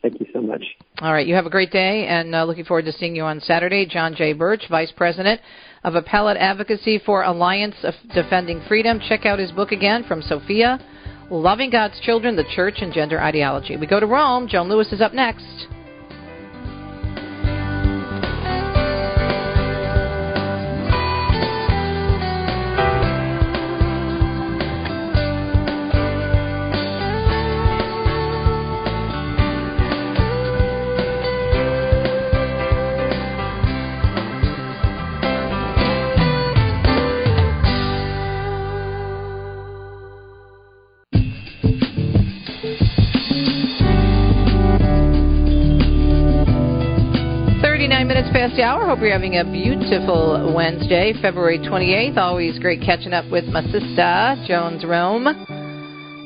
Thank 0.00 0.20
you 0.20 0.26
so 0.32 0.40
much. 0.40 0.62
All 1.00 1.12
right, 1.12 1.26
you 1.26 1.34
have 1.34 1.46
a 1.46 1.50
great 1.50 1.72
day, 1.72 2.06
and 2.06 2.34
uh, 2.34 2.44
looking 2.44 2.64
forward 2.64 2.84
to 2.84 2.92
seeing 2.92 3.16
you 3.16 3.24
on 3.24 3.40
Saturday. 3.40 3.84
John 3.84 4.14
J. 4.14 4.32
Bursch, 4.32 4.62
Vice 4.70 4.92
President 4.96 5.40
of 5.82 5.96
Appellate 5.96 6.36
Advocacy 6.36 7.00
for 7.04 7.24
Alliance 7.24 7.74
of 7.82 7.94
Defending 8.14 8.62
Freedom. 8.68 9.00
Check 9.08 9.26
out 9.26 9.40
his 9.40 9.50
book 9.50 9.72
again 9.72 10.04
from 10.04 10.22
Sophia, 10.22 10.78
Loving 11.30 11.70
God's 11.70 11.98
Children, 12.00 12.36
the 12.36 12.44
Church 12.54 12.76
and 12.78 12.92
Gender 12.92 13.20
Ideology. 13.20 13.76
We 13.76 13.88
go 13.88 13.98
to 13.98 14.06
Rome. 14.06 14.46
Joan 14.46 14.68
Lewis 14.68 14.92
is 14.92 15.00
up 15.00 15.14
next. 15.14 15.66
The 48.58 48.64
hour. 48.64 48.88
Hope 48.88 48.98
you're 48.98 49.12
having 49.12 49.36
a 49.36 49.44
beautiful 49.44 50.52
Wednesday, 50.52 51.12
February 51.22 51.60
28th. 51.60 52.16
Always 52.16 52.58
great 52.58 52.80
catching 52.80 53.12
up 53.12 53.30
with 53.30 53.44
my 53.44 53.62
sister, 53.62 54.34
Joan's 54.48 54.84
Rome. 54.84 55.28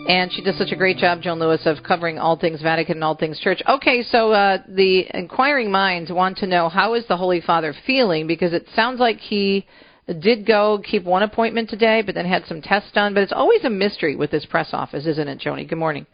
And 0.09 0.33
she 0.33 0.41
does 0.41 0.57
such 0.57 0.73
a 0.73 0.77
great 0.77 0.97
job, 0.97 1.21
Joan 1.21 1.39
Lewis, 1.39 1.61
of 1.67 1.83
covering 1.87 2.19
all 2.19 2.39
things 2.39 2.63
Vatican 2.63 2.97
and 2.97 3.05
all 3.05 3.17
things 3.17 3.39
church. 3.39 3.61
Okay, 3.69 4.03
so 4.03 4.33
uh, 4.33 4.63
the 4.67 5.05
inquiring 5.13 5.71
minds 5.71 6.11
want 6.11 6.39
to 6.39 6.47
know 6.47 6.71
how 6.71 6.95
is 6.95 7.07
the 7.07 7.19
Holy 7.19 7.43
Father 7.43 7.75
feeling 7.87 8.27
because 8.27 8.55
it 8.55 8.67
sounds 8.75 8.99
like 8.99 9.19
he 9.19 9.67
did 10.19 10.47
go 10.47 10.81
keep 10.83 11.05
one 11.05 11.25
appointment 11.25 11.69
today, 11.69 12.01
but 12.01 12.15
then 12.15 12.25
had 12.25 12.47
some 12.47 12.63
tests 12.63 12.93
done. 12.93 13.13
But 13.13 13.25
it's 13.25 13.33
always 13.33 13.63
a 13.65 13.71
mystery 13.71 14.17
with 14.17 14.31
this 14.31 14.47
press 14.47 14.71
office, 14.73 15.05
isn't 15.05 15.29
it, 15.29 15.39
Joni? 15.39 15.69
Good 15.69 15.77
morning. 15.77 16.07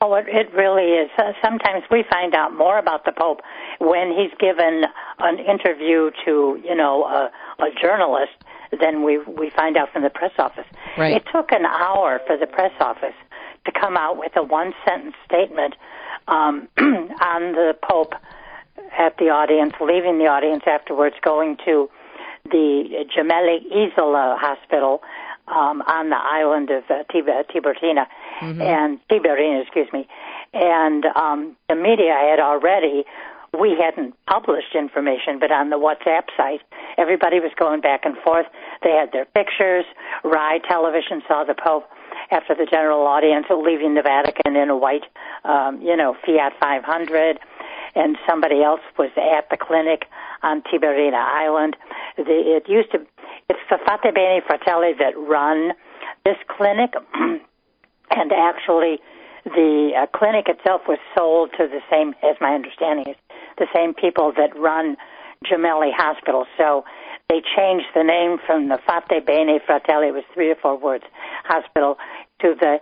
Oh, 0.00 0.14
it, 0.14 0.26
it 0.28 0.54
really 0.54 0.92
is. 0.92 1.10
Uh, 1.18 1.32
sometimes 1.42 1.82
we 1.90 2.04
find 2.08 2.32
out 2.32 2.56
more 2.56 2.78
about 2.78 3.04
the 3.04 3.10
Pope 3.10 3.40
when 3.80 4.12
he's 4.12 4.30
given 4.38 4.84
an 5.18 5.38
interview 5.40 6.12
to, 6.24 6.60
you 6.62 6.76
know, 6.76 7.02
a, 7.02 7.30
a 7.60 7.70
journalist 7.82 8.30
than 8.80 9.02
we 9.02 9.18
we 9.18 9.50
find 9.50 9.76
out 9.76 9.92
from 9.92 10.02
the 10.02 10.10
press 10.10 10.30
office. 10.38 10.66
Right. 10.96 11.16
It 11.16 11.24
took 11.32 11.50
an 11.50 11.64
hour 11.64 12.20
for 12.28 12.36
the 12.36 12.46
press 12.46 12.70
office 12.78 13.16
to 13.64 13.72
come 13.72 13.96
out 13.96 14.18
with 14.18 14.36
a 14.36 14.42
one 14.42 14.72
sentence 14.86 15.16
statement 15.24 15.74
um, 16.28 16.68
on 16.78 17.52
the 17.52 17.76
Pope 17.82 18.14
at 18.96 19.16
the 19.18 19.30
audience, 19.30 19.72
leaving 19.80 20.18
the 20.18 20.26
audience 20.26 20.62
afterwards, 20.68 21.16
going 21.24 21.56
to 21.64 21.90
the 22.44 23.04
Gemelli 23.16 23.66
Isola 23.66 24.38
Hospital 24.38 25.02
um, 25.48 25.82
on 25.82 26.10
the 26.10 26.16
island 26.16 26.70
of 26.70 26.84
uh, 26.88 27.02
Tiburtina 27.12 28.06
Mm-hmm. 28.40 28.62
and 28.62 29.00
Tiberina, 29.10 29.62
excuse 29.62 29.88
me. 29.92 30.06
And 30.52 31.04
um, 31.16 31.56
the 31.68 31.74
media 31.74 32.14
had 32.14 32.40
already, 32.40 33.04
we 33.58 33.76
hadn't 33.78 34.14
published 34.26 34.74
information, 34.74 35.38
but 35.38 35.50
on 35.50 35.70
the 35.70 35.76
WhatsApp 35.76 36.24
site, 36.36 36.60
everybody 36.96 37.40
was 37.40 37.52
going 37.58 37.80
back 37.80 38.04
and 38.04 38.16
forth. 38.18 38.46
They 38.82 38.90
had 38.90 39.12
their 39.12 39.26
pictures. 39.26 39.84
Rai 40.24 40.60
Television 40.68 41.22
saw 41.26 41.44
the 41.44 41.54
Pope 41.54 41.84
after 42.30 42.54
the 42.54 42.66
general 42.70 43.06
audience 43.06 43.46
leaving 43.50 43.94
the 43.94 44.02
Vatican 44.02 44.56
in 44.56 44.68
a 44.68 44.76
white, 44.76 45.04
um, 45.44 45.80
you 45.80 45.96
know, 45.96 46.16
Fiat 46.26 46.52
500 46.60 47.38
and 47.94 48.16
somebody 48.28 48.62
else 48.62 48.80
was 48.98 49.10
at 49.16 49.48
the 49.50 49.56
clinic 49.56 50.04
on 50.42 50.62
Tiberina 50.62 51.18
Island. 51.18 51.76
The, 52.16 52.56
it 52.56 52.68
used 52.68 52.92
to, 52.92 52.98
it's 53.48 53.60
the 53.70 53.78
Fate 53.78 54.14
Bene 54.14 54.40
Fratelli 54.46 54.92
that 54.98 55.16
run 55.16 55.72
this 56.24 56.36
clinic, 56.48 56.92
and 58.10 58.32
actually 58.32 59.00
the 59.44 59.92
uh, 59.96 60.06
clinic 60.16 60.48
itself 60.48 60.82
was 60.88 60.98
sold 61.16 61.50
to 61.58 61.66
the 61.68 61.80
same, 61.90 62.14
as 62.22 62.36
my 62.40 62.54
understanding 62.54 63.06
is, 63.08 63.16
the 63.56 63.66
same 63.74 63.94
people 63.94 64.32
that 64.36 64.56
run 64.58 64.96
Gemelli 65.44 65.90
Hospital. 65.94 66.46
So 66.56 66.84
they 67.28 67.42
changed 67.56 67.86
the 67.94 68.02
name 68.02 68.38
from 68.46 68.68
the 68.68 68.78
Fate 68.86 69.26
Bene 69.26 69.58
Fratelli, 69.64 70.08
it 70.08 70.14
was 70.14 70.24
three 70.34 70.50
or 70.50 70.56
four 70.56 70.76
words, 70.76 71.04
hospital, 71.44 71.98
to 72.40 72.54
the 72.58 72.80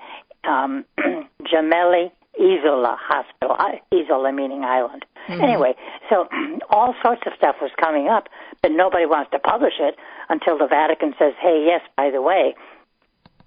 um, 0.48 0.84
Gemelli 1.42 2.10
Isola 2.38 2.96
Hospital, 3.00 3.56
Isola 3.92 4.32
meaning 4.32 4.64
island. 4.64 5.04
Mm-hmm. 5.28 5.42
Anyway, 5.42 5.74
so 6.10 6.28
all 6.70 6.94
sorts 7.02 7.22
of 7.26 7.32
stuff 7.36 7.56
was 7.60 7.70
coming 7.80 8.08
up, 8.08 8.28
but 8.62 8.72
nobody 8.72 9.06
wants 9.06 9.30
to 9.32 9.38
publish 9.38 9.74
it 9.80 9.96
until 10.28 10.58
the 10.58 10.66
Vatican 10.66 11.14
says, 11.18 11.32
hey, 11.40 11.64
yes, 11.66 11.80
by 11.96 12.10
the 12.10 12.22
way, 12.22 12.54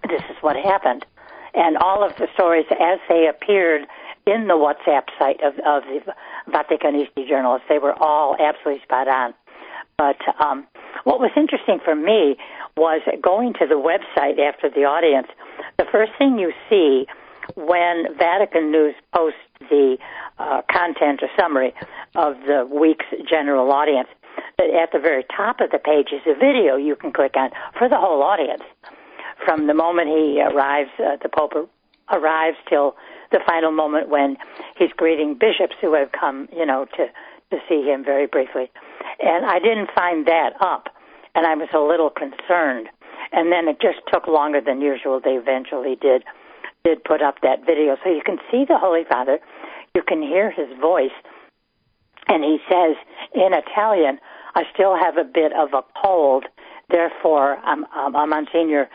this 0.07 0.21
is 0.29 0.37
what 0.41 0.55
happened. 0.55 1.05
And 1.53 1.77
all 1.77 2.03
of 2.03 2.15
the 2.17 2.27
stories 2.33 2.65
as 2.71 2.99
they 3.07 3.27
appeared 3.27 3.87
in 4.25 4.47
the 4.47 4.53
WhatsApp 4.53 5.05
site 5.17 5.41
of, 5.43 5.53
of 5.65 5.83
the 5.83 6.13
Vaticanisti 6.51 7.27
journalists, 7.27 7.65
they 7.69 7.79
were 7.79 7.93
all 8.01 8.35
absolutely 8.39 8.83
spot 8.83 9.07
on. 9.07 9.33
But 9.97 10.17
um, 10.39 10.65
what 11.03 11.19
was 11.19 11.31
interesting 11.35 11.79
for 11.83 11.95
me 11.95 12.37
was 12.77 13.01
going 13.21 13.53
to 13.55 13.67
the 13.67 13.75
website 13.75 14.39
after 14.39 14.69
the 14.69 14.85
audience. 14.85 15.27
The 15.77 15.85
first 15.91 16.11
thing 16.17 16.39
you 16.39 16.53
see 16.69 17.05
when 17.55 18.15
Vatican 18.17 18.71
News 18.71 18.95
posts 19.13 19.39
the 19.69 19.97
uh, 20.37 20.61
content 20.71 21.21
or 21.21 21.29
summary 21.37 21.73
of 22.15 22.35
the 22.47 22.67
week's 22.71 23.05
general 23.29 23.71
audience, 23.71 24.07
at 24.59 24.91
the 24.93 24.99
very 24.99 25.25
top 25.35 25.59
of 25.59 25.71
the 25.71 25.79
page 25.79 26.09
is 26.13 26.21
a 26.25 26.33
video 26.33 26.75
you 26.77 26.95
can 26.95 27.11
click 27.11 27.35
on 27.35 27.49
for 27.77 27.89
the 27.89 27.97
whole 27.97 28.21
audience. 28.23 28.63
From 29.45 29.67
the 29.67 29.73
moment 29.73 30.09
he 30.09 30.41
arrives, 30.41 30.89
uh, 30.99 31.17
the 31.21 31.29
Pope 31.29 31.69
arrives 32.11 32.57
till 32.67 32.95
the 33.31 33.39
final 33.45 33.71
moment 33.71 34.09
when 34.09 34.37
he's 34.77 34.91
greeting 34.95 35.35
bishops 35.35 35.75
who 35.81 35.93
have 35.93 36.11
come, 36.11 36.49
you 36.55 36.65
know, 36.65 36.85
to 36.97 37.07
to 37.51 37.57
see 37.67 37.81
him 37.81 38.03
very 38.03 38.27
briefly. 38.27 38.69
And 39.19 39.43
I 39.45 39.57
didn't 39.57 39.89
find 39.95 40.27
that 40.27 40.53
up, 40.61 40.87
and 41.33 41.47
I 41.47 41.55
was 41.55 41.69
a 41.73 41.79
little 41.79 42.11
concerned. 42.11 42.87
And 43.31 43.51
then 43.51 43.67
it 43.67 43.81
just 43.81 43.99
took 44.11 44.27
longer 44.27 44.61
than 44.61 44.81
usual. 44.81 45.19
They 45.19 45.31
eventually 45.31 45.95
did 45.95 46.23
did 46.83 47.03
put 47.03 47.21
up 47.21 47.41
that 47.41 47.65
video, 47.65 47.97
so 48.03 48.09
you 48.09 48.21
can 48.23 48.37
see 48.49 48.65
the 48.65 48.77
Holy 48.77 49.03
Father, 49.03 49.39
you 49.93 50.01
can 50.01 50.21
hear 50.21 50.49
his 50.49 50.67
voice, 50.79 51.11
and 52.27 52.43
he 52.43 52.57
says 52.69 52.95
in 53.33 53.53
Italian, 53.53 54.19
"I 54.55 54.63
still 54.73 54.95
have 54.95 55.17
a 55.17 55.25
bit 55.25 55.51
of 55.53 55.73
a 55.73 55.83
cold, 56.01 56.45
therefore, 56.89 57.59
um, 57.65 57.85
um, 57.95 58.15
a 58.15 58.25
Monsignor 58.25 58.89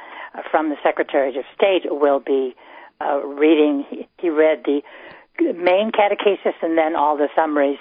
from 0.51 0.71
the 0.71 0.77
Secretary 0.83 1.37
of 1.37 1.45
State 1.55 1.83
will 1.87 2.21
be 2.21 2.55
uh, 3.01 3.19
reading." 3.21 3.85
He, 3.89 4.09
he 4.19 4.31
read 4.31 4.65
the 4.65 4.83
main 5.39 5.91
catechesis 5.91 6.55
and 6.63 6.79
then 6.79 6.97
all 6.97 7.17
the 7.17 7.29
summaries 7.35 7.79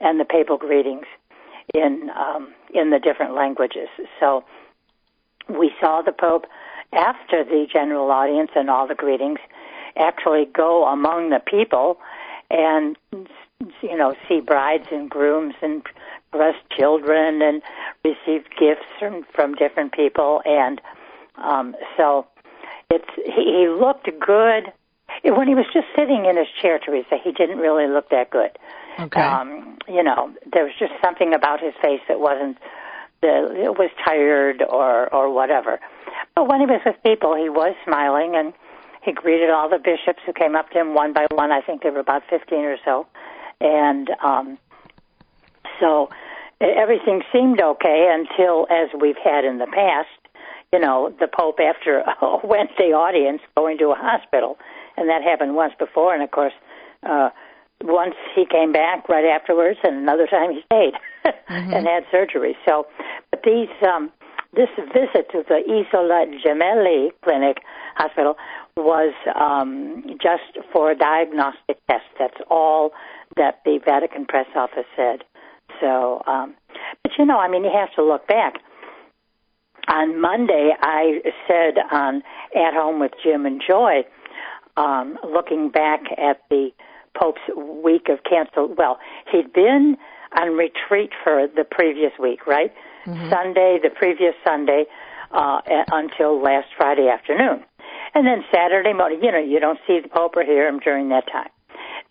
and 0.00 0.18
the 0.18 0.24
papal 0.24 0.56
greetings 0.56 1.06
in 1.74 2.10
um, 2.16 2.52
in 2.72 2.90
the 2.90 2.98
different 2.98 3.34
languages. 3.34 3.88
So 4.20 4.44
we 5.48 5.72
saw 5.80 6.02
the 6.02 6.12
Pope 6.12 6.46
after 6.92 7.44
the 7.44 7.66
general 7.72 8.10
audience 8.10 8.50
and 8.54 8.70
all 8.70 8.86
the 8.86 8.94
greetings 8.94 9.38
actually 9.96 10.46
go 10.46 10.84
among 10.86 11.30
the 11.30 11.40
people 11.40 11.98
and 12.50 12.96
you 13.82 13.96
know 13.96 14.14
see 14.28 14.40
brides 14.40 14.86
and 14.90 15.08
grooms 15.08 15.54
and 15.62 15.82
dress 16.32 16.56
children 16.76 17.40
and 17.42 17.62
receive 18.04 18.44
gifts 18.58 18.86
from 18.98 19.24
from 19.34 19.54
different 19.54 19.92
people 19.92 20.42
and 20.44 20.80
um 21.36 21.74
so 21.96 22.26
it's 22.90 23.08
he, 23.16 23.60
he 23.60 23.68
looked 23.68 24.08
good. 24.20 24.72
When 25.22 25.46
he 25.48 25.54
was 25.54 25.66
just 25.72 25.86
sitting 25.96 26.26
in 26.26 26.36
his 26.36 26.48
chair 26.60 26.78
teresa 26.78 27.16
he 27.22 27.32
didn't 27.32 27.58
really 27.58 27.86
look 27.86 28.10
that 28.10 28.30
good. 28.30 28.50
Okay. 28.98 29.20
um 29.20 29.78
you 29.88 30.02
know 30.02 30.32
there 30.52 30.64
was 30.64 30.72
just 30.78 30.92
something 31.02 31.34
about 31.34 31.60
his 31.60 31.74
face 31.82 32.00
that 32.08 32.20
wasn't 32.20 32.58
the 33.20 33.62
it 33.62 33.78
was 33.78 33.90
tired 34.04 34.62
or 34.62 35.12
or 35.14 35.32
whatever. 35.32 35.80
But 36.34 36.48
when 36.48 36.60
he 36.60 36.66
was 36.66 36.80
with 36.84 36.96
people 37.04 37.34
he 37.36 37.48
was 37.48 37.74
smiling 37.84 38.34
and 38.36 38.52
he 39.02 39.12
greeted 39.12 39.50
all 39.50 39.68
the 39.68 39.78
bishops 39.78 40.20
who 40.24 40.32
came 40.32 40.56
up 40.56 40.70
to 40.70 40.80
him 40.80 40.94
one 40.94 41.12
by 41.12 41.26
one. 41.30 41.52
I 41.52 41.60
think 41.60 41.82
there 41.82 41.92
were 41.92 42.00
about 42.00 42.22
15 42.30 42.58
or 42.60 42.76
so. 42.84 43.06
And 43.60 44.10
um 44.22 44.58
so 45.80 46.08
everything 46.60 47.22
seemed 47.32 47.60
okay 47.60 48.14
until 48.14 48.66
as 48.70 48.88
we've 48.98 49.18
had 49.22 49.44
in 49.44 49.58
the 49.58 49.66
past 49.66 50.08
you 50.74 50.80
know 50.80 51.14
the 51.20 51.28
pope 51.28 51.58
after 51.60 52.02
a 52.22 52.46
wednesday 52.46 52.90
audience 52.92 53.40
going 53.56 53.78
to 53.78 53.86
a 53.86 53.96
hospital 53.96 54.58
and 54.96 55.08
that 55.08 55.22
happened 55.22 55.54
once 55.54 55.74
before 55.78 56.12
and 56.14 56.22
of 56.22 56.30
course 56.30 56.56
uh 57.08 57.30
once 57.82 58.14
he 58.34 58.44
came 58.46 58.72
back 58.72 59.08
right 59.08 59.26
afterwards, 59.26 59.78
and 59.84 59.96
another 59.96 60.26
time 60.26 60.50
he 60.52 60.60
stayed 60.66 60.94
and 61.48 61.86
had 61.86 62.04
surgery. 62.10 62.56
So, 62.66 62.86
but 63.30 63.40
these 63.44 63.68
um, 63.86 64.10
this 64.54 64.68
visit 64.76 65.30
to 65.32 65.42
the 65.48 65.60
Isola 65.66 66.26
Gemelli 66.44 67.10
Clinic 67.22 67.58
Hospital 67.96 68.36
was 68.76 69.12
um, 69.38 70.04
just 70.22 70.64
for 70.72 70.92
a 70.92 70.96
diagnostic 70.96 71.78
tests. 71.88 72.08
That's 72.18 72.40
all 72.50 72.92
that 73.36 73.60
the 73.64 73.80
Vatican 73.84 74.26
press 74.26 74.46
office 74.54 74.86
said. 74.96 75.24
So, 75.80 76.22
um, 76.26 76.54
but 77.02 77.12
you 77.18 77.26
know, 77.26 77.38
I 77.38 77.48
mean, 77.48 77.64
you 77.64 77.70
have 77.74 77.92
to 77.96 78.04
look 78.04 78.26
back. 78.28 78.54
On 79.88 80.20
Monday, 80.20 80.72
I 80.80 81.20
said 81.46 81.74
on 81.90 82.22
At 82.54 82.74
Home 82.74 83.00
with 83.00 83.12
Jim 83.22 83.46
and 83.46 83.62
Joy, 83.66 84.04
um, 84.76 85.18
looking 85.22 85.70
back 85.70 86.00
at 86.16 86.40
the 86.50 86.70
Pope's 87.16 87.40
week 87.56 88.08
of 88.08 88.18
cancel. 88.28 88.74
Well, 88.76 88.98
he'd 89.30 89.52
been 89.52 89.96
on 90.36 90.56
retreat 90.56 91.10
for 91.22 91.46
the 91.46 91.64
previous 91.64 92.12
week, 92.18 92.46
right? 92.46 92.72
Mm-hmm. 93.06 93.30
Sunday, 93.30 93.78
the 93.82 93.90
previous 93.90 94.34
Sunday, 94.44 94.84
uh, 95.30 95.60
until 95.92 96.42
last 96.42 96.68
Friday 96.76 97.08
afternoon. 97.08 97.64
And 98.14 98.26
then 98.26 98.44
Saturday 98.52 98.92
morning, 98.92 99.20
you 99.22 99.30
know, 99.30 99.42
you 99.42 99.60
don't 99.60 99.78
see 99.86 100.00
the 100.00 100.08
Pope 100.08 100.36
or 100.36 100.44
hear 100.44 100.66
him 100.66 100.78
during 100.78 101.08
that 101.10 101.24
time. 101.30 101.50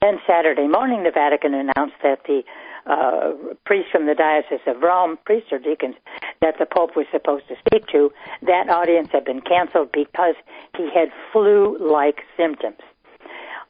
Then 0.01 0.19
Saturday 0.27 0.67
morning, 0.67 1.03
the 1.03 1.11
Vatican 1.11 1.53
announced 1.53 1.95
that 2.03 2.19
the 2.27 2.43
uh, 2.85 3.31
priests 3.65 3.89
from 3.91 4.05
the 4.05 4.15
Diocese 4.15 4.59
of 4.67 4.81
Rome, 4.81 5.17
priests 5.25 5.49
or 5.51 5.59
deacons, 5.59 5.95
that 6.43 6.59
the 6.59 6.65
Pope 6.65 6.95
was 6.95 7.05
supposed 7.11 7.47
to 7.47 7.55
speak 7.65 7.87
to, 7.87 8.11
that 8.41 8.69
audience 8.69 9.07
had 9.13 9.23
been 9.23 9.39
canceled 9.39 9.89
because 9.93 10.35
he 10.77 10.89
had 10.93 11.07
flu-like 11.31 12.19
symptoms. 12.35 12.77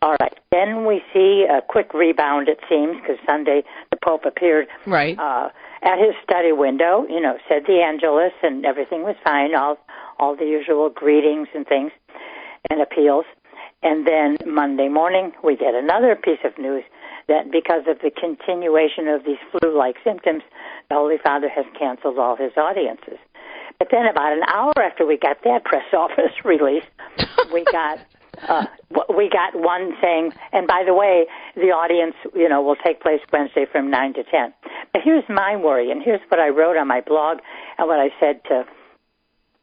All 0.02 0.18
right. 0.20 0.38
Then 0.52 0.86
we 0.86 1.02
see 1.14 1.46
a 1.50 1.62
quick 1.62 1.94
rebound, 1.94 2.50
it 2.50 2.60
seems, 2.68 3.00
because 3.00 3.18
Sunday 3.26 3.64
the 3.92 3.98
Pope 4.04 4.26
appeared 4.26 4.68
right. 4.86 5.18
uh, 5.18 5.50
at 5.84 6.00
his 6.00 6.16
study 6.24 6.52
window, 6.52 7.06
you 7.08 7.22
know, 7.22 7.38
said 7.48 7.64
the 7.68 7.80
Angelus 7.80 8.34
and 8.42 8.66
everything 8.66 9.04
was 9.04 9.16
fine, 9.24 9.56
all 9.56 9.78
all 10.20 10.36
the 10.36 10.46
usual 10.46 10.90
greetings 10.90 11.48
and 11.56 11.66
things 11.68 11.92
and 12.70 12.82
appeals. 12.82 13.26
And 13.82 14.08
then 14.08 14.38
Monday 14.46 14.88
morning, 14.88 15.32
we 15.44 15.56
get 15.56 15.74
another 15.74 16.16
piece 16.16 16.40
of 16.44 16.58
news 16.58 16.84
that 17.28 17.52
because 17.52 17.84
of 17.88 18.00
the 18.00 18.12
continuation 18.12 19.08
of 19.08 19.24
these 19.26 19.42
flu-like 19.52 19.96
symptoms, 20.04 20.44
the 20.90 20.96
Holy 20.96 21.18
Father 21.24 21.50
has 21.50 21.66
canceled 21.78 22.18
all 22.18 22.36
his 22.36 22.52
audiences. 22.58 23.18
But 23.80 23.90
then 23.92 24.06
about 24.06 24.34
an 24.34 24.44
hour 24.48 24.74
after 24.78 25.06
we 25.06 25.18
got 25.18 25.44
that 25.44 25.64
press 25.66 25.86
office 25.94 26.34
release, 26.44 26.86
we 27.54 27.64
got 27.72 28.00
uh, 28.48 28.66
we 29.16 29.30
got 29.30 29.54
one 29.56 29.94
saying, 30.02 30.32
and 30.52 30.68
by 30.68 30.84
the 30.86 30.94
way, 30.94 31.26
the 31.56 31.70
audience, 31.70 32.16
you 32.36 32.50
know, 32.50 32.62
will 32.62 32.76
take 32.76 33.00
place 33.00 33.22
Wednesday 33.32 33.66
from 33.72 33.92
nine 33.92 34.14
to 34.16 34.24
ten. 34.24 34.54
But 34.92 35.04
here's 35.04 35.24
my 35.30 35.56
worry, 35.56 35.92
and 35.92 36.02
here's 36.04 36.20
what 36.30 36.40
I 36.40 36.50
wrote 36.50 36.76
on 36.76 36.88
my 36.88 37.02
blog, 37.02 37.40
and 37.78 37.88
what 37.88 38.00
I 38.00 38.10
said 38.20 38.42
to 38.50 38.66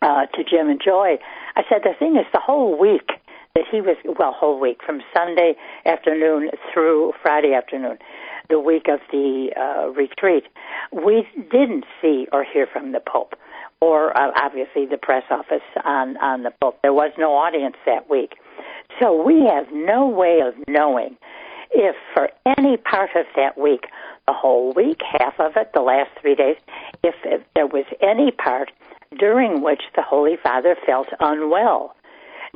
uh, 0.02 0.26
to 0.26 0.44
Jim 0.44 0.68
and 0.68 0.80
Joy. 0.82 1.18
I 1.56 1.62
said 1.68 1.82
the 1.82 1.94
thing 1.98 2.16
is 2.16 2.26
the 2.32 2.40
whole 2.40 2.78
week 2.78 3.11
that 3.55 3.64
he 3.70 3.80
was 3.80 3.96
well, 4.18 4.32
whole 4.32 4.61
week 4.61 4.80
from 4.84 5.01
Sunday 5.14 5.55
afternoon 5.86 6.51
through 6.72 7.12
Friday 7.22 7.55
afternoon, 7.55 7.98
the 8.48 8.61
week 8.61 8.88
of 8.88 9.01
the 9.11 9.51
uh, 9.57 9.90
retreat, 9.90 10.44
we 10.92 11.26
didn't 11.51 11.84
see 12.01 12.26
or 12.32 12.44
hear 12.44 12.66
from 12.66 12.92
the 12.92 13.01
Pope 13.01 13.34
or 13.80 14.16
uh, 14.16 14.30
obviously 14.36 14.86
the 14.86 14.98
press 14.98 15.24
office 15.30 15.62
on 15.84 16.16
on 16.18 16.42
the 16.42 16.53
Pope. 16.61 16.78
There 16.82 16.92
was 16.92 17.12
no 17.18 17.34
audience 17.34 17.76
that 17.86 18.11
week. 18.11 18.34
So 19.01 19.22
we 19.22 19.46
have 19.46 19.66
no 19.72 20.07
way 20.07 20.40
of 20.40 20.55
knowing 20.68 21.16
if 21.70 21.96
for 22.12 22.28
any 22.59 22.76
part 22.76 23.11
of 23.14 23.26
that 23.36 23.57
week, 23.59 23.86
the 24.26 24.32
whole 24.32 24.72
week, 24.72 25.01
half 25.18 25.38
of 25.38 25.53
it, 25.57 25.70
the 25.72 25.80
last 25.80 26.11
three 26.20 26.34
days, 26.34 26.57
if, 27.03 27.14
if 27.24 27.42
there 27.55 27.66
was 27.66 27.84
any 28.01 28.30
part 28.30 28.70
during 29.18 29.62
which 29.62 29.82
the 29.96 30.03
Holy 30.03 30.36
Father 30.42 30.76
felt 30.86 31.09
unwell. 31.20 31.94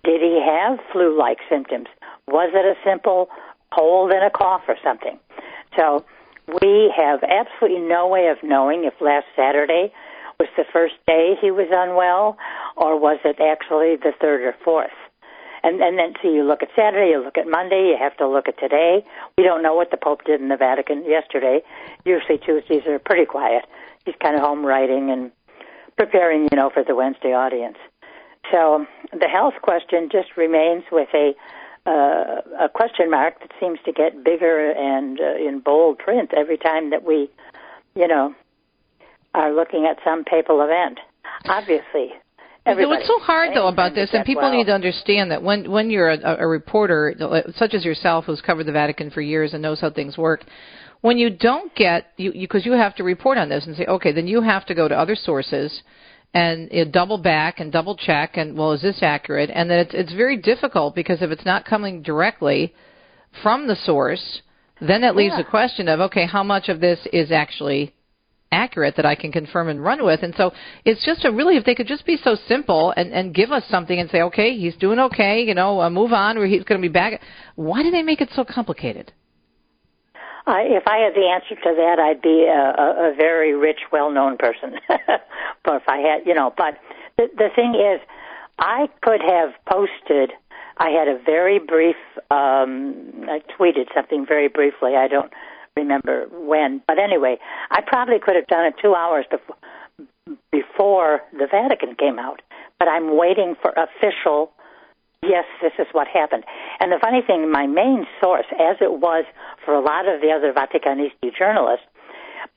Did 0.04 0.20
he 0.20 0.40
have 0.44 0.78
flu 0.92 1.18
like 1.18 1.38
symptoms? 1.48 1.88
Was 2.28 2.50
it 2.54 2.64
a 2.64 2.76
simple 2.88 3.28
cold 3.74 4.12
and 4.12 4.24
a 4.24 4.30
cough 4.30 4.62
or 4.68 4.76
something? 4.84 5.18
So 5.76 6.04
we 6.62 6.92
have 6.96 7.20
absolutely 7.22 7.80
no 7.88 8.06
way 8.06 8.28
of 8.28 8.36
knowing 8.42 8.84
if 8.84 8.94
last 9.00 9.26
Saturday 9.34 9.92
was 10.38 10.48
the 10.56 10.64
first 10.72 10.94
day 11.06 11.34
he 11.40 11.50
was 11.50 11.68
unwell 11.70 12.36
or 12.76 12.98
was 12.98 13.18
it 13.24 13.40
actually 13.40 13.96
the 13.96 14.12
third 14.20 14.42
or 14.42 14.54
fourth. 14.64 14.92
And, 15.62 15.80
and 15.80 15.98
then 15.98 16.12
so 16.20 16.28
you 16.28 16.44
look 16.44 16.62
at 16.62 16.68
Saturday, 16.76 17.12
you 17.12 17.24
look 17.24 17.38
at 17.38 17.48
Monday, 17.48 17.88
you 17.88 17.96
have 17.98 18.16
to 18.18 18.28
look 18.28 18.48
at 18.48 18.58
today. 18.58 19.02
We 19.38 19.44
don't 19.44 19.62
know 19.62 19.74
what 19.74 19.90
the 19.90 19.96
Pope 19.96 20.24
did 20.24 20.40
in 20.40 20.50
the 20.50 20.58
Vatican 20.58 21.04
yesterday. 21.06 21.62
Usually 22.04 22.36
Tuesdays 22.36 22.86
are 22.86 22.98
pretty 22.98 23.24
quiet. 23.24 23.64
He's 24.04 24.14
kind 24.22 24.36
of 24.36 24.42
home 24.42 24.66
writing 24.66 25.10
and 25.10 25.32
preparing, 25.96 26.48
you 26.52 26.56
know, 26.56 26.68
for 26.68 26.84
the 26.84 26.94
Wednesday 26.94 27.32
audience. 27.32 27.78
So 28.54 28.86
the 29.12 29.26
health 29.26 29.54
question 29.62 30.08
just 30.12 30.36
remains 30.36 30.84
with 30.92 31.08
a 31.12 31.32
uh, 31.86 32.40
a 32.64 32.68
question 32.68 33.10
mark 33.10 33.40
that 33.40 33.50
seems 33.60 33.78
to 33.84 33.92
get 33.92 34.24
bigger 34.24 34.70
and 34.70 35.20
uh, 35.20 35.34
in 35.36 35.60
bold 35.60 35.98
print 35.98 36.30
every 36.34 36.56
time 36.56 36.88
that 36.90 37.04
we, 37.04 37.28
you 37.94 38.08
know, 38.08 38.34
are 39.34 39.52
looking 39.52 39.84
at 39.84 39.98
some 40.02 40.24
papal 40.24 40.62
event. 40.62 40.98
Obviously, 41.46 42.14
Everybody. 42.64 42.96
What's 42.96 43.08
so 43.08 43.18
hard 43.18 43.50
though 43.54 43.66
about 43.66 43.94
this, 43.94 44.10
and 44.14 44.24
people 44.24 44.44
well. 44.44 44.52
need 44.52 44.64
to 44.66 44.72
understand 44.72 45.30
that 45.32 45.42
when 45.42 45.70
when 45.70 45.90
you're 45.90 46.10
a, 46.10 46.36
a 46.38 46.46
reporter 46.46 47.14
such 47.56 47.74
as 47.74 47.84
yourself, 47.84 48.24
who's 48.24 48.40
covered 48.40 48.64
the 48.64 48.72
Vatican 48.72 49.10
for 49.10 49.20
years 49.20 49.52
and 49.52 49.60
knows 49.60 49.80
how 49.80 49.90
things 49.90 50.16
work, 50.16 50.44
when 51.02 51.18
you 51.18 51.28
don't 51.28 51.74
get 51.74 52.12
you 52.16 52.32
because 52.32 52.64
you, 52.64 52.72
you 52.72 52.78
have 52.78 52.94
to 52.94 53.02
report 53.04 53.36
on 53.36 53.50
this 53.50 53.66
and 53.66 53.76
say, 53.76 53.84
okay, 53.84 54.12
then 54.12 54.26
you 54.26 54.40
have 54.40 54.64
to 54.66 54.74
go 54.74 54.88
to 54.88 54.94
other 54.94 55.16
sources 55.16 55.82
and 56.34 56.68
you 56.70 56.84
know, 56.84 56.90
double 56.90 57.16
back 57.16 57.60
and 57.60 57.72
double 57.72 57.96
check 57.96 58.36
and 58.36 58.58
well, 58.58 58.72
is 58.72 58.82
this 58.82 58.98
accurate? 59.02 59.50
And 59.54 59.70
then 59.70 59.78
it's 59.78 59.94
it's 59.94 60.12
very 60.12 60.36
difficult 60.36 60.94
because 60.94 61.22
if 61.22 61.30
it's 61.30 61.44
not 61.46 61.64
coming 61.64 62.02
directly 62.02 62.74
from 63.42 63.68
the 63.68 63.76
source, 63.76 64.42
then 64.80 65.04
it 65.04 65.16
leaves 65.16 65.34
yeah. 65.36 65.46
a 65.46 65.50
question 65.50 65.88
of 65.88 66.00
okay, 66.00 66.26
how 66.26 66.42
much 66.42 66.68
of 66.68 66.80
this 66.80 66.98
is 67.12 67.30
actually 67.30 67.94
accurate 68.54 68.96
that 68.96 69.06
I 69.06 69.14
can 69.14 69.32
confirm 69.32 69.68
and 69.68 69.82
run 69.82 70.04
with. 70.04 70.22
And 70.22 70.34
so 70.36 70.52
it's 70.84 71.04
just 71.04 71.24
a 71.24 71.32
really, 71.32 71.56
if 71.56 71.64
they 71.64 71.74
could 71.74 71.88
just 71.88 72.06
be 72.06 72.16
so 72.22 72.36
simple 72.46 72.94
and, 72.96 73.12
and 73.12 73.34
give 73.34 73.50
us 73.50 73.64
something 73.68 73.98
and 73.98 74.08
say, 74.10 74.22
okay, 74.22 74.56
he's 74.56 74.76
doing 74.76 75.00
okay, 75.00 75.42
you 75.42 75.54
know, 75.54 75.80
uh, 75.80 75.90
move 75.90 76.12
on, 76.12 76.38
or 76.38 76.46
he's 76.46 76.62
going 76.62 76.80
to 76.80 76.88
be 76.88 76.92
back. 76.92 77.20
Why 77.56 77.82
do 77.82 77.90
they 77.90 78.02
make 78.02 78.20
it 78.20 78.28
so 78.34 78.44
complicated? 78.44 79.12
Uh, 80.46 80.60
if 80.60 80.86
I 80.86 80.98
had 80.98 81.14
the 81.14 81.26
answer 81.26 81.54
to 81.54 81.74
that, 81.74 81.98
I'd 81.98 82.20
be 82.20 82.44
a, 82.44 82.52
a, 82.52 83.12
a 83.12 83.14
very 83.14 83.54
rich, 83.54 83.80
well-known 83.90 84.36
person. 84.36 84.78
but 84.88 85.76
if 85.76 85.88
I 85.88 85.98
had, 85.98 86.26
you 86.26 86.34
know, 86.34 86.52
but 86.56 86.78
the, 87.16 87.28
the 87.36 87.48
thing 87.54 87.74
is, 87.74 88.00
I 88.58 88.88
could 89.00 89.22
have 89.22 89.54
posted. 89.66 90.32
I 90.76 90.90
had 90.90 91.08
a 91.08 91.18
very 91.24 91.58
brief. 91.58 91.96
Um, 92.30 93.26
I 93.28 93.40
tweeted 93.58 93.86
something 93.94 94.26
very 94.26 94.48
briefly. 94.48 94.96
I 94.96 95.08
don't 95.08 95.32
remember 95.76 96.26
when. 96.30 96.82
But 96.86 96.98
anyway, 96.98 97.38
I 97.70 97.80
probably 97.80 98.18
could 98.18 98.36
have 98.36 98.46
done 98.46 98.66
it 98.66 98.74
two 98.80 98.94
hours 98.94 99.26
before 99.30 99.56
before 100.50 101.20
the 101.32 101.46
Vatican 101.50 101.94
came 101.96 102.18
out. 102.18 102.40
But 102.78 102.88
I'm 102.88 103.16
waiting 103.16 103.56
for 103.60 103.72
official. 103.72 104.52
Yes, 105.28 105.44
this 105.62 105.72
is 105.78 105.86
what 105.92 106.06
happened. 106.08 106.44
And 106.80 106.92
the 106.92 106.98
funny 107.00 107.22
thing, 107.22 107.50
my 107.50 107.66
main 107.66 108.06
source, 108.20 108.46
as 108.52 108.76
it 108.80 109.00
was 109.00 109.24
for 109.64 109.74
a 109.74 109.80
lot 109.80 110.08
of 110.08 110.20
the 110.20 110.30
other 110.30 110.52
Vaticanisti 110.52 111.34
journalists, 111.36 111.86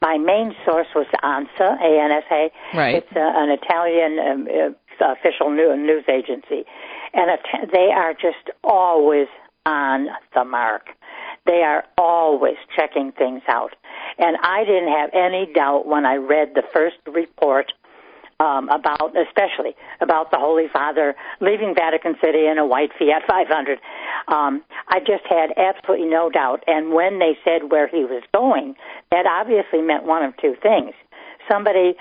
my 0.01 0.17
main 0.17 0.53
source 0.65 0.87
was 0.93 1.07
ANSA, 1.23 1.81
A-N-S-A. 1.81 2.51
Right. 2.77 2.95
It's 2.95 3.15
uh, 3.15 3.19
an 3.19 3.49
Italian 3.49 4.19
um, 4.19 4.47
uh, 4.47 5.13
official 5.13 5.49
news 5.49 6.03
agency, 6.07 6.65
and 7.13 7.31
they 7.71 7.89
are 7.95 8.13
just 8.13 8.51
always 8.63 9.27
on 9.65 10.07
the 10.33 10.43
mark. 10.43 10.89
They 11.45 11.61
are 11.63 11.83
always 11.97 12.57
checking 12.75 13.11
things 13.11 13.41
out. 13.47 13.75
And 14.17 14.37
I 14.41 14.63
didn't 14.65 14.91
have 14.91 15.09
any 15.13 15.51
doubt 15.53 15.87
when 15.87 16.05
I 16.05 16.15
read 16.15 16.53
the 16.55 16.63
first 16.73 16.97
report 17.07 17.73
um, 18.39 18.69
about, 18.69 19.15
especially 19.17 19.75
about 20.01 20.31
the 20.31 20.37
Holy 20.37 20.67
Father 20.71 21.15
leaving 21.41 21.73
Vatican 21.75 22.15
City 22.23 22.45
in 22.45 22.57
a 22.57 22.65
white 22.65 22.91
Fiat 22.97 23.23
500. 23.27 23.79
Um, 24.27 24.63
I 24.87 24.99
just 24.99 25.25
had 25.27 25.51
absolutely 25.57 26.07
no 26.07 26.29
doubt. 26.29 26.63
And 26.67 26.93
when 26.93 27.19
they 27.19 27.37
said 27.43 27.71
where 27.71 27.87
he 27.87 28.05
was 28.05 28.23
going, 28.33 28.75
that 29.11 29.25
obviously 29.25 29.81
meant 29.81 30.03
one 30.03 30.23
of 30.23 30.35
two 30.37 30.55
things. 30.61 30.93
Somebody, 31.49 31.95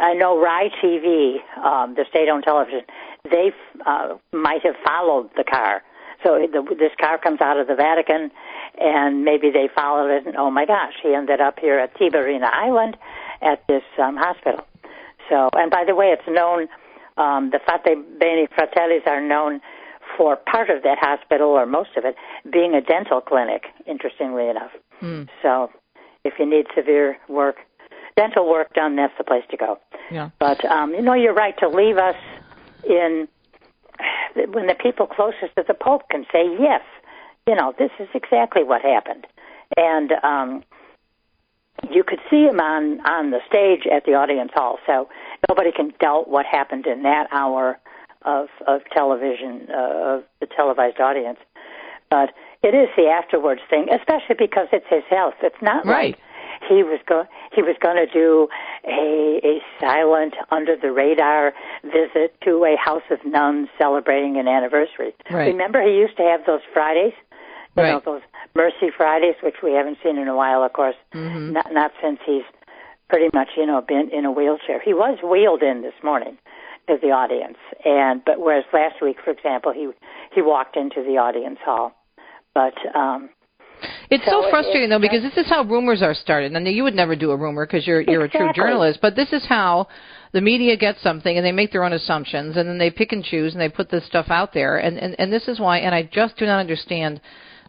I 0.00 0.14
know 0.14 0.40
Rai 0.40 0.70
TV, 0.82 1.36
um, 1.62 1.94
the 1.94 2.04
state-owned 2.08 2.44
television, 2.44 2.82
they 3.30 3.52
uh, 3.86 4.16
might 4.32 4.64
have 4.64 4.74
followed 4.84 5.30
the 5.36 5.44
car 5.44 5.82
so 6.24 6.38
the, 6.38 6.62
this 6.78 6.92
car 7.00 7.18
comes 7.18 7.40
out 7.40 7.58
of 7.58 7.66
the 7.66 7.74
Vatican, 7.74 8.30
and 8.78 9.24
maybe 9.24 9.50
they 9.50 9.68
followed 9.74 10.10
it, 10.10 10.26
and 10.26 10.36
oh 10.36 10.50
my 10.50 10.66
gosh, 10.66 10.94
he 11.02 11.14
ended 11.14 11.40
up 11.40 11.58
here 11.58 11.78
at 11.78 11.94
Tiberina 11.96 12.48
Island 12.52 12.96
at 13.40 13.66
this 13.66 13.82
um, 14.00 14.16
hospital. 14.16 14.64
So, 15.32 15.48
and 15.54 15.70
by 15.70 15.84
the 15.86 15.94
way, 15.94 16.08
it's 16.08 16.28
known, 16.28 16.68
um, 17.16 17.50
the 17.50 17.58
Fate 17.66 17.96
Bene 18.20 18.46
Fratellis 18.48 19.06
are 19.06 19.26
known 19.26 19.60
for 20.18 20.36
part 20.36 20.68
of 20.68 20.82
that 20.82 20.98
hospital, 21.00 21.48
or 21.48 21.64
most 21.64 21.96
of 21.96 22.04
it, 22.04 22.16
being 22.52 22.74
a 22.74 22.82
dental 22.82 23.22
clinic, 23.22 23.64
interestingly 23.86 24.48
enough. 24.48 24.72
Mm. 25.00 25.28
So, 25.40 25.70
if 26.24 26.34
you 26.38 26.44
need 26.44 26.66
severe 26.76 27.16
work, 27.28 27.56
dental 28.14 28.46
work 28.46 28.74
done, 28.74 28.96
that's 28.96 29.14
the 29.16 29.24
place 29.24 29.44
to 29.50 29.56
go. 29.56 29.78
Yeah. 30.10 30.28
But, 30.38 30.62
um, 30.66 30.92
you 30.92 31.00
know, 31.00 31.14
you're 31.14 31.32
right 31.32 31.56
to 31.60 31.68
leave 31.68 31.96
us 31.96 32.16
in 32.84 33.26
when 34.52 34.66
the 34.66 34.74
people 34.74 35.06
closest 35.06 35.54
to 35.56 35.64
the 35.66 35.74
Pope 35.74 36.02
can 36.10 36.26
say, 36.30 36.44
yes, 36.60 36.82
you 37.46 37.54
know, 37.54 37.74
this 37.78 37.90
is 37.98 38.08
exactly 38.14 38.64
what 38.64 38.82
happened. 38.82 39.26
And 39.76 40.12
um, 40.22 40.62
you 41.90 42.04
could 42.04 42.20
see 42.30 42.44
him 42.44 42.60
on, 42.60 43.00
on 43.06 43.30
the 43.30 43.40
stage 43.46 43.86
at 43.90 44.04
the 44.04 44.12
audience 44.12 44.50
hall, 44.54 44.78
so 44.86 45.08
nobody 45.48 45.72
can 45.72 45.92
doubt 46.00 46.28
what 46.28 46.46
happened 46.46 46.86
in 46.86 47.02
that 47.02 47.28
hour 47.32 47.78
of, 48.24 48.48
of 48.66 48.82
television, 48.94 49.66
uh, 49.70 50.16
of 50.16 50.24
the 50.40 50.46
televised 50.46 51.00
audience. 51.00 51.38
But 52.10 52.30
it 52.62 52.74
is 52.74 52.88
the 52.96 53.08
afterwards 53.08 53.62
thing, 53.68 53.88
especially 53.90 54.36
because 54.38 54.68
it's 54.72 54.86
his 54.88 55.02
health. 55.10 55.34
It's 55.42 55.60
not 55.62 55.84
right. 55.86 56.12
like 56.12 56.18
he 56.68 56.82
was 56.82 57.00
going 57.08 57.26
he 57.52 57.62
was 57.62 57.76
going 57.80 57.96
to 57.96 58.06
do 58.12 58.48
a 58.86 59.40
a 59.42 59.60
silent 59.80 60.34
under 60.50 60.76
the 60.76 60.92
radar 60.92 61.52
visit 61.82 62.38
to 62.44 62.64
a 62.64 62.76
house 62.76 63.02
of 63.10 63.18
nuns 63.24 63.68
celebrating 63.78 64.36
an 64.38 64.46
anniversary. 64.46 65.14
Right. 65.30 65.48
Remember 65.48 65.82
he 65.82 65.94
used 65.94 66.16
to 66.18 66.22
have 66.22 66.46
those 66.46 66.60
Fridays? 66.72 67.14
You 67.76 67.82
right. 67.82 67.90
know, 67.92 68.02
those 68.04 68.22
Mercy 68.54 68.90
Fridays, 68.94 69.36
which 69.42 69.56
we 69.62 69.72
haven't 69.72 69.98
seen 70.02 70.18
in 70.18 70.28
a 70.28 70.36
while, 70.36 70.62
of 70.62 70.72
course. 70.72 70.96
Mm-hmm. 71.14 71.52
Not 71.52 71.72
not 71.72 71.90
since 72.02 72.18
he's 72.26 72.44
pretty 73.08 73.28
much, 73.34 73.48
you 73.56 73.66
know, 73.66 73.80
been 73.80 74.10
in 74.10 74.24
a 74.24 74.32
wheelchair. 74.32 74.80
He 74.82 74.94
was 74.94 75.18
wheeled 75.22 75.62
in 75.62 75.82
this 75.82 75.94
morning 76.02 76.38
to 76.88 76.96
the 77.00 77.08
audience. 77.08 77.58
And 77.84 78.22
but 78.24 78.40
whereas 78.40 78.64
last 78.72 78.96
week, 79.02 79.18
for 79.24 79.30
example, 79.30 79.72
he 79.72 79.90
he 80.34 80.42
walked 80.42 80.76
into 80.76 81.02
the 81.02 81.18
audience 81.18 81.58
hall. 81.64 81.92
But 82.54 82.74
um 82.94 83.30
It's 84.10 84.24
so, 84.24 84.42
so 84.42 84.50
frustrating 84.50 84.90
though 84.90 84.98
because 84.98 85.22
this 85.22 85.36
is 85.36 85.48
how 85.48 85.62
rumors 85.62 86.02
are 86.02 86.14
started. 86.14 86.52
And 86.52 86.66
you 86.68 86.82
would 86.82 86.94
never 86.94 87.16
do 87.16 87.30
a 87.30 87.36
rumor 87.36 87.66
because 87.66 87.86
you're 87.86 88.00
you're 88.00 88.24
exactly. 88.24 88.48
a 88.48 88.52
true 88.52 88.64
journalist, 88.64 88.98
but 89.00 89.16
this 89.16 89.32
is 89.32 89.44
how 89.46 89.88
the 90.32 90.40
media 90.40 90.76
gets 90.76 91.02
something 91.02 91.36
and 91.36 91.44
they 91.44 91.52
make 91.52 91.72
their 91.72 91.84
own 91.84 91.92
assumptions 91.92 92.56
and 92.56 92.68
then 92.68 92.78
they 92.78 92.90
pick 92.90 93.12
and 93.12 93.24
choose 93.24 93.52
and 93.52 93.60
they 93.60 93.68
put 93.68 93.90
this 93.90 94.04
stuff 94.06 94.26
out 94.28 94.52
there. 94.52 94.78
And 94.78 94.98
and 94.98 95.18
and 95.18 95.32
this 95.32 95.48
is 95.48 95.60
why. 95.60 95.78
And 95.78 95.94
I 95.94 96.02
just 96.02 96.36
do 96.36 96.46
not 96.46 96.60
understand 96.60 97.20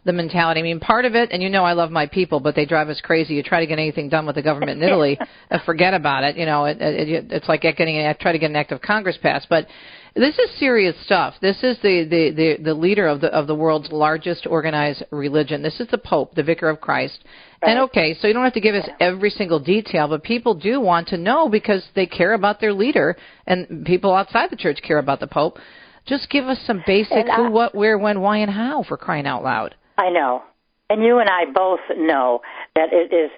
the 0.04 0.12
mentality. 0.12 0.60
I 0.60 0.62
mean, 0.62 0.80
part 0.80 1.04
of 1.04 1.14
it, 1.14 1.30
and 1.32 1.42
you 1.42 1.48
know, 1.48 1.64
I 1.64 1.72
love 1.72 1.90
my 1.90 2.06
people, 2.06 2.40
but 2.40 2.54
they 2.54 2.66
drive 2.66 2.88
us 2.88 3.00
crazy. 3.02 3.34
You 3.34 3.42
try 3.42 3.60
to 3.60 3.66
get 3.66 3.78
anything 3.78 4.08
done 4.08 4.26
with 4.26 4.36
the 4.36 4.42
government 4.42 4.82
in 4.82 4.82
Italy, 4.88 5.18
uh, 5.50 5.58
forget 5.64 5.94
about 5.94 6.24
it. 6.24 6.36
You 6.36 6.46
know, 6.46 6.66
it, 6.66 6.78
it, 6.80 7.32
it's 7.32 7.48
like 7.48 7.62
getting. 7.62 8.06
I 8.06 8.12
try 8.14 8.32
to 8.32 8.38
get 8.38 8.50
an 8.50 8.56
act 8.56 8.72
of 8.72 8.80
Congress 8.80 9.18
passed, 9.22 9.46
but 9.48 9.66
this 10.14 10.38
is 10.38 10.58
serious 10.58 10.94
stuff. 11.04 11.34
This 11.40 11.56
is 11.62 11.76
the, 11.82 12.04
the, 12.08 12.30
the, 12.30 12.62
the 12.62 12.74
leader 12.74 13.08
of 13.08 13.20
the 13.20 13.28
of 13.28 13.46
the 13.46 13.54
world's 13.54 13.90
largest 13.90 14.46
organized 14.46 15.02
religion. 15.10 15.62
This 15.62 15.80
is 15.80 15.88
the 15.88 15.98
Pope, 15.98 16.34
the 16.34 16.42
Vicar 16.42 16.68
of 16.68 16.80
Christ. 16.80 17.24
Right. 17.60 17.70
And 17.70 17.80
okay, 17.80 18.16
so 18.20 18.28
you 18.28 18.34
don't 18.34 18.44
have 18.44 18.52
to 18.52 18.60
give 18.60 18.76
us 18.76 18.88
every 19.00 19.30
single 19.30 19.58
detail, 19.58 20.06
but 20.06 20.22
people 20.22 20.54
do 20.54 20.80
want 20.80 21.08
to 21.08 21.16
know 21.16 21.48
because 21.48 21.84
they 21.96 22.06
care 22.06 22.34
about 22.34 22.60
their 22.60 22.72
leader, 22.72 23.16
and 23.46 23.84
people 23.84 24.14
outside 24.14 24.50
the 24.50 24.56
church 24.56 24.78
care 24.86 24.98
about 24.98 25.18
the 25.18 25.26
Pope. 25.26 25.58
Just 26.06 26.28
give 26.28 26.44
us 26.44 26.58
some 26.66 26.82
basic 26.86 27.26
I, 27.28 27.36
who, 27.36 27.50
what, 27.50 27.74
where, 27.74 27.96
when, 27.96 28.20
why, 28.20 28.38
and 28.38 28.50
how 28.50 28.82
for 28.82 28.98
crying 28.98 29.26
out 29.26 29.42
loud. 29.42 29.74
I 29.96 30.10
know. 30.10 30.42
And 30.90 31.02
you 31.02 31.18
and 31.18 31.30
I 31.30 31.46
both 31.46 31.80
know 31.96 32.42
that 32.74 32.92
it 32.92 33.12
is 33.14 33.30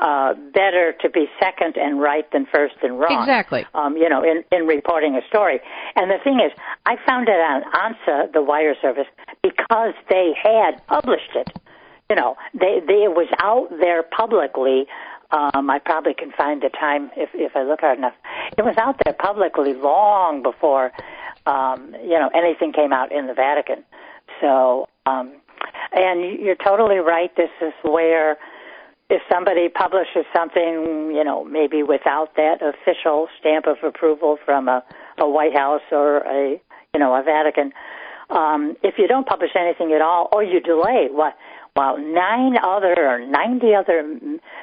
uh, 0.00 0.34
better 0.52 0.92
to 1.00 1.08
be 1.08 1.26
second 1.40 1.76
and 1.76 2.00
right 2.00 2.30
than 2.32 2.46
first 2.52 2.74
and 2.82 2.98
wrong. 2.98 3.22
Exactly. 3.22 3.64
Um, 3.74 3.96
you 3.96 4.08
know, 4.08 4.22
in, 4.24 4.42
in 4.50 4.66
reporting 4.66 5.14
a 5.14 5.26
story. 5.28 5.60
And 5.94 6.10
the 6.10 6.18
thing 6.22 6.40
is, 6.40 6.52
I 6.86 6.96
found 7.06 7.28
it 7.28 7.32
on 7.32 7.62
ANSA, 7.72 8.32
the 8.32 8.42
wire 8.42 8.74
service, 8.80 9.06
because 9.42 9.94
they 10.08 10.32
had 10.42 10.84
published 10.86 11.30
it. 11.34 11.48
You 12.10 12.16
know, 12.16 12.36
they, 12.52 12.80
they 12.86 13.04
it 13.04 13.14
was 13.14 13.28
out 13.38 13.70
there 13.80 14.02
publicly. 14.02 14.86
Um, 15.30 15.70
I 15.70 15.78
probably 15.78 16.14
can 16.14 16.32
find 16.32 16.62
the 16.62 16.68
time 16.68 17.10
if 17.16 17.30
if 17.32 17.56
I 17.56 17.62
look 17.62 17.80
hard 17.80 17.98
enough. 17.98 18.14
It 18.58 18.64
was 18.64 18.76
out 18.76 19.00
there 19.04 19.14
publicly 19.14 19.74
long 19.74 20.42
before 20.42 20.92
um, 21.46 21.94
you 22.02 22.18
know 22.18 22.30
anything 22.34 22.72
came 22.72 22.92
out 22.92 23.10
in 23.10 23.26
the 23.26 23.34
Vatican. 23.34 23.84
So 24.40 24.88
um, 25.06 25.32
and 25.92 26.40
you're 26.40 26.56
totally 26.56 26.98
right. 26.98 27.34
This 27.36 27.50
is 27.60 27.72
where 27.82 28.36
if 29.10 29.22
somebody 29.30 29.68
publishes 29.68 30.24
something, 30.34 31.12
you 31.14 31.22
know, 31.24 31.44
maybe 31.44 31.82
without 31.82 32.34
that 32.36 32.60
official 32.62 33.28
stamp 33.38 33.66
of 33.66 33.76
approval 33.82 34.38
from 34.44 34.68
a, 34.68 34.82
a 35.18 35.28
White 35.28 35.54
House 35.54 35.82
or 35.92 36.18
a, 36.18 36.60
you 36.94 37.00
know, 37.00 37.14
a 37.14 37.22
Vatican, 37.22 37.72
um, 38.30 38.76
if 38.82 38.94
you 38.96 39.06
don't 39.06 39.26
publish 39.26 39.50
anything 39.54 39.92
at 39.92 40.00
all 40.00 40.28
or 40.32 40.42
you 40.42 40.60
delay, 40.60 41.08
what? 41.10 41.36
Well, 41.76 41.98
nine 41.98 42.56
other 42.62 42.94
or 42.96 43.18
90 43.18 43.74
other 43.74 44.02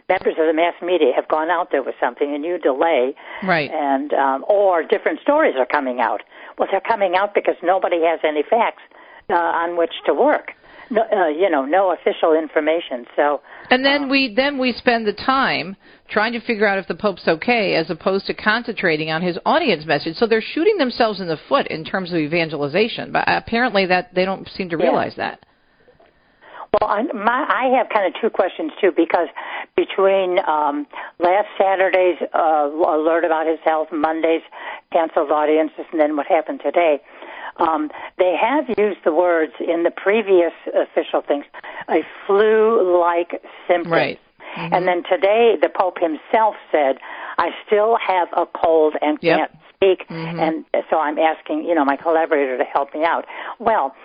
members 0.08 0.36
of 0.39 0.47
the 0.47 0.54
mass 0.54 0.74
media 0.82 1.12
have 1.14 1.28
gone 1.28 1.49
out 1.49 1.70
there 1.72 1.84
with 1.84 1.95
something 1.99 2.34
and 2.34 2.43
you 2.45 2.58
delay. 2.58 3.14
Right. 3.43 3.70
And, 3.70 4.14
um, 4.14 4.45
or 4.47 4.82
different 4.82 5.20
stories 5.20 5.56
are 5.58 5.66
coming 5.66 5.99
out. 5.99 6.22
Well, 6.58 6.70
they're 6.72 6.80
coming 6.80 7.16
out 7.16 7.36
because 7.36 7.56
nobody 7.62 8.02
has 8.04 8.22
any 8.24 8.43
facts 8.43 8.82
uh, 9.30 9.34
on 9.36 9.78
which 9.78 9.93
to 10.06 10.14
work 10.14 10.54
no, 10.92 11.02
uh, 11.02 11.28
you 11.28 11.50
know, 11.50 11.66
no 11.66 11.92
official 11.94 12.34
information. 12.34 13.06
So, 13.16 13.42
and 13.70 13.84
then 13.84 14.04
um, 14.04 14.10
we 14.10 14.34
then 14.36 14.58
we 14.60 14.74
spend 14.74 15.08
the 15.08 15.14
time 15.14 15.78
trying 16.10 16.34
to 16.34 16.42
figure 16.42 16.68
out 16.68 16.78
if 16.78 16.88
the 16.88 16.96
Pope's 16.96 17.28
okay, 17.28 17.76
as 17.76 17.89
opposed 17.89 18.26
to 18.28 18.34
concentrating 18.34 19.10
on 19.10 19.22
his 19.22 19.39
audience 19.46 19.86
message. 19.86 20.18
So 20.18 20.28
they're 20.28 20.42
shooting 20.42 20.78
themselves 20.78 21.22
in 21.22 21.28
the 21.28 21.39
foot 21.48 21.68
in 21.68 21.86
terms 21.86 22.12
of 22.12 22.18
evangelization. 22.18 23.12
But 23.12 23.24
apparently, 23.28 23.86
that 23.88 24.14
they 24.14 24.26
don't 24.26 24.48
seem 24.50 24.70
to 24.70 24.78
realize 24.78 25.14
yeah. 25.18 25.32
that. 25.32 25.46
Well, 26.80 26.89
I, 26.89 27.04
my, 27.04 27.46
I 27.50 27.78
have 27.78 27.88
kind 27.94 28.08
of 28.08 28.14
two 28.22 28.30
questions 28.30 28.72
too, 28.80 28.92
because 28.96 29.28
between 29.76 30.39
um, 30.48 30.88
last 31.20 31.48
Saturday's 31.58 32.16
uh, 32.34 32.70
alert 32.72 33.26
about 33.26 33.46
his 33.46 33.60
health, 33.66 33.89
Monday's 33.92 34.42
canceled 34.94 35.32
audiences, 35.32 35.84
and 35.92 36.00
then 36.00 36.16
what 36.16 36.28
happened 36.28 36.62
today, 36.64 37.02
um, 37.58 37.89
they 38.18 38.36
have 38.39 38.68
used 38.78 38.99
the 39.04 39.14
words 39.14 39.54
in 39.60 39.84
the 39.84 39.91
previous 39.91 40.54
official 40.68 41.22
things, 41.22 41.45
a 41.89 42.02
flu-like 42.26 43.41
symptom. 43.68 43.91
Right. 43.91 44.20
Mm-hmm. 44.58 44.74
And 44.74 44.88
then 44.88 45.04
today, 45.10 45.56
the 45.62 45.70
Pope 45.70 45.97
himself 45.99 46.56
said, 46.72 46.97
"I 47.38 47.52
still 47.66 47.97
have 48.06 48.28
a 48.36 48.45
cold 48.45 48.95
and 49.02 49.18
yep. 49.22 49.38
can't 49.38 49.52
speak," 49.76 50.08
mm-hmm. 50.10 50.39
and 50.39 50.66
so 50.89 50.99
I'm 50.99 51.18
asking, 51.18 51.64
you 51.64 51.74
know, 51.74 51.86
my 51.86 51.95
collaborator 51.95 52.58
to 52.58 52.66
help 52.66 52.93
me 52.93 53.06
out. 53.06 53.26
Well, 53.60 53.95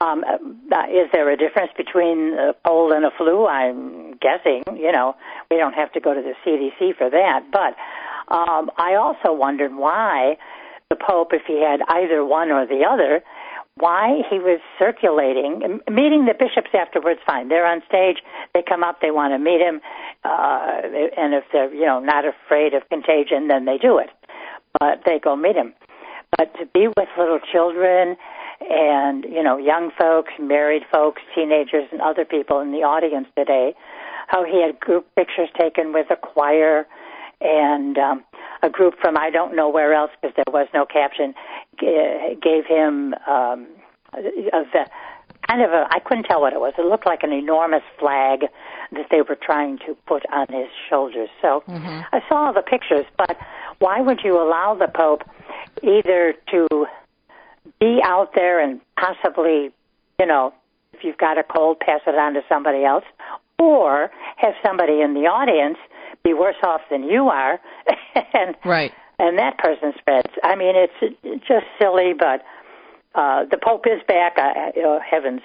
um, 0.00 0.24
uh, 0.24 0.84
is 0.90 1.08
there 1.12 1.30
a 1.30 1.36
difference 1.36 1.72
between 1.76 2.34
a 2.34 2.54
cold 2.64 2.92
and 2.92 3.04
a 3.04 3.10
flu? 3.16 3.46
I'm 3.46 4.14
guessing. 4.18 4.62
You 4.76 4.92
know, 4.92 5.16
we 5.50 5.56
don't 5.56 5.74
have 5.74 5.92
to 5.92 6.00
go 6.00 6.14
to 6.14 6.20
the 6.20 6.34
CDC 6.44 6.96
for 6.96 7.08
that. 7.10 7.44
But 7.50 7.76
um, 8.32 8.70
I 8.76 8.94
also 8.94 9.32
wondered 9.32 9.74
why 9.74 10.36
the 10.90 10.96
Pope, 10.96 11.32
if 11.32 11.42
he 11.46 11.60
had 11.60 11.80
either 11.88 12.24
one 12.24 12.50
or 12.50 12.66
the 12.66 12.84
other, 12.88 13.22
why 13.78 14.22
he 14.30 14.38
was 14.38 14.60
circulating, 14.78 15.80
meeting 15.90 16.24
the 16.24 16.32
bishops 16.32 16.70
afterwards. 16.72 17.20
Fine, 17.26 17.48
they're 17.48 17.66
on 17.66 17.82
stage, 17.88 18.18
they 18.54 18.62
come 18.62 18.82
up, 18.82 19.00
they 19.02 19.10
want 19.10 19.34
to 19.34 19.38
meet 19.38 19.60
him, 19.60 19.80
uh, 20.24 20.80
and 21.16 21.34
if 21.34 21.44
they're 21.52 21.72
you 21.74 21.84
know 21.84 22.00
not 22.00 22.24
afraid 22.24 22.72
of 22.72 22.88
contagion, 22.88 23.48
then 23.48 23.64
they 23.64 23.78
do 23.78 23.98
it. 23.98 24.10
But 24.78 25.02
they 25.04 25.18
go 25.18 25.36
meet 25.36 25.56
him. 25.56 25.74
But 26.38 26.54
to 26.58 26.66
be 26.66 26.88
with 26.88 27.08
little 27.18 27.40
children 27.52 28.16
and 28.60 29.24
you 29.24 29.42
know 29.42 29.58
young 29.58 29.90
folks, 29.98 30.32
married 30.40 30.82
folks, 30.90 31.20
teenagers, 31.34 31.88
and 31.92 32.00
other 32.00 32.24
people 32.24 32.60
in 32.60 32.72
the 32.72 32.84
audience 32.86 33.26
today, 33.36 33.74
how 34.28 34.44
he 34.44 34.62
had 34.62 34.80
group 34.80 35.06
pictures 35.16 35.50
taken 35.58 35.92
with 35.92 36.06
a 36.10 36.16
choir 36.16 36.86
and 37.40 37.98
um, 37.98 38.24
a 38.62 38.70
group 38.70 38.94
from 39.00 39.16
I 39.16 39.30
don't 39.30 39.54
know 39.54 39.68
where 39.68 39.92
else 39.94 40.10
because 40.20 40.34
there 40.36 40.52
was 40.52 40.68
no 40.74 40.86
caption 40.86 41.34
gave 41.78 42.66
him 42.66 43.14
um, 43.26 43.66
a, 44.14 44.18
a 44.52 44.86
kind 45.46 45.62
of 45.62 45.70
a 45.70 45.86
I 45.90 45.98
couldn't 46.00 46.24
tell 46.24 46.40
what 46.40 46.52
it 46.52 46.60
was. 46.60 46.74
It 46.78 46.86
looked 46.86 47.06
like 47.06 47.22
an 47.22 47.32
enormous 47.32 47.82
flag 47.98 48.46
that 48.92 49.06
they 49.10 49.22
were 49.22 49.38
trying 49.40 49.78
to 49.78 49.96
put 50.06 50.24
on 50.32 50.46
his 50.48 50.68
shoulders. 50.88 51.28
So 51.42 51.62
mm-hmm. 51.68 52.00
I 52.12 52.20
saw 52.28 52.52
the 52.52 52.62
pictures, 52.62 53.04
but 53.16 53.36
why 53.78 54.00
would 54.00 54.20
you 54.24 54.40
allow 54.40 54.74
the 54.74 54.88
Pope 54.88 55.22
either 55.82 56.34
to 56.50 56.86
be 57.80 58.00
out 58.02 58.32
there 58.34 58.60
and 58.60 58.80
possibly, 58.98 59.70
you 60.18 60.26
know, 60.26 60.54
if 60.92 61.04
you've 61.04 61.18
got 61.18 61.38
a 61.38 61.42
cold, 61.42 61.80
pass 61.80 62.00
it 62.06 62.14
on 62.14 62.34
to 62.34 62.42
somebody 62.48 62.84
else, 62.84 63.04
or 63.58 64.10
have 64.36 64.54
somebody 64.64 65.00
in 65.00 65.14
the 65.14 65.26
audience 65.26 65.78
be 66.26 66.34
worse 66.34 66.56
off 66.64 66.80
than 66.90 67.04
you 67.04 67.28
are, 67.28 67.60
and 68.34 68.56
right, 68.64 68.92
and 69.18 69.38
that 69.38 69.58
person 69.58 69.92
spreads. 69.98 70.30
I 70.42 70.56
mean, 70.56 70.74
it's 70.74 71.46
just 71.46 71.66
silly, 71.78 72.12
but 72.18 72.42
uh, 73.14 73.44
the 73.50 73.58
Pope 73.62 73.86
is 73.86 74.02
back. 74.08 74.36
Uh, 74.36 74.72
oh, 74.78 74.98
heavens 75.08 75.40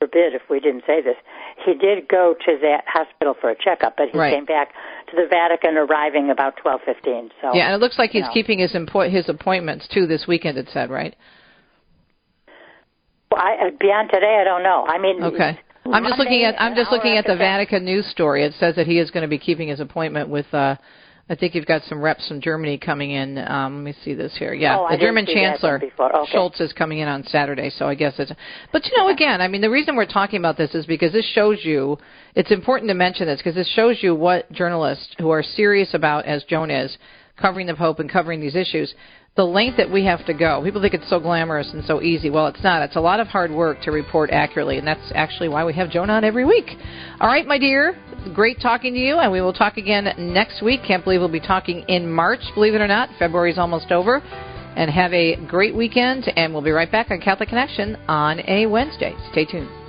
forbid 0.00 0.34
if 0.34 0.42
we 0.48 0.60
didn't 0.60 0.84
say 0.86 1.02
this. 1.02 1.16
He 1.64 1.74
did 1.74 2.08
go 2.08 2.34
to 2.46 2.58
that 2.62 2.84
hospital 2.86 3.34
for 3.38 3.50
a 3.50 3.56
checkup, 3.56 3.96
but 3.96 4.08
he 4.12 4.18
right. 4.18 4.34
came 4.34 4.44
back 4.46 4.72
to 5.10 5.16
the 5.16 5.26
Vatican, 5.28 5.76
arriving 5.76 6.30
about 6.30 6.56
twelve 6.56 6.80
fifteen. 6.84 7.30
So 7.42 7.54
yeah, 7.54 7.66
and 7.66 7.74
it 7.74 7.84
looks 7.84 7.98
like 7.98 8.10
he's 8.10 8.22
know. 8.22 8.32
keeping 8.32 8.58
his 8.58 8.72
impo- 8.72 9.10
his 9.10 9.28
appointments 9.28 9.86
too 9.92 10.06
this 10.06 10.26
weekend. 10.26 10.56
It 10.56 10.68
said 10.72 10.90
right. 10.90 11.14
Well, 13.30 13.42
I, 13.42 13.66
uh, 13.66 13.70
beyond 13.78 14.10
today, 14.12 14.38
I 14.40 14.44
don't 14.44 14.62
know. 14.62 14.86
I 14.86 14.98
mean, 14.98 15.22
okay. 15.22 15.58
I'm 15.92 16.04
just 16.04 16.18
looking 16.18 16.44
at 16.44 16.60
I'm 16.60 16.74
just 16.74 16.90
looking 16.90 17.16
at 17.16 17.26
the 17.26 17.36
Vatican 17.36 17.84
news 17.84 18.06
story. 18.06 18.44
It 18.44 18.54
says 18.58 18.76
that 18.76 18.86
he 18.86 18.98
is 18.98 19.10
going 19.10 19.22
to 19.22 19.28
be 19.28 19.38
keeping 19.38 19.68
his 19.68 19.80
appointment 19.80 20.28
with. 20.28 20.52
uh 20.52 20.76
I 21.26 21.34
think 21.34 21.54
you've 21.54 21.64
got 21.64 21.82
some 21.84 22.02
reps 22.02 22.28
from 22.28 22.42
Germany 22.42 22.76
coming 22.76 23.12
in. 23.12 23.38
Um, 23.38 23.76
let 23.76 23.82
me 23.82 23.94
see 24.04 24.12
this 24.12 24.36
here. 24.38 24.52
Yeah, 24.52 24.78
oh, 24.78 24.88
the 24.90 24.98
German 24.98 25.24
Chancellor 25.24 25.76
okay. 25.76 25.90
Scholz 25.98 26.60
is 26.60 26.74
coming 26.74 26.98
in 26.98 27.08
on 27.08 27.24
Saturday, 27.24 27.70
so 27.70 27.88
I 27.88 27.94
guess 27.94 28.12
it's. 28.18 28.30
But 28.72 28.84
you 28.84 28.92
know, 28.98 29.08
again, 29.08 29.40
I 29.40 29.48
mean, 29.48 29.62
the 29.62 29.70
reason 29.70 29.96
we're 29.96 30.04
talking 30.04 30.38
about 30.38 30.58
this 30.58 30.74
is 30.74 30.84
because 30.84 31.12
this 31.12 31.26
shows 31.34 31.60
you. 31.62 31.96
It's 32.34 32.50
important 32.50 32.90
to 32.90 32.94
mention 32.94 33.26
this 33.26 33.38
because 33.38 33.54
this 33.54 33.68
shows 33.68 34.02
you 34.02 34.14
what 34.14 34.52
journalists 34.52 35.14
who 35.18 35.30
are 35.30 35.42
serious 35.42 35.94
about, 35.94 36.26
as 36.26 36.44
Joan 36.44 36.70
is, 36.70 36.94
covering 37.40 37.68
the 37.68 37.74
Pope 37.74 38.00
and 38.00 38.10
covering 38.10 38.40
these 38.40 38.54
issues, 38.54 38.94
the 39.36 39.44
length 39.44 39.78
that 39.78 39.90
we 39.90 40.04
have 40.04 40.24
to 40.26 40.34
go. 40.34 40.62
People 40.62 40.80
think 40.80 40.94
it's 40.94 41.10
so 41.10 41.18
glamorous 41.18 41.72
and 41.72 41.84
so 41.84 42.00
easy. 42.00 42.30
Well, 42.30 42.46
it's 42.46 42.62
not. 42.62 42.82
It's 42.82 42.94
a 42.94 43.00
lot 43.00 43.18
of 43.18 43.26
hard 43.26 43.50
work 43.50 43.80
to 43.82 43.90
report 43.90 44.30
accurately, 44.30 44.78
and 44.78 44.86
that's 44.86 45.12
actually 45.14 45.48
why 45.48 45.64
we 45.64 45.74
have 45.74 45.90
Joan 45.90 46.08
on 46.08 46.22
every 46.22 46.44
week. 46.44 46.70
All 47.20 47.26
right, 47.26 47.44
my 47.44 47.58
dear, 47.58 47.96
great 48.32 48.60
talking 48.60 48.94
to 48.94 49.00
you, 49.00 49.18
and 49.18 49.32
we 49.32 49.40
will 49.40 49.52
talk 49.52 49.76
again 49.76 50.08
next 50.16 50.62
week. 50.62 50.80
Can't 50.86 51.02
believe 51.02 51.20
we'll 51.20 51.28
be 51.28 51.40
talking 51.40 51.84
in 51.88 52.10
March, 52.10 52.40
believe 52.54 52.74
it 52.74 52.80
or 52.80 52.88
not. 52.88 53.08
February's 53.18 53.58
almost 53.58 53.90
over. 53.90 54.22
And 54.76 54.90
have 54.90 55.12
a 55.12 55.36
great 55.46 55.72
weekend, 55.74 56.28
and 56.36 56.52
we'll 56.52 56.62
be 56.62 56.72
right 56.72 56.90
back 56.90 57.12
on 57.12 57.20
Catholic 57.20 57.48
Connection 57.48 57.94
on 58.08 58.40
a 58.48 58.66
Wednesday. 58.66 59.14
Stay 59.30 59.44
tuned. 59.44 59.83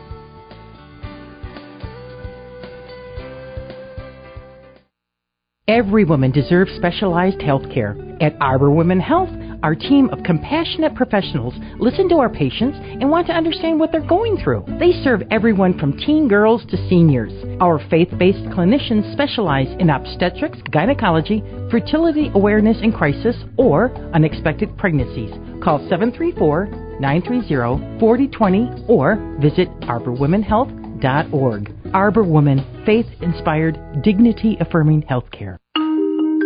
Every 5.68 6.06
woman 6.06 6.30
deserves 6.30 6.72
specialized 6.76 7.42
health 7.42 7.64
care. 7.74 7.98
At 8.22 8.36
Arbor 8.40 8.70
Women 8.70 9.00
Health, 9.00 9.30
Our 9.64 9.74
team 9.74 10.10
of 10.10 10.22
compassionate 10.24 10.94
professionals 10.94 11.56
listen 11.80 12.08
to 12.10 12.18
our 12.18 12.30
patients 12.30 12.78
and 12.80 13.10
want 13.10 13.26
to 13.28 13.34
understand 13.34 13.80
what 13.80 13.92
they're 13.92 14.06
going 14.06 14.38
through. 14.38 14.64
They 14.80 14.92
serve 15.04 15.24
everyone 15.32 15.80
from 15.80 15.98
teen 15.98 16.28
girls 16.28 16.64
to 16.70 16.78
seniors. 16.88 17.34
Our 17.60 17.80
faith 17.90 18.10
based 18.20 18.46
clinicians 18.54 19.12
specialize 19.14 19.76
in 19.80 19.90
obstetrics, 19.90 20.60
gynecology, 20.70 21.42
fertility 21.72 22.30
awareness 22.36 22.78
and 22.84 22.94
crisis, 22.94 23.36
or 23.58 23.92
unexpected 24.14 24.78
pregnancies. 24.78 25.32
Call 25.64 25.80
734 25.90 26.68
930 27.00 28.00
4020 28.00 28.86
or 28.88 29.16
visit 29.42 29.68
arborwomenhealth.org. 29.82 31.85
Arbor 31.96 32.26
Woman, 32.26 32.60
faith 32.86 33.08
inspired, 33.22 33.80
dignity 34.04 34.58
affirming 34.60 35.04
healthcare. 35.04 35.60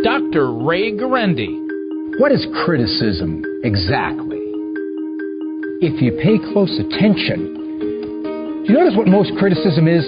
Dr. 0.03 0.53
Ray 0.53 0.93
Guarendi. 0.93 1.49
What 2.21 2.31
is 2.31 2.45
criticism 2.63 3.41
exactly? 3.65 4.37
If 5.81 6.05
you 6.05 6.13
pay 6.21 6.37
close 6.53 6.69
attention, 6.77 7.57
do 8.61 8.65
you 8.69 8.77
notice 8.77 8.93
what 8.93 9.07
most 9.07 9.33
criticism 9.39 9.89
is? 9.89 10.05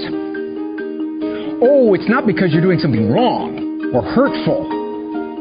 Oh, 1.66 1.98
it's 1.98 2.08
not 2.08 2.28
because 2.28 2.54
you're 2.54 2.62
doing 2.62 2.78
something 2.78 3.10
wrong 3.10 3.90
or 3.98 4.06
hurtful, 4.14 4.70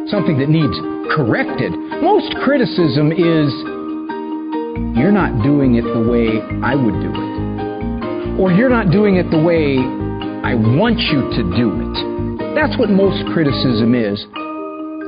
something 0.08 0.40
that 0.40 0.48
needs 0.48 0.80
corrected. 1.12 1.76
Most 2.00 2.32
criticism 2.40 3.12
is 3.12 3.52
you're 4.96 5.12
not 5.12 5.44
doing 5.44 5.76
it 5.76 5.84
the 5.84 6.08
way 6.08 6.40
I 6.64 6.72
would 6.72 6.96
do 7.04 7.12
it, 7.12 7.49
or 8.40 8.50
you're 8.50 8.72
not 8.72 8.90
doing 8.90 9.16
it 9.16 9.28
the 9.28 9.36
way 9.36 9.76
I 9.76 10.56
want 10.56 10.96
you 10.96 11.28
to 11.36 11.42
do 11.60 11.68
it. 11.76 12.56
That's 12.56 12.72
what 12.80 12.88
most 12.88 13.20
criticism 13.36 13.92
is. 13.92 14.16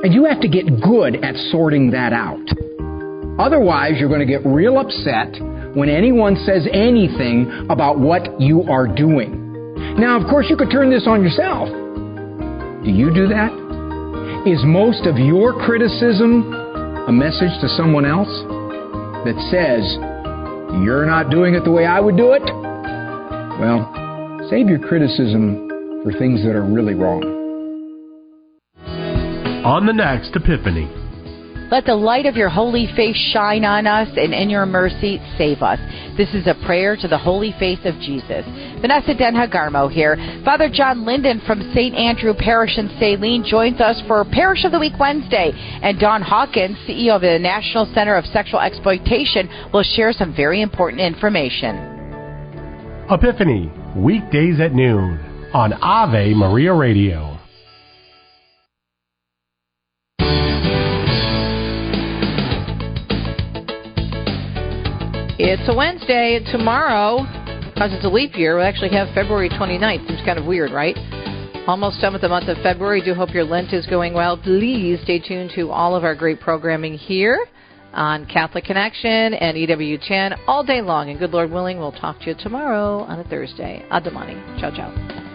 And 0.05 0.13
you 0.13 0.25
have 0.29 0.39
to 0.41 0.47
get 0.47 0.69
good 0.79 1.17
at 1.25 1.33
sorting 1.49 1.89
that 1.97 2.13
out. 2.13 2.45
Otherwise, 3.41 3.97
you're 3.97 4.13
going 4.13 4.21
to 4.21 4.29
get 4.29 4.45
real 4.45 4.77
upset 4.77 5.33
when 5.73 5.89
anyone 5.89 6.37
says 6.45 6.67
anything 6.71 7.49
about 7.73 7.97
what 7.97 8.39
you 8.39 8.61
are 8.69 8.85
doing. 8.85 9.73
Now, 9.97 10.21
of 10.21 10.29
course, 10.29 10.45
you 10.47 10.55
could 10.55 10.69
turn 10.69 10.91
this 10.91 11.07
on 11.07 11.23
yourself. 11.23 11.69
Do 12.85 12.91
you 12.93 13.09
do 13.09 13.27
that? 13.33 13.49
Is 14.45 14.61
most 14.61 15.07
of 15.07 15.17
your 15.17 15.57
criticism 15.65 16.53
a 17.09 17.11
message 17.11 17.57
to 17.61 17.67
someone 17.73 18.05
else 18.05 18.29
that 19.25 19.37
says, 19.49 19.81
you're 20.85 21.07
not 21.07 21.31
doing 21.31 21.55
it 21.55 21.63
the 21.63 21.71
way 21.71 21.87
I 21.87 21.99
would 21.99 22.15
do 22.15 22.33
it? 22.33 22.72
Well, 23.59 24.47
save 24.49 24.67
your 24.67 24.79
criticism 24.79 25.69
for 26.03 26.11
things 26.13 26.43
that 26.43 26.55
are 26.55 26.63
really 26.63 26.95
wrong 26.95 27.23
on 29.63 29.85
the 29.85 29.93
next 29.93 30.35
Epiphany. 30.35 30.89
Let 31.71 31.85
the 31.85 31.95
light 31.95 32.27
of 32.27 32.35
your 32.35 32.49
holy 32.49 32.87
face 32.95 33.15
shine 33.31 33.63
on 33.65 33.87
us, 33.87 34.09
and 34.15 34.33
in 34.33 34.49
your 34.49 34.65
mercy, 34.65 35.19
save 35.37 35.63
us. 35.63 35.79
This 36.17 36.29
is 36.35 36.45
a 36.45 36.53
prayer 36.65 36.95
to 36.97 37.07
the 37.07 37.17
holy 37.17 37.55
face 37.57 37.79
of 37.85 37.95
Jesus. 37.95 38.45
Vanessa 38.79 39.15
Denha 39.15 39.51
Garmo 39.51 39.91
here. 39.91 40.17
Father 40.45 40.69
John 40.69 41.05
Linden 41.05 41.41
from 41.47 41.71
St. 41.73 41.95
Andrew 41.95 42.35
Parish 42.37 42.77
in 42.77 42.89
Saline 42.99 43.43
joins 43.43 43.81
us 43.81 43.99
for 44.05 44.23
Parish 44.25 44.65
of 44.65 44.71
the 44.71 44.79
Week 44.79 44.93
Wednesday. 44.99 45.51
And 45.81 45.99
Dawn 45.99 46.21
Hawkins, 46.21 46.77
CEO 46.87 47.15
of 47.15 47.21
the 47.21 47.39
National 47.39 47.91
Center 47.95 48.17
of 48.17 48.25
Sexual 48.25 48.59
Exploitation, 48.59 49.49
will 49.73 49.83
share 49.83 50.13
some 50.13 50.35
very 50.35 50.61
important 50.61 51.01
information. 51.01 51.92
Epiphany, 53.11 53.69
weekdays 53.97 54.61
at 54.61 54.71
noon 54.73 55.19
on 55.53 55.73
Ave 55.73 56.33
Maria 56.35 56.73
Radio. 56.73 57.37
It's 65.37 65.67
a 65.67 65.75
Wednesday. 65.75 66.39
Tomorrow, 66.49 67.23
because 67.73 67.91
it's 67.91 68.05
a 68.05 68.07
leap 68.07 68.37
year, 68.37 68.55
we'll 68.55 68.65
actually 68.65 68.91
have 68.91 69.13
February 69.13 69.49
29th. 69.49 70.07
Seems 70.07 70.21
kind 70.25 70.39
of 70.39 70.45
weird, 70.45 70.71
right? 70.71 70.95
Almost 71.67 71.99
done 71.99 72.13
with 72.13 72.21
the 72.21 72.29
month 72.29 72.47
of 72.47 72.55
February. 72.63 73.01
Do 73.03 73.13
hope 73.13 73.33
your 73.33 73.43
Lent 73.43 73.73
is 73.73 73.85
going 73.85 74.13
well. 74.13 74.37
Please 74.37 75.01
stay 75.03 75.19
tuned 75.19 75.51
to 75.55 75.71
all 75.71 75.97
of 75.97 76.05
our 76.05 76.15
great 76.15 76.39
programming 76.39 76.93
here 76.93 77.37
on 77.93 78.25
Catholic 78.25 78.65
Connection 78.65 79.33
and 79.33 79.57
EWTN 79.57 80.39
all 80.47 80.63
day 80.63 80.81
long. 80.81 81.09
And 81.09 81.19
good 81.19 81.31
Lord 81.31 81.51
willing, 81.51 81.77
we'll 81.79 81.91
talk 81.91 82.19
to 82.19 82.25
you 82.27 82.35
tomorrow 82.37 82.99
on 82.99 83.19
a 83.19 83.23
Thursday. 83.23 83.85
Adamani. 83.91 84.59
Ciao, 84.59 84.71
ciao. 84.71 85.33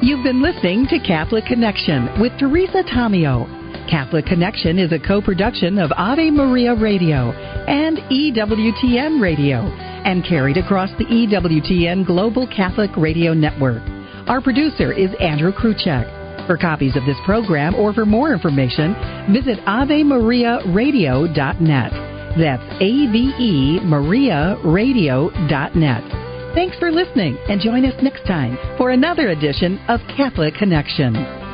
You've 0.00 0.22
been 0.22 0.40
listening 0.40 0.86
to 0.90 0.98
Catholic 1.00 1.44
Connection 1.44 2.20
with 2.20 2.32
Teresa 2.38 2.82
Tomeo. 2.84 3.46
Catholic 3.90 4.26
Connection 4.26 4.78
is 4.78 4.92
a 4.92 4.98
co 4.98 5.20
production 5.20 5.78
of 5.78 5.90
Ave 5.96 6.30
Maria 6.30 6.74
Radio 6.74 7.32
and 7.32 7.98
EWTN 7.98 9.20
Radio 9.20 9.58
and 10.04 10.24
carried 10.24 10.56
across 10.56 10.90
the 10.98 11.04
EWTN 11.04 12.06
Global 12.06 12.46
Catholic 12.46 12.90
Radio 12.96 13.34
Network. 13.34 13.82
Our 14.28 14.40
producer 14.40 14.92
is 14.92 15.10
Andrew 15.20 15.52
Kruchek. 15.52 16.17
For 16.48 16.56
copies 16.56 16.96
of 16.96 17.04
this 17.04 17.18
program 17.26 17.74
or 17.74 17.92
for 17.92 18.06
more 18.06 18.32
information, 18.32 18.94
visit 19.30 19.58
AveMariaRadio.net. 19.66 21.92
That's 22.38 22.62
A-V-E 22.80 23.80
MariaRadio.net. 23.82 26.54
Thanks 26.54 26.78
for 26.78 26.90
listening 26.90 27.36
and 27.50 27.60
join 27.60 27.84
us 27.84 28.02
next 28.02 28.24
time 28.26 28.56
for 28.78 28.92
another 28.92 29.28
edition 29.28 29.78
of 29.88 30.00
Catholic 30.16 30.54
Connection. 30.54 31.47